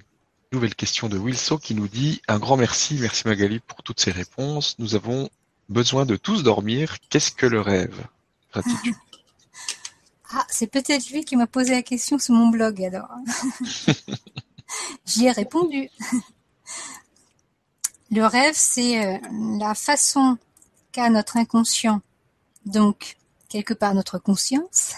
[0.51, 4.11] nouvelle question de Wilso qui nous dit un grand merci, merci Magali pour toutes ces
[4.11, 4.75] réponses.
[4.79, 5.29] Nous avons
[5.69, 6.97] besoin de tous dormir.
[7.09, 8.05] Qu'est-ce que le rêve?
[8.51, 8.95] Gratitude.
[10.31, 13.09] Ah, c'est peut-être lui qui m'a posé la question sur mon blog alors.
[15.07, 15.89] J'y ai répondu.
[18.11, 19.17] Le rêve, c'est euh,
[19.59, 20.37] la façon
[20.91, 22.01] qu'a notre inconscient,
[22.65, 23.17] donc
[23.49, 24.95] quelque part notre conscience,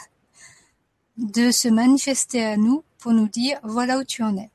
[1.17, 4.49] de se manifester à nous pour nous dire voilà où tu en es.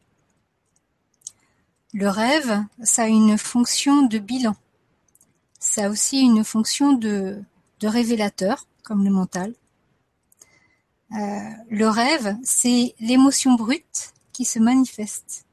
[1.92, 4.54] Le rêve, ça a une fonction de bilan.
[5.58, 7.42] Ça a aussi une fonction de,
[7.82, 9.54] révélateur, comme le mental.
[11.12, 11.16] Euh,
[11.70, 15.45] le rêve, c'est l'émotion brute qui se manifeste,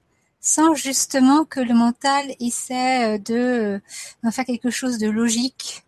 [0.44, 3.82] sans justement que le mental essaie de
[4.22, 5.86] d'en faire quelque chose de logique,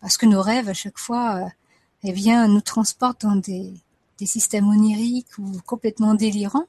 [0.00, 1.48] parce que nos rêves à chaque fois, euh,
[2.02, 3.72] eh bien, nous transportent dans des,
[4.18, 6.66] des systèmes oniriques ou complètement délirants.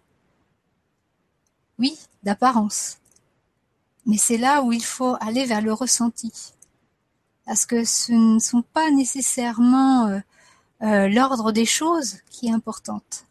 [1.80, 2.98] Oui, d'apparence.
[4.06, 6.34] Mais c'est là où il faut aller vers le ressenti.
[7.46, 10.20] Parce que ce ne sont pas nécessairement euh,
[10.82, 13.26] euh, l'ordre des choses qui est importante,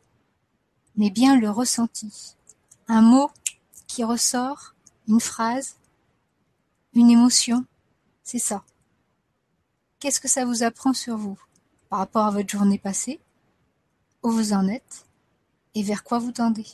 [0.96, 2.34] mais bien le ressenti.
[2.88, 3.30] Un mot
[3.92, 4.74] qui ressort,
[5.06, 5.76] une phrase,
[6.94, 7.66] une émotion,
[8.22, 8.64] c'est ça.
[10.00, 11.38] Qu'est-ce que ça vous apprend sur vous
[11.90, 13.20] par rapport à votre journée passée,
[14.22, 15.04] où vous en êtes
[15.74, 16.66] et vers quoi vous tendez?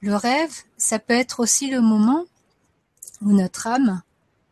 [0.00, 2.24] Le rêve, ça peut être aussi le moment
[3.20, 4.00] où notre âme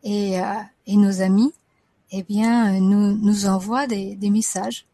[0.03, 1.51] et, euh, et nos amis
[2.11, 4.85] eh bien, nous, nous envoie des, des messages.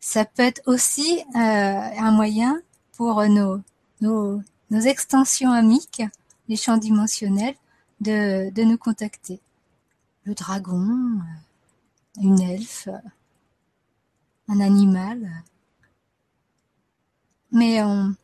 [0.00, 2.62] Ça peut être aussi euh, un moyen
[2.96, 3.60] pour nos,
[4.00, 6.02] nos, nos extensions amiques,
[6.48, 7.56] les champs dimensionnels,
[8.00, 9.40] de, de nous contacter.
[10.24, 11.20] Le dragon,
[12.20, 12.88] une elfe,
[14.48, 15.30] un animal.
[17.52, 18.14] Mais on,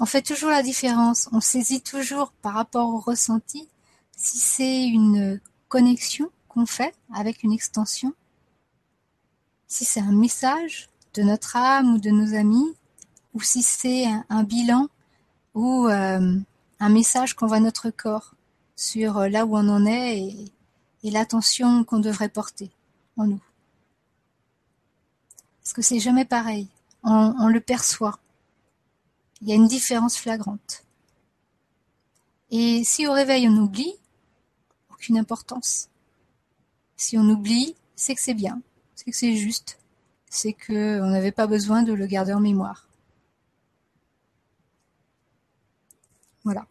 [0.00, 1.28] on fait toujours la différence.
[1.32, 3.68] On saisit toujours par rapport au ressenti
[4.16, 8.14] si c'est une connexion qu'on fait avec une extension,
[9.66, 12.74] si c'est un message de notre âme ou de nos amis,
[13.34, 14.88] ou si c'est un, bilan
[15.54, 16.38] ou euh,
[16.80, 18.34] un message qu'envoie notre corps
[18.76, 20.50] sur euh, là où on en est et,
[21.10, 22.70] l'attention qu'on devrait porter
[23.18, 23.42] en nous.
[25.62, 26.66] Parce que c'est jamais pareil.
[27.02, 28.18] On, le perçoit.
[29.42, 30.84] Il y a une différence flagrante.
[32.50, 33.92] Et si au réveil on oublie,
[34.90, 35.90] aucune importance.
[36.96, 38.62] Si on oublie, c'est que c'est bien,
[38.94, 39.78] c'est que c'est juste,
[40.30, 42.83] c'est que on n'avait pas besoin de le garder en mémoire.
[46.44, 46.66] Voilà.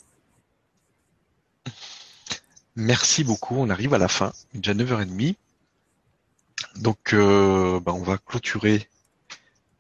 [2.76, 3.56] Merci beaucoup.
[3.56, 5.36] On arrive à la fin, déjà 9h30.
[6.78, 8.90] Donc, euh, bah, on va clôturer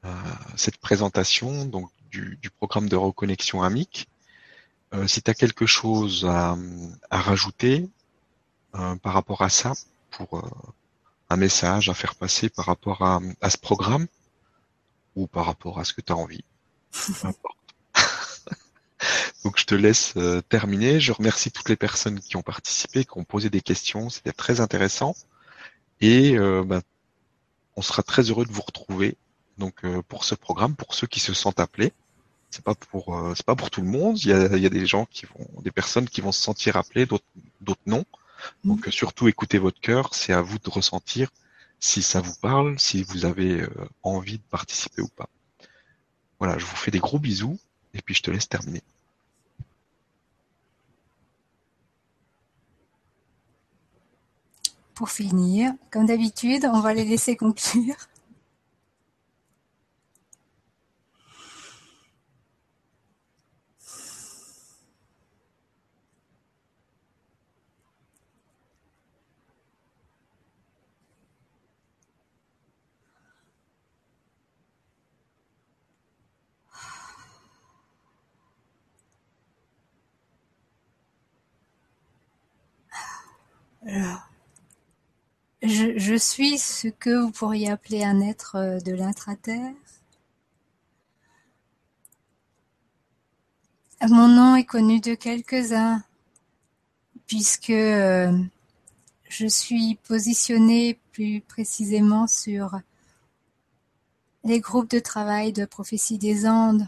[0.05, 0.11] euh,
[0.55, 4.07] cette présentation donc, du, programme de reconnexion amique.
[4.93, 6.55] Euh, si tu as quelque chose à,
[7.09, 7.89] à rajouter
[8.71, 9.73] par rapport à ça,
[10.17, 10.41] pour euh,
[11.29, 14.07] un message à faire passer par rapport à, ce programme
[15.15, 16.43] ou par rapport à ce que tu as envie.
[19.43, 20.99] Donc je te laisse euh, terminer.
[20.99, 24.09] Je remercie toutes les personnes qui ont participé, qui ont posé des questions.
[24.09, 25.15] C'était très intéressant.
[26.01, 26.81] Et euh, bah,
[27.75, 29.17] on sera très heureux de vous retrouver
[29.57, 31.93] donc pour ce programme, pour ceux qui se sentent appelés.
[32.49, 34.19] C'est pas pour c'est pas pour tout le monde.
[34.23, 36.41] Il y a, il y a des gens qui vont, des personnes qui vont se
[36.41, 37.25] sentir appelées, d'autres
[37.61, 38.03] d'autres non.
[38.63, 41.29] Donc surtout écoutez votre cœur, c'est à vous de ressentir
[41.83, 43.69] si ça vous parle, si vous avez euh,
[44.03, 45.27] envie de participer ou pas.
[46.39, 47.59] Voilà, je vous fais des gros bisous
[47.93, 48.81] et puis je te laisse terminer.
[54.95, 57.95] Pour finir, comme d'habitude, on va les laisser conclure.
[86.03, 89.73] Je, suis ce que vous pourriez appeler un être euh, de l'intraterre.
[94.01, 96.03] Mon nom est connu de quelques-uns,
[97.25, 98.37] puisque euh,
[99.29, 102.79] je suis positionnée plus précisément sur
[104.43, 106.85] les groupes de travail de prophétie des Andes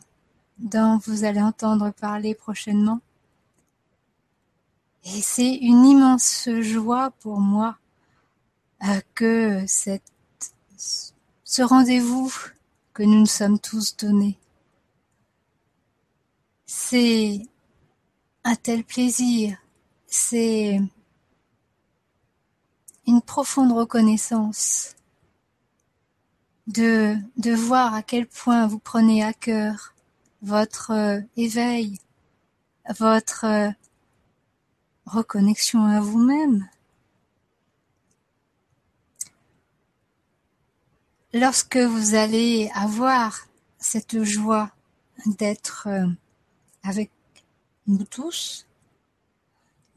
[0.58, 3.00] dont vous allez entendre parler prochainement.
[5.06, 7.78] Et c'est une immense joie pour moi
[9.14, 10.04] que cette,
[11.44, 12.34] ce rendez-vous
[12.94, 14.38] que nous nous sommes tous donnés.
[16.66, 17.42] C'est
[18.44, 19.58] un tel plaisir,
[20.08, 20.80] c'est
[23.08, 24.96] une profonde reconnaissance
[26.68, 29.94] de, de voir à quel point vous prenez à cœur
[30.42, 32.00] votre euh, éveil,
[33.00, 33.70] votre euh,
[35.06, 36.68] reconnexion à vous-même.
[41.38, 44.72] Lorsque vous allez avoir cette joie
[45.26, 46.08] d'être euh,
[46.82, 47.12] avec
[47.88, 48.66] nous tous,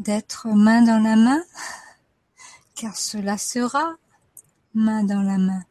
[0.01, 1.40] d'être main dans la main,
[2.74, 3.94] car cela sera
[4.74, 5.62] main dans la main.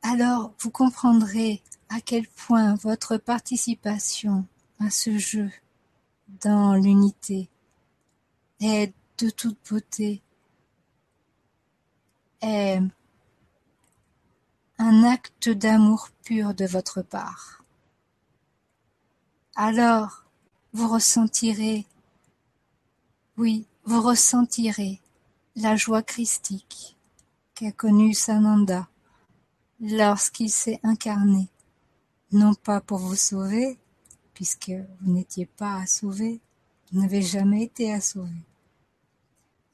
[0.00, 1.60] Alors vous comprendrez
[1.90, 4.46] à quel point votre participation
[4.78, 5.50] à ce jeu
[6.40, 7.50] dans l'unité
[8.60, 10.22] est de toute beauté,
[12.42, 12.80] est
[14.78, 17.62] un acte d'amour pur de votre part.
[19.54, 20.24] Alors
[20.72, 21.86] vous ressentirez,
[23.36, 25.00] oui, vous ressentirez
[25.56, 26.96] la joie christique
[27.54, 28.88] qu'a connue Sananda
[29.80, 31.48] lorsqu'il s'est incarné,
[32.32, 33.78] non pas pour vous sauver,
[34.32, 36.40] puisque vous n'étiez pas à sauver,
[36.92, 38.30] vous n'avez jamais été à sauver,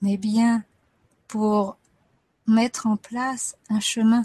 [0.01, 0.65] mais bien
[1.29, 1.77] pour
[2.47, 4.25] mettre en place un chemin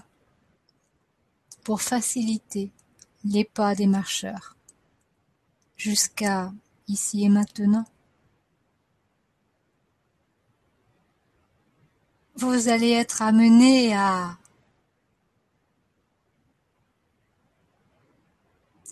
[1.63, 2.71] pour faciliter
[3.23, 4.55] les pas des marcheurs
[5.77, 6.51] jusqu'à
[6.87, 7.85] ici et maintenant.
[12.35, 14.37] Vous allez être amené à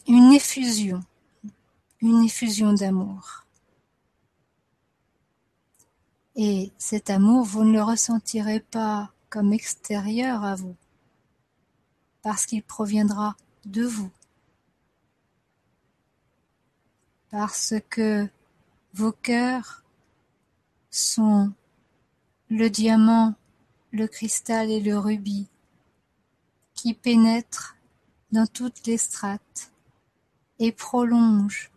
[0.07, 1.03] une effusion,
[2.01, 3.45] une effusion d'amour.
[6.35, 10.75] Et cet amour, vous ne le ressentirez pas comme extérieur à vous,
[12.21, 13.35] parce qu'il proviendra
[13.65, 14.11] de vous,
[17.29, 18.27] parce que
[18.93, 19.83] vos cœurs
[20.89, 21.53] sont
[22.49, 23.35] le diamant,
[23.91, 25.47] le cristal et le rubis
[26.73, 27.75] qui pénètrent
[28.31, 29.71] dans toutes les strates
[30.59, 31.71] et prolonge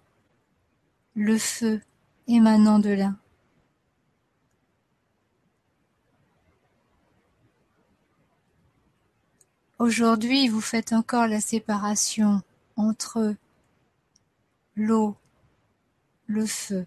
[1.15, 1.81] le feu
[2.27, 3.15] émanant de là.
[9.82, 12.40] Aujourd'hui, vous faites encore la séparation
[12.76, 13.34] entre
[14.76, 15.16] l'eau,
[16.28, 16.86] le feu,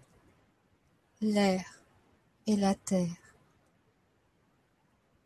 [1.20, 1.62] l'air
[2.46, 3.34] et la terre.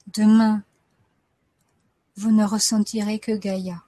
[0.08, 0.64] Demain,
[2.16, 3.84] vous ne ressentirez que Gaïa.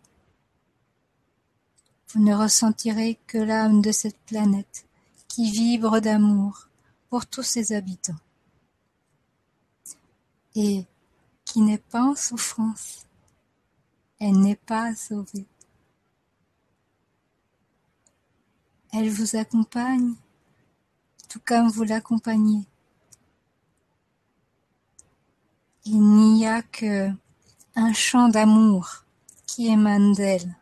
[2.10, 4.86] Vous ne ressentirez que l'âme de cette planète
[5.26, 6.68] qui vibre d'amour
[7.10, 8.22] pour tous ses habitants
[10.54, 10.84] et
[11.44, 13.09] qui n'est pas en souffrance.
[14.24, 15.47] Elle n'est pas sauvée.
[18.93, 20.15] Elle vous accompagne
[21.28, 22.65] tout comme vous l'accompagnez.
[25.86, 27.11] Il n'y a que
[27.74, 29.05] un chant d'amour
[29.44, 30.55] qui émane d'elle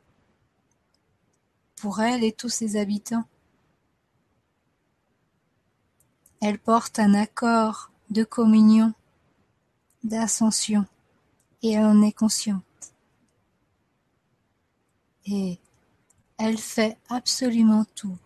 [1.76, 3.26] pour elle et tous ses habitants.
[6.40, 8.94] Elle porte un accord de communion,
[10.02, 10.86] d'ascension,
[11.62, 12.64] et elle en est consciente.
[15.26, 15.58] Et
[16.38, 18.18] elle fait absolument tout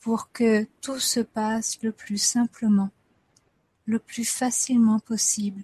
[0.00, 2.90] pour que tout se passe le plus simplement,
[3.86, 5.62] le plus facilement possible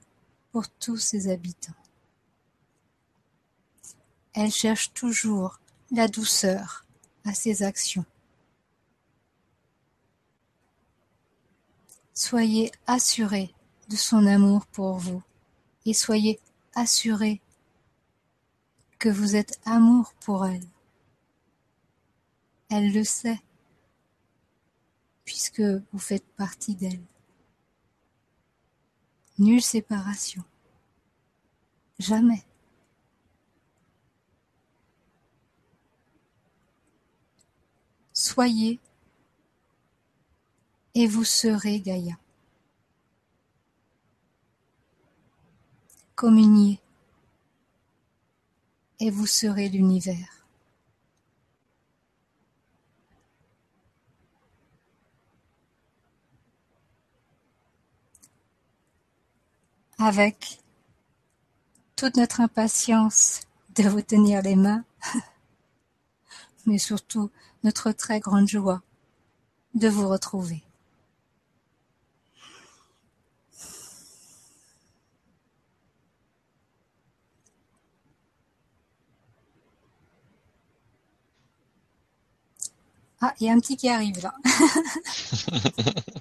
[0.52, 1.74] pour tous ses habitants.
[4.32, 5.58] Elle cherche toujours
[5.90, 6.84] la douceur
[7.24, 8.04] à ses actions.
[12.14, 13.52] Soyez assurés
[13.88, 15.22] de son amour pour vous
[15.86, 16.38] et soyez
[16.74, 17.40] assurés
[18.98, 20.66] que vous êtes amour pour elle.
[22.70, 23.40] Elle le sait,
[25.24, 27.02] puisque vous faites partie d'elle.
[29.38, 30.42] Nulle séparation.
[31.98, 32.44] Jamais.
[38.12, 38.80] Soyez
[40.94, 42.18] et vous serez Gaïa.
[46.16, 46.80] Communiez
[49.00, 50.44] et vous serez l'univers.
[59.98, 60.60] Avec
[61.96, 63.40] toute notre impatience
[63.74, 64.84] de vous tenir les mains,
[66.66, 67.30] mais surtout
[67.64, 68.82] notre très grande joie
[69.74, 70.67] de vous retrouver.
[83.20, 84.34] Ah, il y a un petit qui arrive là.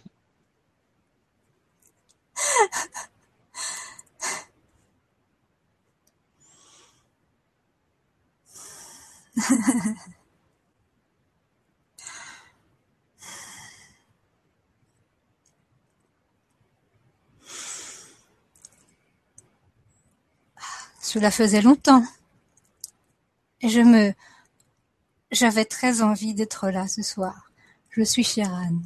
[21.01, 22.03] Cela faisait longtemps.
[23.61, 24.13] Je me
[25.31, 27.51] j'avais très envie d'être là ce soir.
[27.89, 28.79] Je suis Shiran,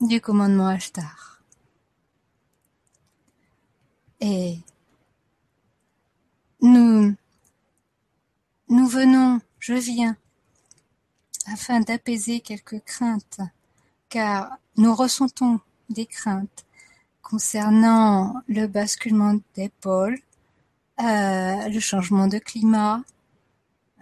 [0.00, 1.42] du commandement Ashtar.
[4.20, 4.58] Et
[6.60, 7.14] nous,
[8.68, 10.16] nous venons, je viens,
[11.46, 13.40] afin d'apaiser quelques craintes,
[14.08, 16.66] car nous ressentons des craintes
[17.22, 20.18] concernant le basculement des pôles,
[21.00, 23.02] euh, le changement de climat,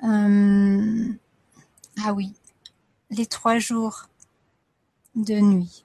[0.04, 1.12] euh,
[2.04, 2.34] ah oui,
[3.10, 4.08] les trois jours
[5.14, 5.84] de nuit.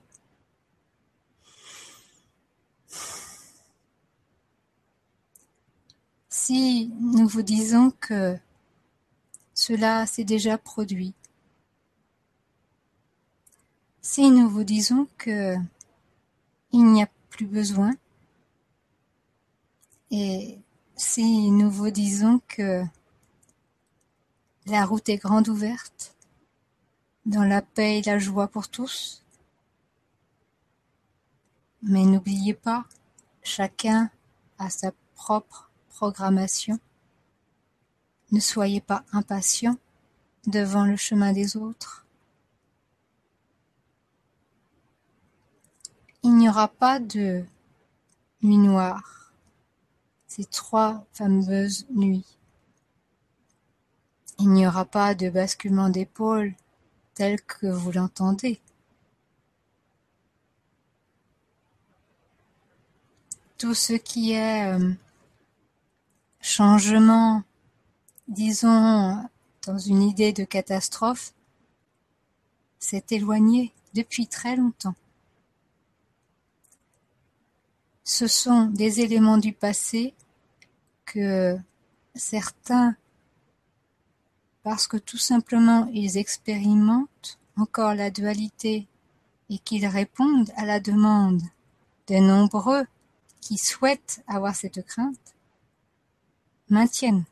[6.30, 8.38] Si nous vous disons que
[9.54, 11.14] cela s'est déjà produit,
[14.02, 15.56] si nous vous disons que
[16.74, 17.92] il n'y a plus besoin,
[20.10, 20.58] et
[20.96, 22.84] si nous vous disons que
[24.66, 26.16] la route est grande ouverte,
[27.26, 29.24] dans la paix et la joie pour tous.
[31.82, 32.86] Mais n'oubliez pas,
[33.42, 34.12] chacun
[34.60, 36.80] a sa propre programmation.
[38.32, 39.78] Ne soyez pas impatient
[40.46, 42.06] devant le chemin des autres.
[46.24, 47.44] Il n'y aura pas de
[48.44, 49.34] nuit noire,
[50.28, 52.38] ces trois fameuses nuits.
[54.44, 56.56] Il n'y aura pas de basculement d'épaule
[57.14, 58.60] tel que vous l'entendez.
[63.60, 64.94] Tout ce qui est euh,
[66.40, 67.44] changement,
[68.28, 69.24] disons,
[69.68, 71.36] dans une idée de catastrophe,
[72.80, 74.96] s'est éloigné depuis très longtemps.
[78.04, 80.16] Ce sont des éléments du passé
[81.06, 81.60] que
[82.16, 82.96] certains
[84.64, 88.88] parce que tout simplement ils expérimentent encore la dualité
[89.50, 91.42] et qu'ils répondent à la demande
[92.08, 92.86] des nombreux
[93.42, 95.36] qui souhaitent avoir cette crainte,
[96.70, 97.26] maintiennent.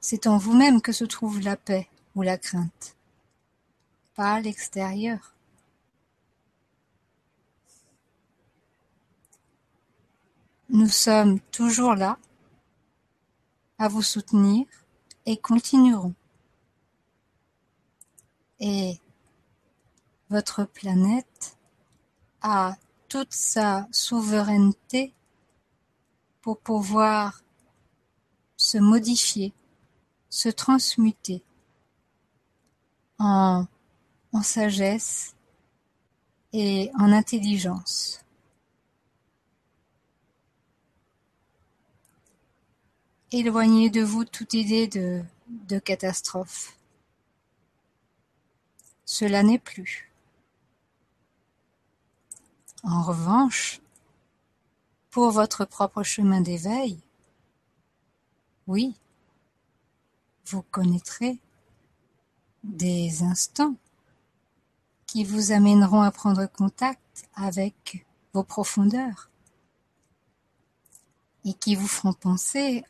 [0.00, 2.96] C'est en vous-même que se trouve la paix ou la crainte,
[4.14, 5.32] pas à l'extérieur.
[10.68, 12.18] Nous sommes toujours là
[13.78, 14.66] à vous soutenir
[15.26, 16.14] et continueront.
[18.60, 19.00] Et
[20.30, 21.56] votre planète
[22.40, 22.76] a
[23.08, 25.14] toute sa souveraineté
[26.40, 27.42] pour pouvoir
[28.56, 29.52] se modifier,
[30.28, 31.42] se transmuter
[33.18, 33.66] en,
[34.32, 35.34] en sagesse
[36.52, 38.23] et en intelligence.
[43.36, 46.78] Éloignez de vous toute idée de, catastrophe.
[49.04, 50.12] Cela n'est plus.
[52.84, 53.80] En revanche,
[55.10, 57.00] pour votre propre chemin d'éveil,
[58.68, 58.94] oui,
[60.46, 61.40] vous connaîtrez
[62.62, 63.74] des instants
[65.06, 69.28] qui vous amèneront à prendre contact avec vos profondeurs
[71.44, 72.84] et qui vous feront penser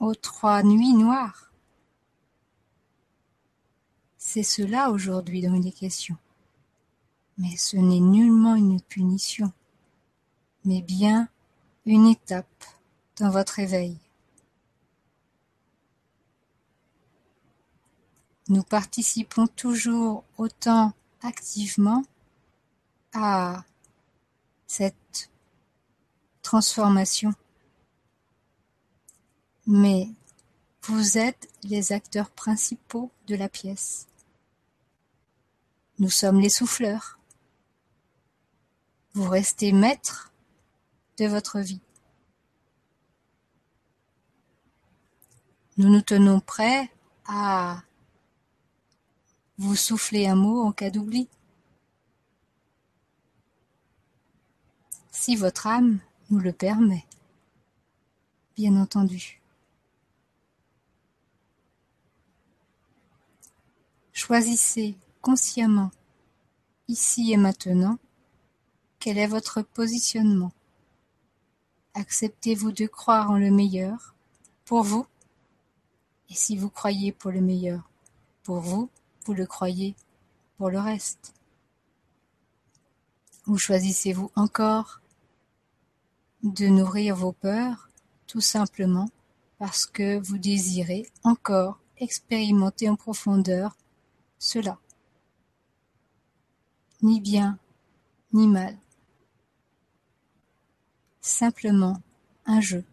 [0.00, 1.52] aux trois nuits noires.
[4.18, 6.16] C'est cela aujourd'hui dont il est question.
[7.38, 9.52] Mais ce n'est nullement une punition,
[10.64, 11.28] mais bien
[11.86, 12.64] une étape
[13.18, 13.96] dans votre éveil.
[18.50, 22.02] nous participons toujours autant activement
[23.14, 23.62] à
[24.66, 25.30] cette
[26.42, 27.32] transformation.
[29.72, 30.08] Mais
[30.82, 34.08] vous êtes les acteurs principaux de la pièce.
[36.00, 37.20] Nous sommes les souffleurs.
[39.14, 40.32] Vous restez maître
[41.18, 41.80] de votre vie.
[45.76, 46.90] Nous nous tenons prêts
[47.26, 47.80] à
[49.56, 51.28] vous souffler un mot en cas d'oubli.
[55.12, 57.06] Si votre âme nous le permet,
[58.56, 59.39] bien entendu.
[64.22, 65.90] Choisissez consciemment,
[66.88, 67.96] ici et maintenant,
[68.98, 70.52] quel est votre positionnement.
[71.94, 74.14] Acceptez-vous de croire en le meilleur
[74.66, 75.06] pour vous
[76.28, 77.88] Et si vous croyez pour le meilleur
[78.42, 78.90] pour vous,
[79.24, 79.96] vous le croyez
[80.58, 81.32] pour le reste
[83.46, 85.00] Ou choisissez-vous encore
[86.42, 87.88] de nourrir vos peurs
[88.26, 89.08] tout simplement
[89.56, 93.74] parce que vous désirez encore expérimenter en profondeur
[94.40, 94.78] cela.
[97.02, 97.58] Ni bien,
[98.32, 98.76] ni mal.
[101.20, 102.02] Simplement
[102.46, 102.84] un jeu.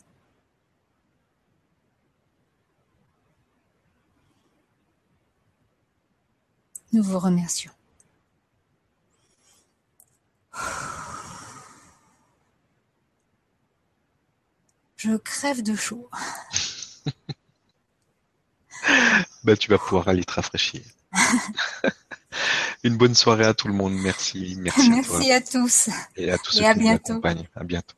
[6.93, 7.71] Nous vous remercions.
[14.97, 16.09] Je crève de chaud.
[19.43, 20.96] ben, tu vas pouvoir aller te rafraîchir.
[22.83, 23.93] Une bonne soirée à tout le monde.
[23.93, 24.57] Merci.
[24.59, 25.89] Merci, à, tous.
[26.15, 27.47] Et à tous ceux qui nous accompagnent.
[27.55, 27.95] À bientôt.